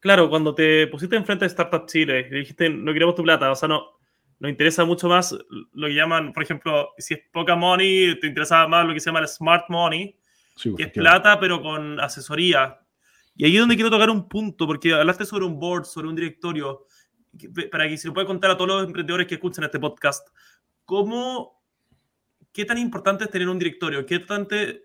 claro, 0.00 0.30
cuando 0.30 0.54
te 0.54 0.86
pusiste 0.86 1.14
enfrente 1.14 1.44
de 1.44 1.48
Startup 1.48 1.84
Chile 1.86 2.26
y 2.30 2.34
dijiste, 2.36 2.70
no 2.70 2.90
queremos 2.94 3.14
tu 3.14 3.22
plata, 3.22 3.50
o 3.50 3.54
sea, 3.54 3.68
no, 3.68 3.84
nos 4.38 4.50
interesa 4.50 4.86
mucho 4.86 5.08
más 5.08 5.36
lo 5.74 5.88
que 5.88 5.94
llaman, 5.94 6.32
por 6.32 6.42
ejemplo, 6.42 6.94
si 6.96 7.12
es 7.12 7.20
poca 7.30 7.54
money, 7.54 8.18
te 8.18 8.28
interesa 8.28 8.66
más 8.66 8.86
lo 8.86 8.94
que 8.94 9.00
se 9.00 9.10
llama 9.10 9.20
el 9.20 9.28
smart 9.28 9.66
money, 9.68 10.16
que 10.74 10.84
es 10.84 10.92
plata, 10.92 11.38
pero 11.38 11.60
con 11.60 12.00
asesoría. 12.00 12.80
Y 13.34 13.44
ahí 13.44 13.56
es 13.56 13.60
donde 13.60 13.74
quiero 13.74 13.90
tocar 13.90 14.08
un 14.08 14.26
punto, 14.26 14.66
porque 14.66 14.94
hablaste 14.94 15.26
sobre 15.26 15.44
un 15.44 15.60
board, 15.60 15.84
sobre 15.84 16.08
un 16.08 16.14
directorio, 16.14 16.86
para 17.70 17.86
que 17.86 17.98
se 17.98 18.08
lo 18.08 18.14
pueda 18.14 18.26
contar 18.26 18.52
a 18.52 18.56
todos 18.56 18.68
los 18.68 18.86
emprendedores 18.86 19.26
que 19.26 19.34
escuchan 19.34 19.64
este 19.64 19.78
podcast. 19.78 20.26
¿Cómo 20.86 21.55
¿qué 22.56 22.64
tan 22.64 22.78
importante 22.78 23.24
es 23.24 23.30
tener 23.30 23.50
un 23.50 23.58
directorio? 23.58 24.06
¿Qué 24.06 24.24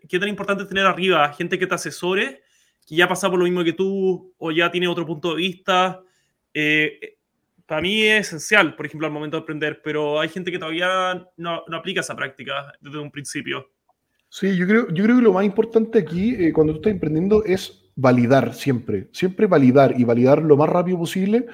¿Qué 0.09 0.19
tan 0.19 0.27
importante 0.27 0.63
es 0.63 0.67
tener 0.67 0.85
arriba 0.85 1.31
gente 1.31 1.57
que 1.57 1.65
te 1.65 1.75
asesore, 1.75 2.43
que 2.85 2.95
ya 2.97 3.07
pasa 3.07 3.29
por 3.29 3.39
lo 3.39 3.45
mismo 3.45 3.63
que 3.63 3.71
tú 3.71 4.33
o 4.37 4.51
ya 4.51 4.69
tiene 4.69 4.89
otro 4.89 5.05
punto 5.05 5.29
de 5.29 5.37
vista? 5.37 6.01
Eh, 6.53 7.15
para 7.65 7.81
mí 7.81 8.03
es 8.03 8.27
esencial, 8.27 8.75
por 8.75 8.85
ejemplo, 8.85 9.07
al 9.07 9.13
momento 9.13 9.37
de 9.37 9.43
aprender, 9.43 9.81
pero 9.81 10.19
hay 10.19 10.27
gente 10.27 10.51
que 10.51 10.59
todavía 10.59 11.25
no, 11.37 11.63
no 11.65 11.77
aplica 11.77 12.01
esa 12.01 12.13
práctica 12.13 12.73
desde 12.81 12.99
un 12.99 13.09
principio. 13.09 13.69
Sí, 14.27 14.57
yo 14.57 14.67
creo, 14.67 14.89
yo 14.89 15.05
creo 15.05 15.15
que 15.15 15.21
lo 15.21 15.31
más 15.31 15.45
importante 15.45 15.99
aquí, 15.99 16.35
eh, 16.35 16.51
cuando 16.51 16.73
tú 16.73 16.79
estás 16.79 16.91
emprendiendo, 16.91 17.41
es 17.45 17.89
validar 17.95 18.53
siempre, 18.53 19.07
siempre 19.13 19.47
validar 19.47 19.97
y 19.97 20.03
validar 20.03 20.41
lo 20.41 20.57
más 20.57 20.69
rápido 20.69 20.97
posible 20.97 21.45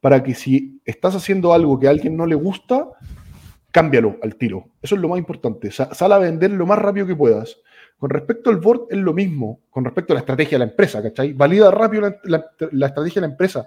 para 0.00 0.22
que 0.22 0.34
si 0.34 0.80
estás 0.84 1.16
haciendo 1.16 1.52
algo 1.52 1.80
que 1.80 1.88
a 1.88 1.90
alguien 1.90 2.16
no 2.16 2.26
le 2.26 2.36
gusta, 2.36 2.90
cámbialo 3.74 4.18
al 4.22 4.36
tiro. 4.36 4.68
Eso 4.80 4.94
es 4.94 5.00
lo 5.00 5.08
más 5.08 5.18
importante. 5.18 5.72
Sal 5.72 6.12
a 6.12 6.18
vender 6.18 6.52
lo 6.52 6.64
más 6.64 6.78
rápido 6.78 7.08
que 7.08 7.16
puedas. 7.16 7.56
Con 7.98 8.08
respecto 8.08 8.48
al 8.50 8.58
board 8.58 8.82
es 8.88 8.98
lo 8.98 9.12
mismo, 9.12 9.62
con 9.68 9.84
respecto 9.84 10.12
a 10.12 10.14
la 10.14 10.20
estrategia 10.20 10.52
de 10.52 10.64
la 10.64 10.70
empresa, 10.70 11.02
¿cachai? 11.02 11.32
Valida 11.32 11.72
rápido 11.72 12.08
la, 12.22 12.44
estrategia 12.86 13.20
de 13.20 13.26
la 13.26 13.32
empresa. 13.32 13.66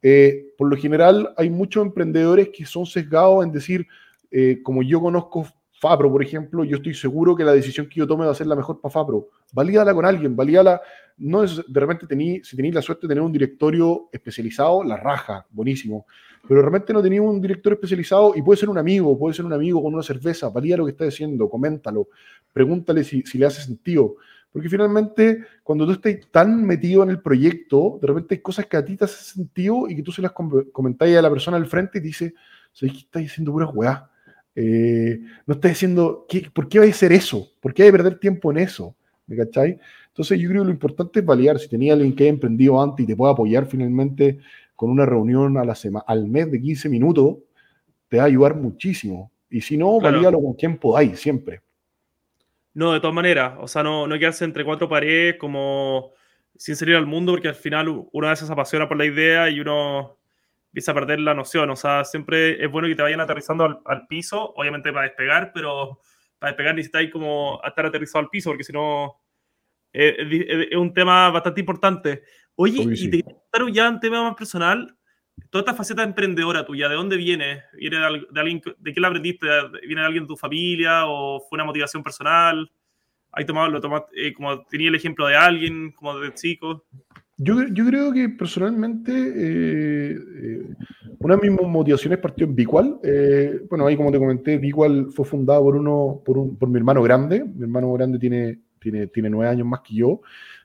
Eh, 0.00 0.54
por 0.56 0.70
lo 0.70 0.76
general 0.76 1.34
hay 1.36 1.50
muchos 1.50 1.84
emprendedores 1.84 2.48
que 2.48 2.64
son 2.64 2.86
sesgados 2.86 3.44
en 3.44 3.52
decir, 3.52 3.86
eh, 4.30 4.60
como 4.62 4.82
yo 4.82 5.02
conozco 5.02 5.46
Fabro, 5.78 6.10
por 6.10 6.22
ejemplo, 6.22 6.64
yo 6.64 6.78
estoy 6.78 6.94
seguro 6.94 7.36
que 7.36 7.44
la 7.44 7.52
decisión 7.52 7.88
que 7.88 7.96
yo 7.96 8.06
tome 8.06 8.24
va 8.24 8.32
a 8.32 8.34
ser 8.34 8.46
la 8.46 8.56
mejor 8.56 8.80
para 8.80 8.90
Fabro. 8.90 9.28
Valídala 9.52 9.92
con 9.92 10.06
alguien, 10.06 10.34
valídala, 10.34 10.80
no 11.18 11.44
es, 11.44 11.62
de 11.66 11.80
repente 11.80 12.06
tení, 12.06 12.42
si 12.42 12.56
tenéis 12.56 12.74
la 12.74 12.82
suerte 12.82 13.06
de 13.06 13.08
tener 13.08 13.22
un 13.22 13.32
directorio 13.32 14.08
especializado, 14.12 14.82
la 14.84 14.96
raja, 14.96 15.46
buenísimo. 15.50 16.06
Pero 16.46 16.60
de 16.60 16.66
repente 16.66 16.92
no 16.92 17.02
tenéis 17.02 17.22
un 17.22 17.40
director 17.40 17.72
especializado 17.74 18.32
y 18.34 18.42
puede 18.42 18.58
ser 18.58 18.68
un 18.68 18.78
amigo, 18.78 19.16
puede 19.18 19.34
ser 19.34 19.44
un 19.44 19.52
amigo 19.52 19.82
con 19.82 19.94
una 19.94 20.02
cerveza, 20.02 20.48
valía 20.48 20.76
lo 20.76 20.84
que 20.84 20.90
está 20.92 21.04
diciendo, 21.04 21.48
coméntalo, 21.48 22.08
pregúntale 22.52 23.04
si, 23.04 23.22
si 23.22 23.38
le 23.38 23.46
hace 23.46 23.62
sentido. 23.62 24.16
Porque 24.52 24.68
finalmente, 24.68 25.44
cuando 25.62 25.86
tú 25.86 25.92
estás 25.92 26.14
tan 26.30 26.64
metido 26.64 27.02
en 27.02 27.10
el 27.10 27.22
proyecto, 27.22 27.98
de 28.00 28.06
repente 28.06 28.34
hay 28.34 28.40
cosas 28.40 28.66
que 28.66 28.76
a 28.76 28.84
ti 28.84 28.96
te 28.96 29.06
hacen 29.06 29.44
sentido 29.44 29.88
y 29.88 29.96
que 29.96 30.02
tú 30.02 30.12
se 30.12 30.20
las 30.20 30.32
comentáis 30.32 31.16
a 31.16 31.22
la 31.22 31.30
persona 31.30 31.56
al 31.56 31.66
frente 31.66 31.98
y 31.98 32.02
dice, 32.02 32.34
¿sabes 32.72 32.92
qué 32.92 32.98
estás 33.00 33.22
diciendo 33.22 33.52
pura 33.52 33.66
weá? 33.68 34.10
Eh, 34.54 35.20
no 35.46 35.54
estás 35.54 35.70
diciendo, 35.70 36.26
¿por 36.52 36.68
qué 36.68 36.78
vais 36.78 36.92
a 36.92 36.96
hacer 36.96 37.12
eso? 37.12 37.48
¿Por 37.60 37.72
qué 37.72 37.84
hay 37.84 37.88
que 37.88 37.96
perder 37.96 38.18
tiempo 38.18 38.50
en 38.50 38.58
eso? 38.58 38.94
¿Me 39.26 39.36
cachai? 39.36 39.78
Entonces 40.12 40.38
yo 40.38 40.48
creo 40.48 40.62
que 40.62 40.66
lo 40.66 40.72
importante 40.72 41.20
es 41.20 41.26
validar. 41.26 41.58
Si 41.58 41.68
tenía 41.68 41.94
alguien 41.94 42.14
que 42.14 42.24
haya 42.24 42.32
emprendido 42.32 42.80
antes 42.82 43.04
y 43.04 43.06
te 43.06 43.16
pueda 43.16 43.32
apoyar 43.32 43.66
finalmente 43.66 44.40
con 44.76 44.90
una 44.90 45.06
reunión 45.06 45.56
a 45.56 45.64
la 45.64 45.74
semana, 45.74 46.04
al 46.06 46.28
mes 46.28 46.50
de 46.50 46.60
15 46.60 46.88
minutos, 46.90 47.38
te 48.08 48.18
va 48.18 48.24
a 48.24 48.26
ayudar 48.26 48.54
muchísimo. 48.54 49.32
Y 49.48 49.60
si 49.62 49.76
no, 49.76 50.00
valídalo 50.00 50.40
con 50.40 50.54
quien 50.54 50.76
podáis, 50.76 51.18
siempre. 51.18 51.62
No, 52.74 52.92
de 52.92 53.00
todas 53.00 53.14
maneras. 53.14 53.54
O 53.60 53.68
sea, 53.68 53.82
no, 53.82 54.06
no 54.06 54.18
quedarse 54.18 54.44
entre 54.44 54.64
cuatro 54.64 54.88
paredes 54.88 55.36
como 55.38 56.12
sin 56.56 56.76
salir 56.76 56.96
al 56.96 57.06
mundo, 57.06 57.32
porque 57.32 57.48
al 57.48 57.54
final 57.54 57.88
uno 58.12 58.26
a 58.26 58.30
veces 58.30 58.46
se 58.46 58.52
apasiona 58.52 58.88
por 58.88 58.96
la 58.96 59.06
idea 59.06 59.48
y 59.48 59.60
uno 59.60 60.18
empieza 60.72 60.92
a 60.92 60.94
perder 60.94 61.20
la 61.20 61.34
noción. 61.34 61.70
O 61.70 61.76
sea, 61.76 62.04
siempre 62.04 62.62
es 62.64 62.70
bueno 62.70 62.88
que 62.88 62.94
te 62.94 63.02
vayan 63.02 63.20
aterrizando 63.20 63.82
al, 63.84 64.06
piso, 64.06 64.52
obviamente 64.56 64.92
para 64.92 65.06
despegar, 65.06 65.52
pero 65.54 66.00
para 66.38 66.52
despegar 66.52 66.74
necesitáis 66.74 67.10
como 67.10 67.60
estar 67.64 67.86
aterrizado 67.86 68.24
al 68.24 68.30
piso, 68.30 68.50
porque 68.50 68.64
si 68.64 68.72
no, 68.72 69.21
eh, 69.92 70.68
es, 70.70 70.76
un 70.76 70.92
tema 70.92 71.30
bastante 71.30 71.60
importante. 71.60 72.22
Oye, 72.54 72.82
y 72.82 73.10
te 73.10 73.22
quiero 73.50 73.68
ya 73.68 73.88
un 73.88 74.00
tema 74.00 74.22
más 74.22 74.34
personal. 74.34 74.96
Toda 75.50 75.62
esta 75.62 75.74
faceta 75.74 76.02
emprendedora 76.02 76.64
tuya, 76.64 76.88
¿de 76.88 76.94
dónde 76.94 77.16
viene? 77.16 77.62
¿Viene 77.74 77.96
de, 77.98 78.40
alguien, 78.40 78.62
de 78.78 78.92
qué 78.92 79.00
la 79.00 79.08
aprendiste? 79.08 79.46
¿Viene 79.86 80.02
de 80.02 80.06
alguien 80.06 80.24
de 80.24 80.28
tu 80.28 80.36
familia 80.36 81.06
o 81.06 81.40
fue 81.40 81.56
una 81.56 81.64
motivación 81.64 82.02
personal? 82.02 82.70
¿Hay 83.32 83.46
tomado, 83.46 83.68
lo 83.68 83.80
tomaste, 83.80 84.28
eh, 84.28 84.34
como 84.34 84.64
tenía 84.66 84.88
el 84.88 84.94
ejemplo 84.94 85.26
de 85.26 85.36
alguien, 85.36 85.92
como 85.92 86.18
de 86.18 86.34
chico? 86.34 86.84
Yo, 87.38 87.66
yo 87.72 87.86
creo 87.86 88.12
que 88.12 88.28
personalmente 88.28 89.12
eh, 89.12 90.16
eh, 90.16 90.62
una 91.18 91.36
de 91.36 91.50
mis 91.50 91.60
motivaciones 91.60 92.18
partió 92.18 92.46
en 92.46 92.54
Bicual. 92.54 93.00
Eh, 93.02 93.62
bueno, 93.68 93.86
ahí 93.86 93.96
como 93.96 94.12
te 94.12 94.18
comenté, 94.18 94.58
Bicual 94.58 95.08
fue 95.10 95.24
fundado 95.24 95.62
por, 95.62 95.76
uno, 95.76 96.22
por, 96.24 96.38
un, 96.38 96.56
por 96.56 96.68
mi 96.68 96.78
hermano 96.78 97.02
grande. 97.02 97.44
Mi 97.44 97.62
hermano 97.62 97.92
grande 97.94 98.18
tiene, 98.18 98.60
tiene, 98.82 99.06
tiene 99.06 99.30
nueve 99.30 99.50
años 99.50 99.66
más 99.66 99.80
que 99.80 99.94
yo. 99.94 100.20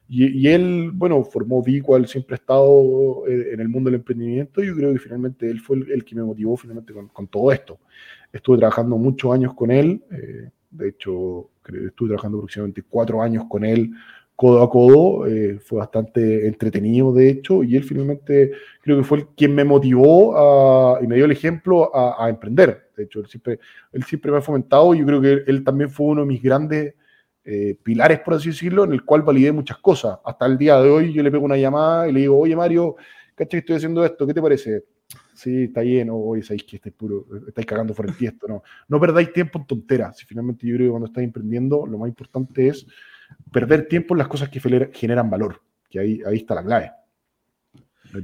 Y, 0.10 0.26
y 0.40 0.48
él, 0.48 0.92
bueno, 0.94 1.24
formó 1.24 1.62
Bicual, 1.62 2.08
siempre 2.08 2.36
ha 2.36 2.38
estado 2.38 3.24
en 3.28 3.60
el 3.60 3.70
mundo 3.70 3.90
del 3.90 4.00
emprendimiento. 4.00 4.64
Y 4.64 4.68
yo 4.68 4.76
creo 4.76 4.94
que 4.94 5.00
finalmente 5.00 5.50
él 5.50 5.60
fue 5.60 5.78
el, 5.78 6.06
que 6.06 6.16
me 6.16 6.24
motivó 6.24 6.56
finalmente 6.58 6.94
con, 6.94 7.08
con, 7.10 7.28
todo 7.28 7.52
esto. 7.52 7.80
Estuve 8.32 8.58
trabajando 8.58 8.98
muchos 8.98 9.34
años 9.34 9.54
con 9.54 9.72
él. 9.72 10.02
de 10.72 10.90
hecho, 10.90 11.50
estuve 11.66 12.10
trabajando 12.10 12.38
aproximadamente 12.38 12.84
cuatro 12.84 13.22
años 13.22 13.46
con 13.50 13.66
él 13.66 13.92
codo 14.38 14.62
a 14.62 14.70
codo, 14.70 15.26
eh, 15.26 15.60
fue 15.60 15.80
bastante 15.80 16.48
entretenido 16.48 17.12
de 17.12 17.28
hecho, 17.28 17.64
y 17.64 17.76
él 17.76 17.84
finalmente 17.84 18.52
creo 18.84 18.98
que 18.98 19.04
fue 19.04 19.18
el, 19.18 19.28
quien 19.30 19.56
me 19.56 19.64
motivó 19.64 21.00
y 21.02 21.08
me 21.08 21.16
dio 21.16 21.26
el 21.26 21.32
ejemplo 21.32 21.92
a, 21.94 22.30
emprender. 22.30 22.92
De 22.96 23.06
hecho, 23.06 23.20
él 23.20 23.26
siempre, 23.28 23.60
él 23.92 24.04
siempre 24.04 24.32
me 24.32 24.38
ha 24.38 24.42
fomentado, 24.42 24.94
yo 24.94 25.06
creo 25.08 25.22
que 25.22 25.44
él, 25.48 25.64
también 25.64 25.90
fue 25.90 26.06
uno 26.06 26.22
de 26.22 26.28
mis 26.28 26.42
grandes 26.42 26.94
eh, 27.50 27.78
pilares, 27.82 28.20
por 28.20 28.34
así 28.34 28.50
decirlo, 28.50 28.84
en 28.84 28.92
el 28.92 29.06
cual 29.06 29.22
validé 29.22 29.54
muchas 29.54 29.78
cosas. 29.78 30.20
Hasta 30.26 30.46
el 30.46 30.58
día 30.58 30.82
de 30.82 30.90
hoy 30.90 31.14
yo 31.14 31.24
le 31.24 31.32
pego 31.32 31.46
una 31.46 31.56
llamada 31.56 32.10
y 32.10 32.12
le 32.12 32.20
digo, 32.20 32.38
oye 32.38 32.58
Mario, 32.58 32.98
¿cachai 33.36 33.48
que 33.48 33.58
estoy 33.60 33.76
haciendo 33.78 34.04
esto? 34.04 34.28
¿Qué 34.28 34.34
te 34.34 34.42
parece? 34.42 34.84
Sí, 35.34 35.64
está 35.64 35.82
lleno, 35.82 36.18
oye, 36.18 36.44
sabéis 36.44 36.66
que 36.66 36.76
estáis 36.76 36.94
puro, 36.94 37.26
estáis 37.48 37.66
cagando 37.66 37.94
fuera 37.94 38.12
el 38.12 38.18
tiesto, 38.18 38.50
no. 38.50 38.64
No 38.90 39.00
perdáis 39.00 39.32
tiempo 39.32 39.60
en 39.60 39.66
tonteras. 39.66 40.18
Si 40.18 40.26
finalmente 40.26 40.68
yo 40.68 40.76
creo 40.76 40.88
que 40.88 40.92
cuando 40.92 41.08
estáis 41.08 41.26
emprendiendo, 41.26 41.88
lo 41.88 41.98
más 41.98 42.10
importante 42.10 42.68
es 42.68 42.86
perder 43.50 43.88
tiempo 43.88 44.14
en 44.14 44.18
las 44.18 44.28
cosas 44.28 44.50
que 44.50 44.60
generan 44.94 45.30
valor, 45.30 45.62
que 45.90 46.00
ahí, 46.00 46.22
ahí 46.26 46.36
está 46.36 46.54
la 46.54 46.66
clave. 46.66 46.92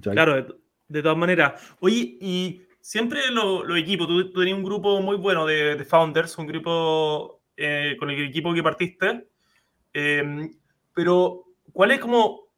Claro, 0.01 0.57
de, 0.87 1.01
todas 1.01 1.17
maneras. 1.17 1.75
Oye, 1.79 2.17
y 2.19 2.61
siempre 2.81 3.19
los 3.31 3.77
equipos, 3.77 4.07
tú, 4.07 4.33
tenías 4.33 4.57
un 4.57 4.63
grupo 4.63 5.01
muy 5.01 5.15
bueno 5.15 5.45
de, 5.45 5.81
founders, 5.85 6.37
un 6.37 6.47
grupo 6.47 7.42
eh, 7.57 7.95
con 7.99 8.09
el 8.09 8.27
equipo 8.27 8.53
que 8.53 8.63
partiste, 8.63 9.27
em, 9.93 10.51
pero 10.93 11.45
¿cuál 11.71 11.91
es 11.91 11.99
como 11.99 12.49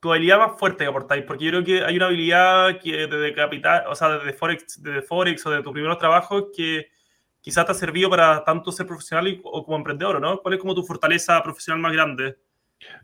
tu 0.00 0.12
habilidad 0.12 0.38
más 0.38 0.58
fuerte 0.58 0.84
que 0.84 0.90
aportáis? 0.90 1.24
Porque 1.24 1.44
yo 1.44 1.50
creo 1.50 1.64
que 1.64 1.84
hay 1.84 1.96
una 1.96 2.06
habilidad 2.06 2.80
que 2.80 3.06
desde 3.06 3.34
capital, 3.34 3.84
o 3.88 3.94
sea, 3.94 4.18
desde 4.18 4.32
Forex, 4.32 4.82
desde 4.82 5.02
Forex 5.02 5.44
o 5.46 5.50
de 5.50 5.62
tus 5.62 5.72
primeros 5.72 5.98
trabajos 5.98 6.46
que 6.56 6.88
quizás 7.40 7.66
te 7.66 7.72
ha 7.72 7.74
servido 7.74 8.10
para 8.10 8.44
tanto 8.44 8.72
ser 8.72 8.86
profesional 8.86 9.40
o 9.44 9.64
como 9.64 9.76
emprendedor, 9.76 10.20
¿no? 10.20 10.40
¿Cuál 10.40 10.54
es 10.54 10.60
como 10.60 10.74
tu 10.74 10.82
fortaleza 10.82 11.42
profesional 11.42 11.80
más 11.80 11.92
grande? 11.92 12.36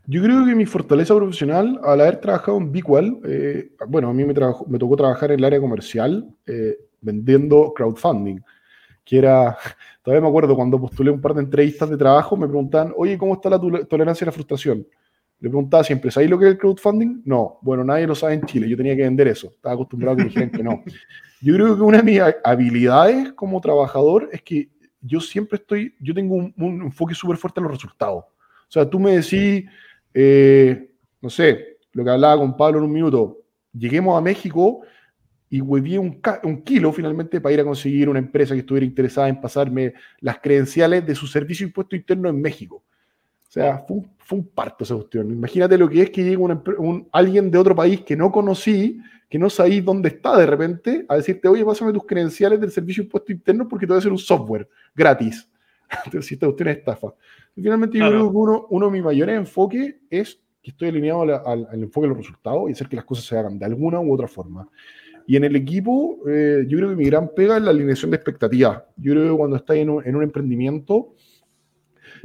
Yo 0.05 0.23
creo 0.23 0.45
que 0.45 0.55
mi 0.55 0.65
fortaleza 0.65 1.15
profesional, 1.15 1.79
al 1.83 2.01
haber 2.01 2.19
trabajado 2.19 2.57
en 2.57 2.71
Biqual, 2.71 3.19
eh, 3.25 3.71
bueno, 3.87 4.09
a 4.09 4.13
mí 4.13 4.23
me, 4.25 4.33
me, 4.33 4.79
tocó 4.79 4.95
trabajar 4.95 5.31
en 5.31 5.39
el 5.39 5.45
área 5.45 5.59
comercial 5.59 6.27
eh, 6.45 6.77
vendiendo 7.01 7.73
crowdfunding, 7.75 8.39
que 9.07 9.17
era, 9.17 9.57
todavía 10.03 10.21
me 10.21 10.27
acuerdo 10.27 10.55
cuando 10.55 10.79
postulé 10.79 11.09
un 11.09 11.21
par 11.21 11.33
de 11.33 11.41
entrevistas 11.41 11.89
de 11.89 11.97
trabajo, 11.97 12.35
me 12.35 12.47
preguntaban, 12.47 12.93
oye, 12.97 13.17
¿cómo 13.17 13.35
está 13.35 13.49
la 13.49 13.59
tolerancia 13.59 14.25
a 14.25 14.27
la 14.27 14.31
frustración? 14.33 14.85
Le 15.39 15.49
preguntaba 15.49 15.83
siempre, 15.83 16.11
¿sabéis 16.11 16.31
lo 16.31 16.37
que 16.37 16.45
es 16.45 16.51
el 16.51 16.57
crowdfunding? 16.57 17.21
No, 17.23 17.59
bueno, 17.61 17.83
nadie 17.83 18.05
lo 18.05 18.15
sabe 18.15 18.33
en 18.33 18.41
Chile, 18.41 18.67
yo 18.67 18.75
tenía 18.75 18.95
que 18.95 19.03
vender 19.03 19.27
eso, 19.29 19.47
estaba 19.47 19.75
acostumbrado 19.75 20.13
a 20.13 20.17
que 20.17 20.23
me 20.23 20.29
dijeran 20.29 20.51
que 20.51 20.63
no. 20.63 20.83
Yo 21.39 21.53
creo 21.53 21.75
que 21.75 21.83
una 21.83 21.97
de 21.99 22.03
mis 22.03 22.19
habilidades 22.43 23.31
como 23.33 23.61
trabajador 23.61 24.27
es 24.31 24.41
que 24.41 24.69
yo 24.99 25.21
siempre 25.21 25.59
estoy, 25.59 25.93
yo 25.99 26.11
tengo 26.15 26.33
un, 26.33 26.81
enfoque 26.81 27.13
súper 27.13 27.37
fuerte 27.37 27.59
en 27.59 27.65
los 27.65 27.73
resultados. 27.73 28.23
O 28.23 28.69
sea, 28.69 28.89
tú 28.89 28.99
me 28.99 29.17
decís, 29.17 29.69
eh, 30.15 30.89
no 31.21 31.29
sé, 31.29 31.77
lo 31.91 32.03
que 32.03 32.09
hablaba 32.09 32.37
con 32.37 32.57
Pablo 32.57 32.79
en 32.79 32.85
un 32.85 32.91
minuto, 32.91 33.37
lleguemos 33.71 34.17
a 34.17 34.21
México 34.21 34.81
y 35.49 35.61
hueví 35.61 35.97
un, 35.97 36.21
un, 36.43 36.61
kilo 36.61 36.91
finalmente 36.91 37.39
para 37.39 37.53
ir 37.53 37.61
a 37.61 37.63
conseguir 37.63 38.09
una 38.09 38.19
empresa 38.19 38.53
que 38.53 38.59
estuviera 38.59 38.85
interesada 38.85 39.29
en 39.29 39.39
pasarme 39.39 39.93
las 40.19 40.39
credenciales 40.39 41.05
de 41.05 41.15
su 41.15 41.27
servicio 41.27 41.65
de 41.65 41.69
impuesto 41.69 41.95
interno 41.95 42.29
en 42.29 42.41
México. 42.41 42.83
O 43.47 43.51
sea, 43.51 43.79
fue 43.79 44.03
un, 44.37 44.47
parto 44.47 44.83
esa 44.83 44.95
cuestión. 44.95 45.31
Imagínate 45.31 45.77
lo 45.77 45.87
que 45.89 46.01
es 46.01 46.09
que 46.09 46.23
llegue 46.23 46.37
un, 46.37 47.07
alguien 47.11 47.49
de 47.49 47.57
otro 47.57 47.75
país 47.75 48.01
que 48.01 48.15
no 48.15 48.31
conocí 48.31 48.99
que 49.29 49.37
no 49.37 49.49
sabéis 49.49 49.83
dónde 49.83 50.09
está 50.09 50.37
de 50.37 50.45
repente, 50.45 51.05
a 51.07 51.15
decirte, 51.15 51.47
oye, 51.47 51.65
pásame 51.65 51.91
tus 51.91 52.05
credenciales 52.05 52.59
del 52.59 52.71
servicio 52.71 53.03
de 53.03 53.07
impuesto 53.07 53.31
interno 53.31 53.67
porque 53.67 53.85
te 53.85 53.91
voy 53.91 53.97
a 53.97 53.99
hacer 53.99 54.11
un 54.11 54.17
software 54.17 54.67
gratis. 54.95 55.49
Entonces, 56.05 56.31
esta 56.31 56.45
cuestión 56.45 56.69
es 56.69 56.77
estafa. 56.77 57.13
finalmente, 57.53 57.97
yo 57.97 58.07
creo 58.07 58.31
que 58.31 58.37
uno, 58.37 58.67
uno 58.69 58.85
de 58.85 58.91
mis 58.91 59.03
mayores 59.03 59.37
enfoques 59.37 59.95
es 60.09 60.39
que 60.61 60.71
estoy 60.71 60.89
alineado 60.89 61.21
al, 61.21 61.67
enfoque 61.73 62.05
de 62.05 62.09
los 62.09 62.17
resultados 62.17 62.69
y 62.69 62.73
hacer 62.73 62.87
que 62.87 62.95
las 62.95 63.05
cosas 63.05 63.25
se 63.25 63.37
hagan 63.37 63.59
de 63.59 63.65
alguna 63.65 63.99
u 63.99 64.13
otra 64.13 64.27
forma. 64.27 64.67
Y 65.27 65.35
en 65.35 65.43
el 65.43 65.55
equipo, 65.55 66.17
eh, 66.27 66.65
yo 66.67 66.77
creo 66.77 66.89
que 66.89 66.95
mi 66.95 67.05
gran 67.05 67.29
pega 67.35 67.57
es 67.57 67.63
la 67.63 67.69
alineación 67.69 68.09
de 68.09 68.17
expectativas. 68.17 68.81
Yo 68.95 69.11
creo 69.11 69.31
que 69.31 69.37
cuando 69.37 69.57
estáis 69.57 69.81
en 69.83 69.89
un, 69.89 70.07
en 70.07 70.21
emprendimiento, 70.23 71.13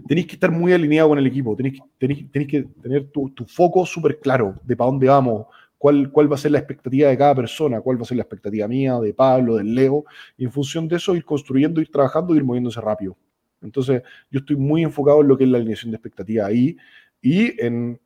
tenéis 0.07 0.29
que 0.29 0.35
estar 0.35 0.51
muy 0.51 0.73
alineado 0.73 1.11
con 1.11 1.19
el 1.19 1.27
equipo, 1.27 1.55
tenéis, 1.55 1.83
tenéis, 1.99 2.49
que 2.49 2.63
tener 2.81 3.09
tu, 3.09 3.29
tu 3.31 3.45
foco 3.45 3.85
súper 3.85 4.19
claro 4.21 4.55
de 4.65 4.77
para 4.77 4.91
dónde 4.91 5.09
vamos, 5.09 5.47
cuál, 5.83 6.31
va 6.31 6.37
a 6.37 6.39
ser 6.39 6.53
la 6.53 6.59
expectativa 6.59 7.09
de 7.09 7.19
cada 7.19 7.35
persona, 7.35 7.81
cuál 7.81 7.99
va 7.99 8.03
a 8.03 8.05
ser 8.05 8.17
la 8.17 8.23
expectativa 8.23 8.69
mía, 8.69 9.01
de 9.01 9.13
Pablo, 9.13 9.57
del 9.57 9.75
Leo, 9.75 10.05
y 10.37 10.45
en 10.45 10.53
función 10.53 10.87
de 10.87 10.97
eso 10.97 11.17
ir 11.17 11.25
construyendo, 11.25 11.81
ir 11.81 11.91
trabajando, 11.91 12.37
ir 12.37 12.45
moviéndose 12.45 12.81
rápido. 12.81 13.17
Entonces, 13.61 14.03
yo 14.31 14.41
estoy 14.41 14.55
muy 14.55 14.85
enfocado 14.85 15.23
en 15.23 15.29
lo 15.29 15.37
que 15.37 15.43
es 15.43 15.51
la 15.51 15.59
alineación 15.59 15.91
de 15.91 15.97
expectativa 15.97 16.47
ahí 16.47 16.77
y 17.21 17.61
en, 17.61 17.99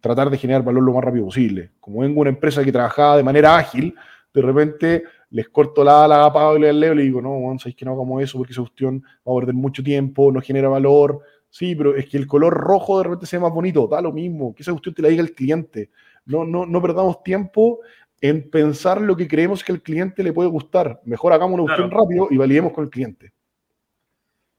tratar 0.00 0.30
de 0.30 0.38
generar 0.38 0.62
valor 0.62 0.82
lo 0.82 0.92
más 0.92 1.02
rápido 1.02 1.24
posible. 1.24 1.70
Como 1.80 2.00
vengo 2.00 2.20
una 2.20 2.30
empresa 2.30 2.64
que 2.64 2.70
trabajaba 2.70 3.16
de 3.16 3.24
manera 3.24 3.56
ágil, 3.56 3.94
de 4.32 4.42
repente 4.42 5.04
les 5.30 5.48
corto 5.48 5.84
la 5.84 6.04
ala 6.04 6.24
a 6.24 6.32
Pablo 6.32 6.66
y 6.66 6.68
al 6.68 6.80
Leo 6.80 6.92
y 6.94 6.96
le 6.96 7.02
digo, 7.02 7.20
no, 7.20 7.38
Juan, 7.40 7.58
sabéis 7.58 7.76
que 7.76 7.84
no 7.84 7.92
hagamos 7.92 8.22
eso 8.22 8.38
porque 8.38 8.52
esa 8.52 8.62
cuestión 8.62 9.02
va 9.26 9.32
a 9.32 9.36
perder 9.36 9.54
mucho 9.54 9.82
tiempo, 9.82 10.32
no 10.32 10.40
genera 10.40 10.68
valor. 10.68 11.20
Sí, 11.50 11.74
pero 11.74 11.96
es 11.96 12.06
que 12.08 12.18
el 12.18 12.26
color 12.26 12.52
rojo 12.54 12.98
de 12.98 13.04
repente 13.04 13.26
se 13.26 13.36
ve 13.36 13.42
más 13.42 13.52
bonito, 13.52 13.86
da 13.86 14.00
lo 14.00 14.12
mismo, 14.12 14.54
que 14.54 14.62
esa 14.62 14.72
cuestión 14.72 14.94
te 14.94 15.02
la 15.02 15.08
diga 15.08 15.22
el 15.22 15.34
cliente. 15.34 15.90
No, 16.26 16.44
no, 16.44 16.66
no 16.66 16.82
perdamos 16.82 17.22
tiempo 17.22 17.80
en 18.20 18.50
pensar 18.50 19.00
lo 19.00 19.16
que 19.16 19.28
creemos 19.28 19.64
que 19.64 19.72
al 19.72 19.82
cliente 19.82 20.22
le 20.22 20.32
puede 20.32 20.50
gustar. 20.50 21.00
Mejor 21.04 21.32
hagamos 21.32 21.54
una 21.54 21.64
cuestión 21.64 21.90
rápido 21.90 22.28
y 22.30 22.36
validemos 22.36 22.72
con 22.72 22.84
el 22.84 22.90
cliente. 22.90 23.32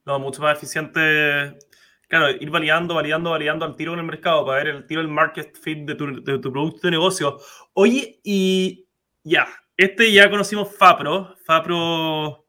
No, 0.05 0.17
mucho 0.19 0.41
más 0.41 0.57
eficiente. 0.57 1.57
Claro, 2.07 2.31
ir 2.31 2.49
validando, 2.49 2.95
validando, 2.95 3.29
validando 3.29 3.65
al 3.65 3.75
tiro 3.75 3.93
en 3.93 3.99
el 3.99 4.05
mercado 4.05 4.45
para 4.45 4.63
ver 4.63 4.75
el 4.75 4.87
tiro 4.87 5.01
del 5.01 5.11
market 5.11 5.55
fit 5.55 5.85
de 5.85 5.93
tu, 5.93 6.23
de 6.23 6.39
tu 6.39 6.51
producto 6.51 6.87
de 6.87 6.91
negocio. 6.91 7.37
Oye, 7.73 8.19
y 8.23 8.88
ya, 9.23 9.47
este 9.77 10.11
ya 10.11 10.29
conocimos 10.29 10.75
Fapro. 10.75 11.35
Fapro. 11.45 12.45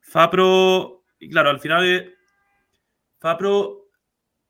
Fapro. 0.00 1.04
Y 1.18 1.30
claro, 1.30 1.50
al 1.50 1.60
final 1.60 1.82
de. 1.82 2.14
Fapro 3.18 3.88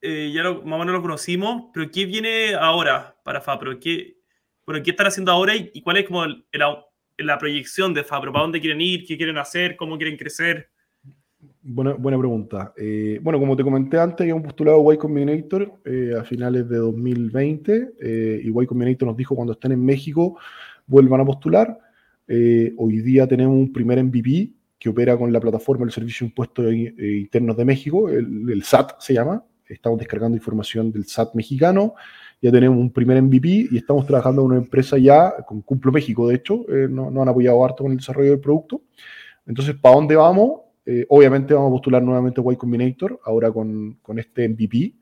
eh, 0.00 0.30
ya 0.34 0.42
lo, 0.42 0.62
más 0.62 0.76
o 0.76 0.78
menos 0.78 0.94
lo 0.94 1.02
conocimos, 1.02 1.70
pero 1.74 1.90
¿qué 1.90 2.06
viene 2.06 2.54
ahora 2.54 3.16
para 3.24 3.40
Fapro? 3.40 3.78
¿Qué, 3.78 4.16
bueno, 4.64 4.82
¿qué 4.82 4.92
están 4.92 5.08
haciendo 5.08 5.32
ahora 5.32 5.54
y, 5.54 5.82
cuál 5.82 5.98
es 5.98 6.06
como 6.06 6.24
la 6.24 7.38
proyección 7.38 7.92
de 7.92 8.04
Fapro? 8.04 8.32
¿Para 8.32 8.42
dónde 8.42 8.60
quieren 8.60 8.80
ir? 8.80 9.04
¿Qué 9.04 9.16
quieren 9.16 9.38
hacer? 9.38 9.76
¿Cómo 9.76 9.96
quieren 9.98 10.16
crecer? 10.16 10.70
Buena, 11.62 11.92
buena 11.94 12.18
pregunta. 12.18 12.72
Eh, 12.76 13.18
bueno, 13.22 13.38
como 13.38 13.56
te 13.56 13.62
comenté 13.62 13.98
antes, 13.98 14.20
habíamos 14.20 14.44
postulado 14.44 14.92
Y 14.92 14.98
Combinator 14.98 15.72
eh, 15.84 16.14
a 16.18 16.24
finales 16.24 16.68
de 16.68 16.76
2020 16.76 17.92
eh, 18.00 18.40
y 18.42 18.48
Y 18.48 18.66
Combinator 18.66 19.08
nos 19.08 19.16
dijo 19.16 19.34
cuando 19.34 19.52
estén 19.52 19.72
en 19.72 19.84
México 19.84 20.38
vuelvan 20.90 21.20
a 21.20 21.24
postular. 21.24 21.78
hoy 22.28 23.00
día 23.00 23.26
tenemos 23.26 23.56
un 23.56 23.72
primer 23.72 24.02
MVP 24.02 24.52
que 24.78 24.88
opera 24.88 25.16
con 25.16 25.32
la 25.32 25.40
plataforma 25.40 25.84
del 25.84 25.92
Servicio 25.92 26.24
de 26.24 26.28
Impuestos 26.30 26.74
Internos 26.74 27.56
de 27.56 27.64
México, 27.64 28.08
el, 28.08 28.50
el, 28.50 28.62
SAT 28.62 29.00
se 29.00 29.14
llama. 29.14 29.44
Estamos 29.66 29.98
descargando 29.98 30.36
información 30.36 30.90
del 30.90 31.04
SAT 31.04 31.34
mexicano. 31.34 31.94
Ya 32.42 32.50
tenemos 32.50 32.78
un 32.78 32.90
primer 32.90 33.20
MVP 33.22 33.68
y 33.70 33.76
estamos 33.76 34.06
trabajando 34.06 34.42
con 34.42 34.52
una 34.52 34.60
empresa 34.60 34.98
ya, 34.98 35.32
con 35.46 35.62
Cumplo 35.62 35.92
México, 35.92 36.28
de 36.28 36.36
hecho, 36.36 36.64
no, 36.88 37.10
no 37.10 37.22
han 37.22 37.28
apoyado 37.28 37.64
harto 37.64 37.84
con 37.84 37.92
el 37.92 37.98
desarrollo 37.98 38.30
del 38.30 38.40
producto. 38.40 38.82
Entonces, 39.46 39.74
¿para 39.76 39.96
dónde 39.96 40.16
vamos? 40.16 40.60
Eh, 40.86 41.06
obviamente 41.08 41.54
vamos 41.54 41.68
a 41.68 41.72
postular 41.72 42.02
nuevamente 42.02 42.40
Y 42.40 42.56
Combinator, 42.56 43.20
ahora 43.24 43.52
con, 43.52 43.98
con 44.02 44.18
este 44.18 44.48
MVP. 44.48 44.94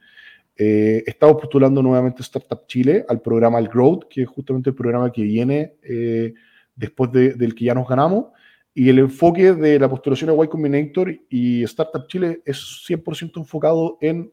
Eh, 0.61 1.05
estamos 1.07 1.37
postulando 1.37 1.81
nuevamente 1.81 2.21
Startup 2.23 2.67
Chile 2.67 3.05
al 3.09 3.21
programa 3.23 3.61
El 3.61 3.69
Growth, 3.69 4.09
que 4.11 4.23
es 4.23 4.29
justamente 4.29 4.71
el 4.71 4.75
programa 4.77 5.13
que 5.13 5.23
viene 5.23 5.75
eh, 5.85 6.35
después 6.75 7.13
del 7.13 7.55
que 7.55 7.65
ya 7.65 7.75
nos 7.75 7.89
ganamos. 7.89 8.27
Y 8.75 8.89
el 8.89 8.99
enfoque 8.99 9.53
de 9.55 9.79
la 9.79 9.89
postulación 9.89 10.31
a 10.31 10.45
Y 10.45 10.49
Combinator 10.49 11.15
y 11.29 11.63
Startup 11.63 12.07
Chile 12.09 12.43
es 12.45 12.85
100% 12.89 13.39
enfocado 13.39 13.99
en 14.01 14.33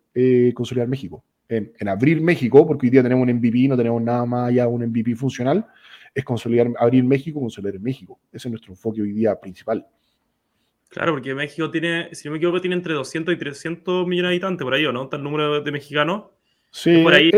consolidar 0.53 0.87
México, 0.87 1.23
en, 1.47 1.71
en, 1.79 1.87
abrir 1.87 2.21
México, 2.21 2.65
porque 2.65 2.87
hoy 2.87 2.91
día 2.91 3.03
tenemos 3.03 3.27
un 3.27 3.33
MVP, 3.33 3.67
no 3.67 3.77
tenemos 3.77 4.01
nada 4.01 4.25
más 4.25 4.49
allá 4.49 4.67
un 4.67 4.83
MVP 4.85 5.15
funcional, 5.15 5.65
es 6.13 6.23
consolidar, 6.23 6.71
abrir 6.79 7.03
México, 7.03 7.39
consolidar 7.39 7.79
México. 7.79 8.19
Ese 8.31 8.47
es 8.47 8.51
nuestro 8.51 8.73
enfoque 8.73 9.01
hoy 9.01 9.11
día 9.11 9.39
principal. 9.39 9.85
Claro, 10.95 11.11
porque 11.11 11.35
México 11.35 11.69
tiene, 11.69 12.07
si 12.15 12.25
no 12.25 12.31
me 12.31 12.37
equivoco, 12.37 12.61
tiene 12.61 12.77
entre 12.77 12.93
200 12.93 13.33
y 13.33 13.37
300 13.37 14.07
millones 14.07 14.29
de 14.29 14.35
habitantes 14.35 14.63
por 14.63 14.73
ahí, 14.73 14.85
¿o 14.85 14.93
no? 14.93 15.03
Está 15.03 15.17
el 15.17 15.23
número 15.23 15.59
de 15.61 15.69
mexicanos. 15.73 16.27
Sí, 16.71 17.03
por 17.03 17.13
ahí. 17.13 17.31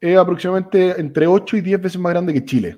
Es, 0.00 0.16
aproximadamente 0.16 1.00
entre 1.00 1.26
8 1.26 1.56
y 1.56 1.60
10 1.60 1.82
veces 1.82 2.00
más 2.00 2.12
grande 2.12 2.32
que 2.32 2.44
Chile. 2.44 2.76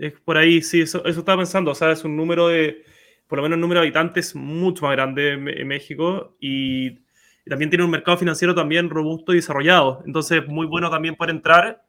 Es 0.00 0.14
por 0.20 0.38
ahí, 0.38 0.62
sí, 0.62 0.80
eso, 0.80 1.04
estaba 1.04 1.42
pensando. 1.42 1.72
O 1.72 1.74
sea, 1.74 1.92
es 1.92 2.02
un 2.02 2.16
número 2.16 2.48
de, 2.48 2.82
por 3.26 3.36
lo 3.36 3.42
menos 3.42 3.56
un 3.56 3.60
número 3.60 3.82
de 3.82 3.88
habitantes 3.88 4.34
mucho 4.34 4.86
más 4.86 4.92
grande 4.92 5.32
en, 5.32 5.68
México 5.68 6.34
y, 6.40 7.00
también 7.46 7.68
tiene 7.68 7.84
un 7.84 7.90
mercado 7.90 8.16
financiero 8.16 8.54
también 8.54 8.88
robusto 8.88 9.34
y 9.34 9.36
desarrollado. 9.36 10.02
Entonces, 10.06 10.46
muy 10.46 10.64
bueno 10.64 10.88
también 10.88 11.14
para 11.14 11.30
entrar 11.30 11.82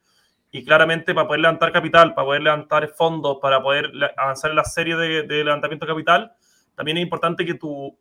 y 0.52 0.66
claramente 0.66 1.14
para 1.14 1.28
poder 1.28 1.40
levantar 1.40 1.72
capital, 1.72 2.14
para 2.14 2.26
poder 2.26 2.42
levantar 2.42 2.90
fondos, 2.90 3.38
para 3.42 3.64
poder 3.64 3.90
avanzar 4.18 4.52
en 4.52 4.58
la 4.58 4.66
serie 4.66 4.98
de, 4.98 5.24
de 5.24 5.46
levantamiento 5.46 5.86
de 5.86 5.94
capital 5.94 6.34
también 6.80 6.96
es 6.96 7.04
importante 7.04 7.46
que 7.46 7.56
tu, 7.56 7.94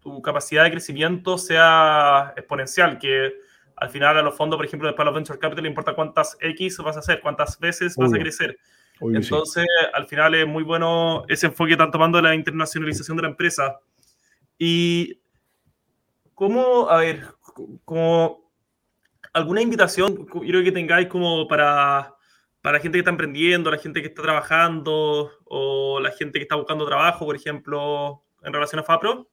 tu 0.00 0.22
capacidad 0.22 0.64
de 0.64 0.70
crecimiento 0.70 1.36
sea 1.36 2.32
exponencial, 2.34 2.98
que 2.98 3.30
al 3.76 3.90
final 3.90 4.16
a 4.16 4.22
los 4.22 4.34
fondos, 4.34 4.56
por 4.56 4.64
ejemplo, 4.64 4.88
después 4.88 5.02
a 5.02 5.10
los 5.10 5.14
venture 5.14 5.38
capital 5.38 5.64
le 5.64 5.68
importa 5.68 5.94
cuántas 5.94 6.38
X 6.40 6.78
vas 6.78 6.96
a 6.96 7.00
hacer, 7.00 7.20
cuántas 7.20 7.60
veces 7.60 7.94
vas 7.94 8.14
a 8.14 8.18
crecer. 8.18 8.58
Entonces, 9.02 9.66
al 9.92 10.06
final 10.06 10.34
es 10.34 10.46
muy 10.46 10.62
bueno 10.62 11.24
ese 11.28 11.48
enfoque 11.48 11.68
que 11.68 11.74
están 11.74 11.90
tomando 11.90 12.22
la 12.22 12.34
internacionalización 12.34 13.18
de 13.18 13.22
la 13.24 13.28
empresa. 13.28 13.80
Y 14.56 15.20
cómo, 16.32 16.88
a 16.88 16.96
ver, 17.00 17.26
como 17.84 18.50
alguna 19.34 19.60
invitación, 19.60 20.24
quiero 20.24 20.64
que 20.64 20.72
tengáis 20.72 21.08
como 21.08 21.46
para 21.46 22.14
para 22.68 22.76
la 22.76 22.82
gente 22.82 22.96
que 22.96 23.00
está 23.00 23.10
emprendiendo, 23.10 23.70
la 23.70 23.78
gente 23.78 24.02
que 24.02 24.08
está 24.08 24.20
trabajando 24.20 25.30
o 25.46 26.00
la 26.00 26.10
gente 26.10 26.38
que 26.38 26.42
está 26.42 26.56
buscando 26.56 26.84
trabajo, 26.84 27.24
por 27.24 27.34
ejemplo, 27.34 28.22
en 28.42 28.52
relación 28.52 28.80
a 28.80 28.82
FAPRO? 28.82 29.26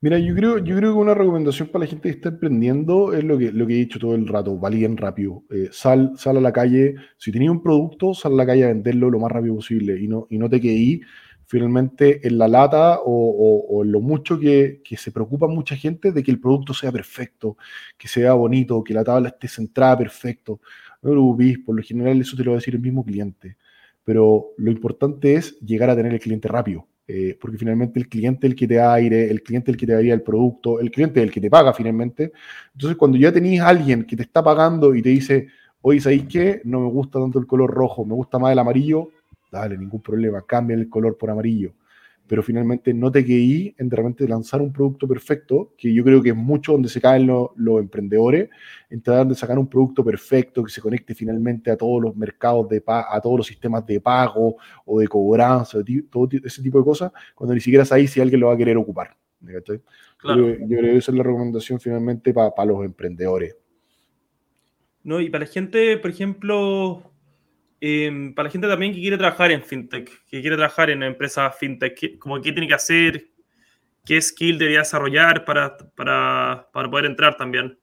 Mira, 0.00 0.18
yo 0.18 0.34
creo, 0.34 0.58
yo 0.58 0.76
creo 0.76 0.92
que 0.92 0.98
una 0.98 1.14
recomendación 1.14 1.68
para 1.68 1.84
la 1.84 1.88
gente 1.88 2.08
que 2.08 2.16
está 2.16 2.30
emprendiendo 2.30 3.12
es 3.14 3.22
lo 3.22 3.38
que, 3.38 3.52
lo 3.52 3.64
que 3.64 3.74
he 3.74 3.76
dicho 3.76 4.00
todo 4.00 4.16
el 4.16 4.26
rato, 4.26 4.58
valían 4.58 4.96
rápido. 4.96 5.44
Eh, 5.50 5.68
sal, 5.70 6.14
sal 6.16 6.38
a 6.38 6.40
la 6.40 6.52
calle, 6.52 6.96
si 7.16 7.30
tenías 7.30 7.52
un 7.52 7.62
producto, 7.62 8.12
sal 8.12 8.32
a 8.32 8.36
la 8.38 8.46
calle 8.46 8.64
a 8.64 8.68
venderlo 8.68 9.08
lo 9.08 9.20
más 9.20 9.30
rápido 9.30 9.54
posible 9.54 9.96
y 9.96 10.08
no, 10.08 10.26
y 10.28 10.38
no 10.38 10.50
te 10.50 10.60
quedes 10.60 11.06
finalmente 11.44 12.26
en 12.26 12.38
la 12.38 12.48
lata 12.48 12.98
o, 13.04 13.84
en 13.84 13.92
lo 13.92 14.00
mucho 14.00 14.36
que, 14.36 14.82
que, 14.84 14.96
se 14.96 15.12
preocupa 15.12 15.46
mucha 15.46 15.76
gente 15.76 16.10
de 16.10 16.24
que 16.24 16.32
el 16.32 16.40
producto 16.40 16.74
sea 16.74 16.90
perfecto, 16.90 17.56
que 17.96 18.08
sea 18.08 18.32
bonito, 18.32 18.82
que 18.82 18.94
la 18.94 19.04
tabla 19.04 19.28
esté 19.28 19.46
centrada 19.46 19.96
perfecto 19.96 20.60
no 21.02 21.14
lo 21.14 21.36
por 21.64 21.76
lo 21.76 21.82
general 21.82 22.20
eso 22.20 22.36
te 22.36 22.44
lo 22.44 22.52
va 22.52 22.56
a 22.56 22.60
decir 22.60 22.74
el 22.74 22.80
mismo 22.80 23.04
cliente. 23.04 23.56
Pero 24.04 24.50
lo 24.56 24.70
importante 24.70 25.34
es 25.34 25.58
llegar 25.60 25.90
a 25.90 25.96
tener 25.96 26.12
el 26.12 26.20
cliente 26.20 26.48
rápido, 26.48 26.86
eh, 27.08 27.36
porque 27.40 27.58
finalmente 27.58 27.98
el 27.98 28.08
cliente 28.08 28.46
es 28.46 28.52
el 28.52 28.58
que 28.58 28.68
te 28.68 28.74
da 28.74 28.94
aire, 28.94 29.30
el 29.30 29.42
cliente 29.42 29.70
es 29.70 29.74
el 29.74 29.80
que 29.80 29.86
te 29.86 29.92
daría 29.94 30.14
el 30.14 30.22
producto, 30.22 30.80
el 30.80 30.90
cliente 30.90 31.20
es 31.20 31.26
el 31.26 31.32
que 31.32 31.40
te 31.40 31.50
paga 31.50 31.72
finalmente. 31.72 32.32
Entonces, 32.72 32.96
cuando 32.96 33.18
ya 33.18 33.32
tenéis 33.32 33.60
alguien 33.60 34.04
que 34.04 34.16
te 34.16 34.22
está 34.22 34.42
pagando 34.42 34.94
y 34.94 35.02
te 35.02 35.08
dice, 35.08 35.48
oye, 35.82 36.00
¿sabéis 36.00 36.24
qué? 36.28 36.60
No 36.64 36.80
me 36.80 36.88
gusta 36.88 37.20
tanto 37.20 37.38
el 37.38 37.46
color 37.46 37.70
rojo, 37.70 38.04
me 38.04 38.14
gusta 38.14 38.38
más 38.38 38.52
el 38.52 38.58
amarillo, 38.58 39.10
dale, 39.50 39.76
ningún 39.76 40.00
problema, 40.00 40.42
cambia 40.42 40.76
el 40.76 40.88
color 40.88 41.16
por 41.16 41.30
amarillo 41.30 41.72
pero 42.26 42.42
finalmente 42.42 42.92
no 42.92 43.10
te 43.10 43.24
quedé 43.24 43.74
en 43.78 43.88
de 43.88 43.96
repente 43.96 44.28
lanzar 44.28 44.60
un 44.60 44.72
producto 44.72 45.06
perfecto, 45.06 45.74
que 45.76 45.92
yo 45.92 46.02
creo 46.04 46.22
que 46.22 46.30
es 46.30 46.36
mucho 46.36 46.72
donde 46.72 46.88
se 46.88 47.00
caen 47.00 47.26
los, 47.26 47.80
emprendedores, 47.80 48.48
en 48.90 49.02
tratar 49.02 49.26
de 49.26 49.34
sacar 49.34 49.58
un 49.58 49.68
producto 49.68 50.04
perfecto 50.04 50.64
que 50.64 50.70
se 50.70 50.80
conecte 50.80 51.14
finalmente 51.14 51.70
a 51.70 51.76
todos 51.76 52.02
los 52.02 52.16
mercados, 52.16 52.68
de 52.68 52.82
a 52.86 53.20
todos 53.20 53.38
los 53.38 53.46
sistemas 53.46 53.86
de 53.86 54.00
pago 54.00 54.56
o 54.84 55.00
de 55.00 55.08
cobranza, 55.08 55.78
todo 56.10 56.28
ese 56.44 56.62
tipo 56.62 56.78
de 56.78 56.84
cosas, 56.84 57.12
cuando 57.34 57.54
ni 57.54 57.60
siquiera 57.60 57.84
sabéis 57.84 58.10
si 58.10 58.20
alguien 58.20 58.40
lo 58.40 58.48
va 58.48 58.54
a 58.54 58.58
querer 58.58 58.76
ocupar. 58.76 59.16
Claro. 60.18 60.48
Yo, 60.48 60.66
creo 60.66 60.92
que 60.92 60.96
esa 60.96 61.12
es 61.12 61.18
la 61.18 61.22
recomendación 61.22 61.78
finalmente 61.78 62.32
para 62.32 62.64
los 62.64 62.84
emprendedores. 62.84 63.56
No, 65.04 65.20
y 65.20 65.30
para 65.30 65.44
la 65.44 65.50
gente, 65.50 65.96
por 65.98 66.10
ejemplo, 66.10 67.12
Em, 67.80 68.34
para 68.34 68.48
la 68.48 68.50
gente 68.50 68.68
también 68.68 68.94
que 68.94 69.00
quiere 69.00 69.18
trabajar 69.18 69.50
en 69.50 69.62
fintech, 69.62 70.10
que 70.26 70.40
quiere 70.40 70.56
trabajar 70.56 70.88
en 70.90 71.02
empresas 71.02 71.54
fintech, 71.58 72.18
como 72.18 72.40
qué 72.40 72.52
tiene 72.52 72.68
que 72.68 72.74
hacer, 72.74 73.26
qué 74.04 74.20
skill 74.20 74.58
debería 74.58 74.78
desarrollar 74.78 75.44
para, 75.44 75.76
para, 75.94 76.68
para, 76.72 76.90
poder 76.90 77.04
entrar 77.04 77.36
también. 77.36 77.78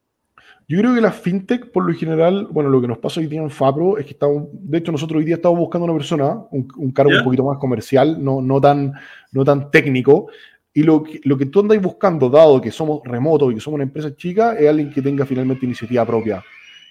Yo 0.68 0.80
creo 0.80 0.96
que 0.96 1.02
las 1.02 1.16
fintech, 1.16 1.72
por 1.72 1.86
lo 1.86 1.94
general, 1.94 2.48
bueno, 2.50 2.70
lo 2.70 2.82
que 2.82 2.88
nos 2.88 2.98
pasa 2.98 3.20
hoy 3.20 3.28
día 3.28 3.42
en 3.42 3.52
Fabro 3.52 3.98
es 3.98 4.06
que 4.06 4.14
estamos, 4.14 4.48
de 4.52 4.78
hecho, 4.78 4.92
nosotros 4.92 5.20
hoy 5.20 5.26
día 5.26 5.36
estamos 5.36 5.60
buscando 5.60 5.86
una 5.86 5.94
persona, 5.94 6.38
un, 6.52 6.92
cargo 6.92 7.12
un 7.16 7.24
poquito 7.24 7.44
más 7.44 7.60
comercial, 7.60 8.24
no, 8.24 8.42
no, 8.42 8.60
tan, 8.60 8.94
no 9.32 9.44
tan 9.44 9.70
técnico, 9.70 10.28
y 10.74 10.82
lo 10.82 11.04
que, 11.04 11.20
lo 11.26 11.38
que 11.38 11.46
tú 11.46 11.60
andas 11.60 11.80
buscando, 11.80 12.30
dado 12.30 12.60
que 12.60 12.72
somos 12.72 13.02
remotos 13.04 13.52
y 13.52 13.56
que 13.56 13.62
somos 13.62 13.76
una 13.76 13.84
empresa 13.84 14.16
chica, 14.16 14.56
es 14.56 14.68
alguien 14.68 14.90
que 14.90 15.04
tenga 15.04 15.26
finalmente 15.26 15.66
iniciativa 15.66 16.04
propia 16.04 16.44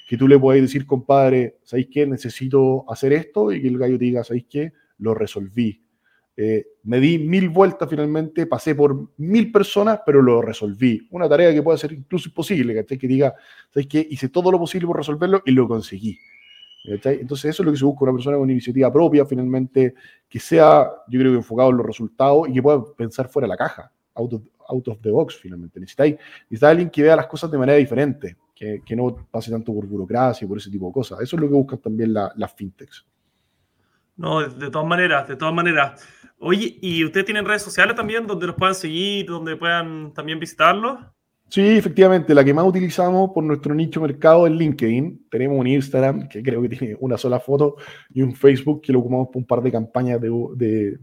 que 0.07 0.17
tú 0.17 0.29
le 0.29 0.39
puedes 0.39 0.63
decir, 0.63 0.87
compadre, 0.87 1.59
¿sabéis 1.63 1.89
qué? 1.91 2.07
Necesito 2.07 2.85
hacer 2.91 3.13
esto 3.13 3.53
y 3.53 3.63
que 3.63 3.69
el 3.69 3.79
gallo 3.79 3.99
te 3.99 4.05
diga, 4.05 4.25
¿sabéis 4.25 4.47
qué? 4.49 4.73
Lo 4.99 5.15
resolví. 5.15 5.83
Eh, 6.37 6.67
me 6.85 6.99
di 6.99 7.19
mil 7.19 7.51
vueltas 7.51 7.89
finalmente, 7.89 8.47
pasé 8.47 8.75
por 8.75 9.11
mil 9.19 9.53
personas, 9.53 10.01
pero 10.05 10.23
lo 10.23 10.41
resolví. 10.41 11.07
Una 11.11 11.29
tarea 11.29 11.53
que 11.53 11.63
puede 11.63 11.79
ser 11.79 11.93
incluso 11.93 12.29
imposible, 12.29 12.75
¿cachai? 12.75 12.99
Que 12.99 13.07
diga, 13.07 13.35
¿sabéis 13.71 13.89
qué? 13.89 14.07
Hice 14.11 14.29
todo 14.29 14.51
lo 14.51 14.59
posible 14.59 14.87
por 14.87 14.97
resolverlo 14.97 15.43
y 15.45 15.53
lo 15.53 15.69
conseguí. 15.69 16.19
Entonces 16.85 17.51
eso 17.51 17.63
es 17.63 17.67
lo 17.67 17.73
que 17.73 17.79
se 17.79 17.85
busca, 17.85 18.05
una 18.05 18.13
persona 18.13 18.37
con 18.37 18.51
iniciativa 18.51 18.93
propia, 18.93 19.25
finalmente, 19.25 19.95
que 20.29 20.41
sea, 20.41 20.91
yo 21.07 21.21
creo 21.21 21.33
que 21.33 21.37
enfocado 21.37 21.71
en 21.71 21.77
los 21.77 21.87
resultados 21.87 22.49
y 22.49 22.55
que 22.55 22.63
pueda 22.63 22.83
pensar 22.97 23.29
fuera 23.29 23.47
de 23.47 23.51
la 23.51 23.57
caja, 23.57 23.93
out 24.15 24.33
of, 24.33 24.43
out 24.69 24.89
of 24.89 25.01
the 25.01 25.11
box, 25.11 25.37
finalmente. 25.37 25.79
Necesitáis, 25.79 26.17
necesitáis 26.51 26.71
alguien 26.71 26.91
que 26.91 27.03
vea 27.03 27.15
las 27.15 27.29
cosas 27.29 27.51
de 27.51 27.59
manera 27.59 27.79
diferente 27.79 28.37
que, 28.85 28.97
no 28.97 29.27
pase 29.31 29.51
tanto 29.51 29.75
por 29.75 29.87
burocracia 29.87 30.45
y 30.45 30.49
por 30.49 30.59
ese 30.59 30.71
tipo 30.71 30.87
de 30.87 30.93
cosas. 30.93 31.21
Eso 31.21 31.37
es 31.37 31.43
lo 31.43 31.49
que 31.49 31.55
buscan 31.55 31.79
también 31.81 32.13
las 32.13 32.55
fintechs. 32.55 33.05
No, 34.17 34.47
de, 34.47 34.71
todas 34.71 34.87
maneras, 34.87 35.27
de 35.27 35.37
todas 35.37 35.55
maneras. 35.55 36.07
Oye, 36.39 36.79
¿y 36.81 37.05
ustedes 37.05 37.27
tienen 37.27 37.45
redes 37.45 37.63
sociales 37.63 37.97
también 37.97 38.27
donde 38.27 38.47
los 38.47 38.57
puedan 38.57 38.75
seguir, 38.75 39.27
donde 39.27 39.57
puedan 39.57 40.13
también 40.13 40.39
visitarlos? 40.39 40.99
Sí, 41.49 41.61
efectivamente, 41.61 42.35
la 42.35 42.43
que 42.43 42.55
más 42.55 42.65
utilizamos 42.65 43.31
por 43.35 43.45
nuestro 43.45 43.75
nicho 43.75 44.01
mercado 44.01 44.47
es 44.47 44.53
LinkedIn. 44.55 45.27
Tenemos 45.31 45.59
un 45.59 45.67
Instagram 45.67 46.29
que 46.29 46.43
creo 46.43 46.63
que 46.63 46.69
tiene 46.71 46.97
una 47.01 47.19
sola 47.19 47.41
foto 47.41 47.77
y 48.11 48.23
un 48.23 48.35
Facebook 48.35 48.81
que 48.81 48.93
lo 48.93 49.01
ocupamos 49.01 49.29
por 49.29 49.37
un 49.37 49.47
par 49.47 49.61
de 49.61 49.71
campañas 49.71 50.19
de, 50.19 50.31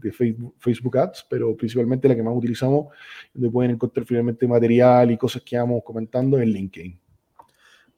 de, 0.00 0.12
Facebook, 0.12 0.54
Facebook, 0.58 0.98
Ads, 0.98 1.26
pero 1.30 1.56
principalmente 1.56 2.08
la 2.08 2.16
que 2.16 2.22
más 2.22 2.36
utilizamos, 2.36 2.86
donde 3.32 3.50
pueden 3.50 3.70
encontrar 3.72 4.04
finalmente 4.04 4.48
material 4.48 5.12
y 5.12 5.16
cosas 5.16 5.42
que 5.42 5.56
vamos 5.56 5.82
comentando 5.84 6.38
en 6.38 6.48
LinkedIn. 6.48 7.00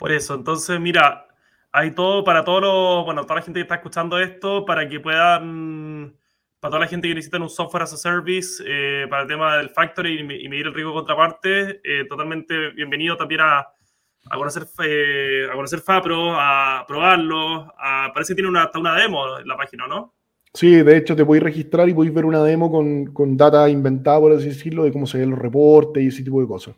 Por 0.02 0.10
eso, 0.10 0.34
entonces, 0.34 0.80
mira, 0.80 1.28
hay 1.70 1.92
todo 1.92 2.24
para 2.24 2.42
todos 2.42 2.60
los, 2.60 3.04
bueno, 3.04 3.22
toda 3.22 3.36
la 3.36 3.42
gente 3.42 3.58
que 3.58 3.62
está 3.62 3.76
escuchando 3.76 4.18
esto, 4.18 4.64
para 4.64 4.88
que 4.88 4.98
puedan 4.98 6.16
para 6.58 6.70
toda 6.70 6.80
la 6.80 6.86
gente 6.88 7.06
que 7.06 7.14
necesita 7.14 7.38
un 7.38 7.48
software 7.48 7.84
as 7.84 7.92
a 7.92 7.96
service 7.96 8.60
eh, 8.66 9.06
para 9.08 9.22
el 9.22 9.28
tema 9.28 9.58
del 9.58 9.70
factory 9.70 10.18
y, 10.18 10.48
medir 10.48 10.66
el 10.66 10.74
riesgo 10.74 10.92
contraparte, 10.92 11.80
eh, 11.84 12.04
totalmente 12.08 12.70
bienvenido 12.70 13.16
también 13.16 13.42
a, 13.42 13.60
a 13.60 14.36
conocer, 14.36 14.66
eh, 14.84 15.46
a 15.48 15.54
conocer 15.54 15.78
FAPRO, 15.78 16.34
a 16.34 16.84
probarlo. 16.88 17.72
parece 18.12 18.32
que 18.32 18.38
tiene 18.38 18.48
una, 18.48 18.64
hasta 18.64 18.80
una 18.80 18.96
demo 18.96 19.38
en 19.38 19.46
la 19.46 19.56
página, 19.56 19.86
¿no? 19.86 20.16
Sí, 20.52 20.82
de 20.82 20.96
hecho 20.96 21.14
te 21.14 21.24
podéis 21.24 21.44
registrar 21.44 21.88
y 21.88 21.94
podéis 21.94 22.12
ver 22.12 22.24
una 22.24 22.42
demo 22.42 22.72
con, 22.72 23.06
con 23.12 23.36
data 23.36 23.68
inventada, 23.68 24.18
por 24.18 24.32
así 24.32 24.48
decirlo, 24.48 24.82
de 24.82 24.92
cómo 24.92 25.06
se 25.06 25.18
ven 25.18 25.30
los 25.30 25.38
reportes 25.38 26.02
y 26.02 26.08
ese 26.08 26.24
tipo 26.24 26.40
de 26.40 26.48
cosas. 26.48 26.74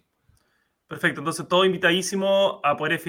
Perfecto, 0.94 1.22
entonces 1.22 1.48
todo 1.48 1.64
invitadísimo 1.64 2.60
a 2.62 2.76
poder 2.76 3.00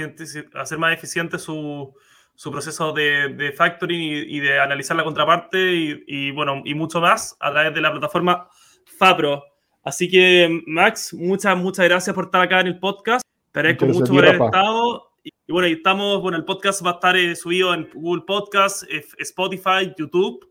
hacer 0.56 0.78
más 0.80 0.92
eficiente 0.92 1.38
su, 1.38 1.94
su 2.34 2.52
proceso 2.52 2.94
de, 2.94 3.30
de 3.30 3.52
factoring 3.52 4.26
y, 4.28 4.40
de 4.40 4.60
analizar 4.60 4.98
la 4.98 5.04
contraparte 5.04 5.72
y, 6.08 6.32
bueno, 6.32 6.64
y 6.66 6.74
mucho 6.74 7.00
más 7.00 7.38
a 7.40 7.52
través 7.52 7.76
de 7.76 7.82
la 7.82 7.92
plataforma 7.92 8.50
FAPRO. 8.98 9.44
Así 9.84 10.10
que, 10.10 10.64
Max, 10.66 11.14
muchas, 11.14 11.56
muchas 11.56 11.86
gracias 11.86 12.16
por 12.16 12.26
estar 12.26 12.42
acá 12.42 12.62
en 12.62 12.68
el 12.68 12.80
podcast. 12.80 13.24
Te 13.52 13.60
agradezco 13.60 13.86
mucho 13.86 14.12
por 14.12 14.26
haber 14.26 14.42
estado. 14.42 15.12
Y, 15.24 15.32
bueno, 15.48 15.68
estamos, 15.68 16.24
bueno, 16.24 16.40
el 16.40 16.44
podcast 16.44 16.84
va 16.84 16.90
a 16.90 16.94
estar 16.96 17.16
eh, 17.16 17.36
subido 17.36 17.72
en 17.72 17.88
Google 17.94 18.24
Podcast, 18.26 18.82
Spotify, 19.20 19.94
YouTube, 19.96 20.44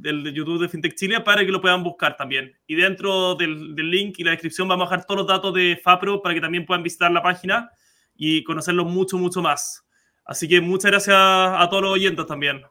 del 0.00 0.32
YouTube 0.32 0.60
de 0.60 0.68
FinTech 0.68 0.94
Chile, 0.94 1.20
para 1.20 1.44
que 1.44 1.52
lo 1.52 1.60
puedan 1.60 1.82
buscar 1.82 2.16
también. 2.16 2.52
Y 2.66 2.74
dentro 2.74 3.34
del, 3.34 3.74
del 3.74 3.90
link 3.90 4.18
y 4.18 4.24
la 4.24 4.32
descripción 4.32 4.68
vamos 4.68 4.86
a 4.86 4.90
dejar 4.90 5.06
todos 5.06 5.18
los 5.18 5.26
datos 5.26 5.54
de 5.54 5.80
FAPRO 5.82 6.22
para 6.22 6.34
que 6.34 6.40
también 6.40 6.66
puedan 6.66 6.82
visitar 6.82 7.10
la 7.10 7.22
página 7.22 7.70
y 8.14 8.44
conocerlo 8.44 8.84
mucho, 8.84 9.18
mucho 9.18 9.40
más. 9.42 9.86
Así 10.24 10.46
que 10.46 10.60
muchas 10.60 10.90
gracias 10.90 11.16
a 11.16 11.66
todos 11.70 11.82
los 11.82 11.92
oyentes 11.92 12.26
también. 12.26 12.62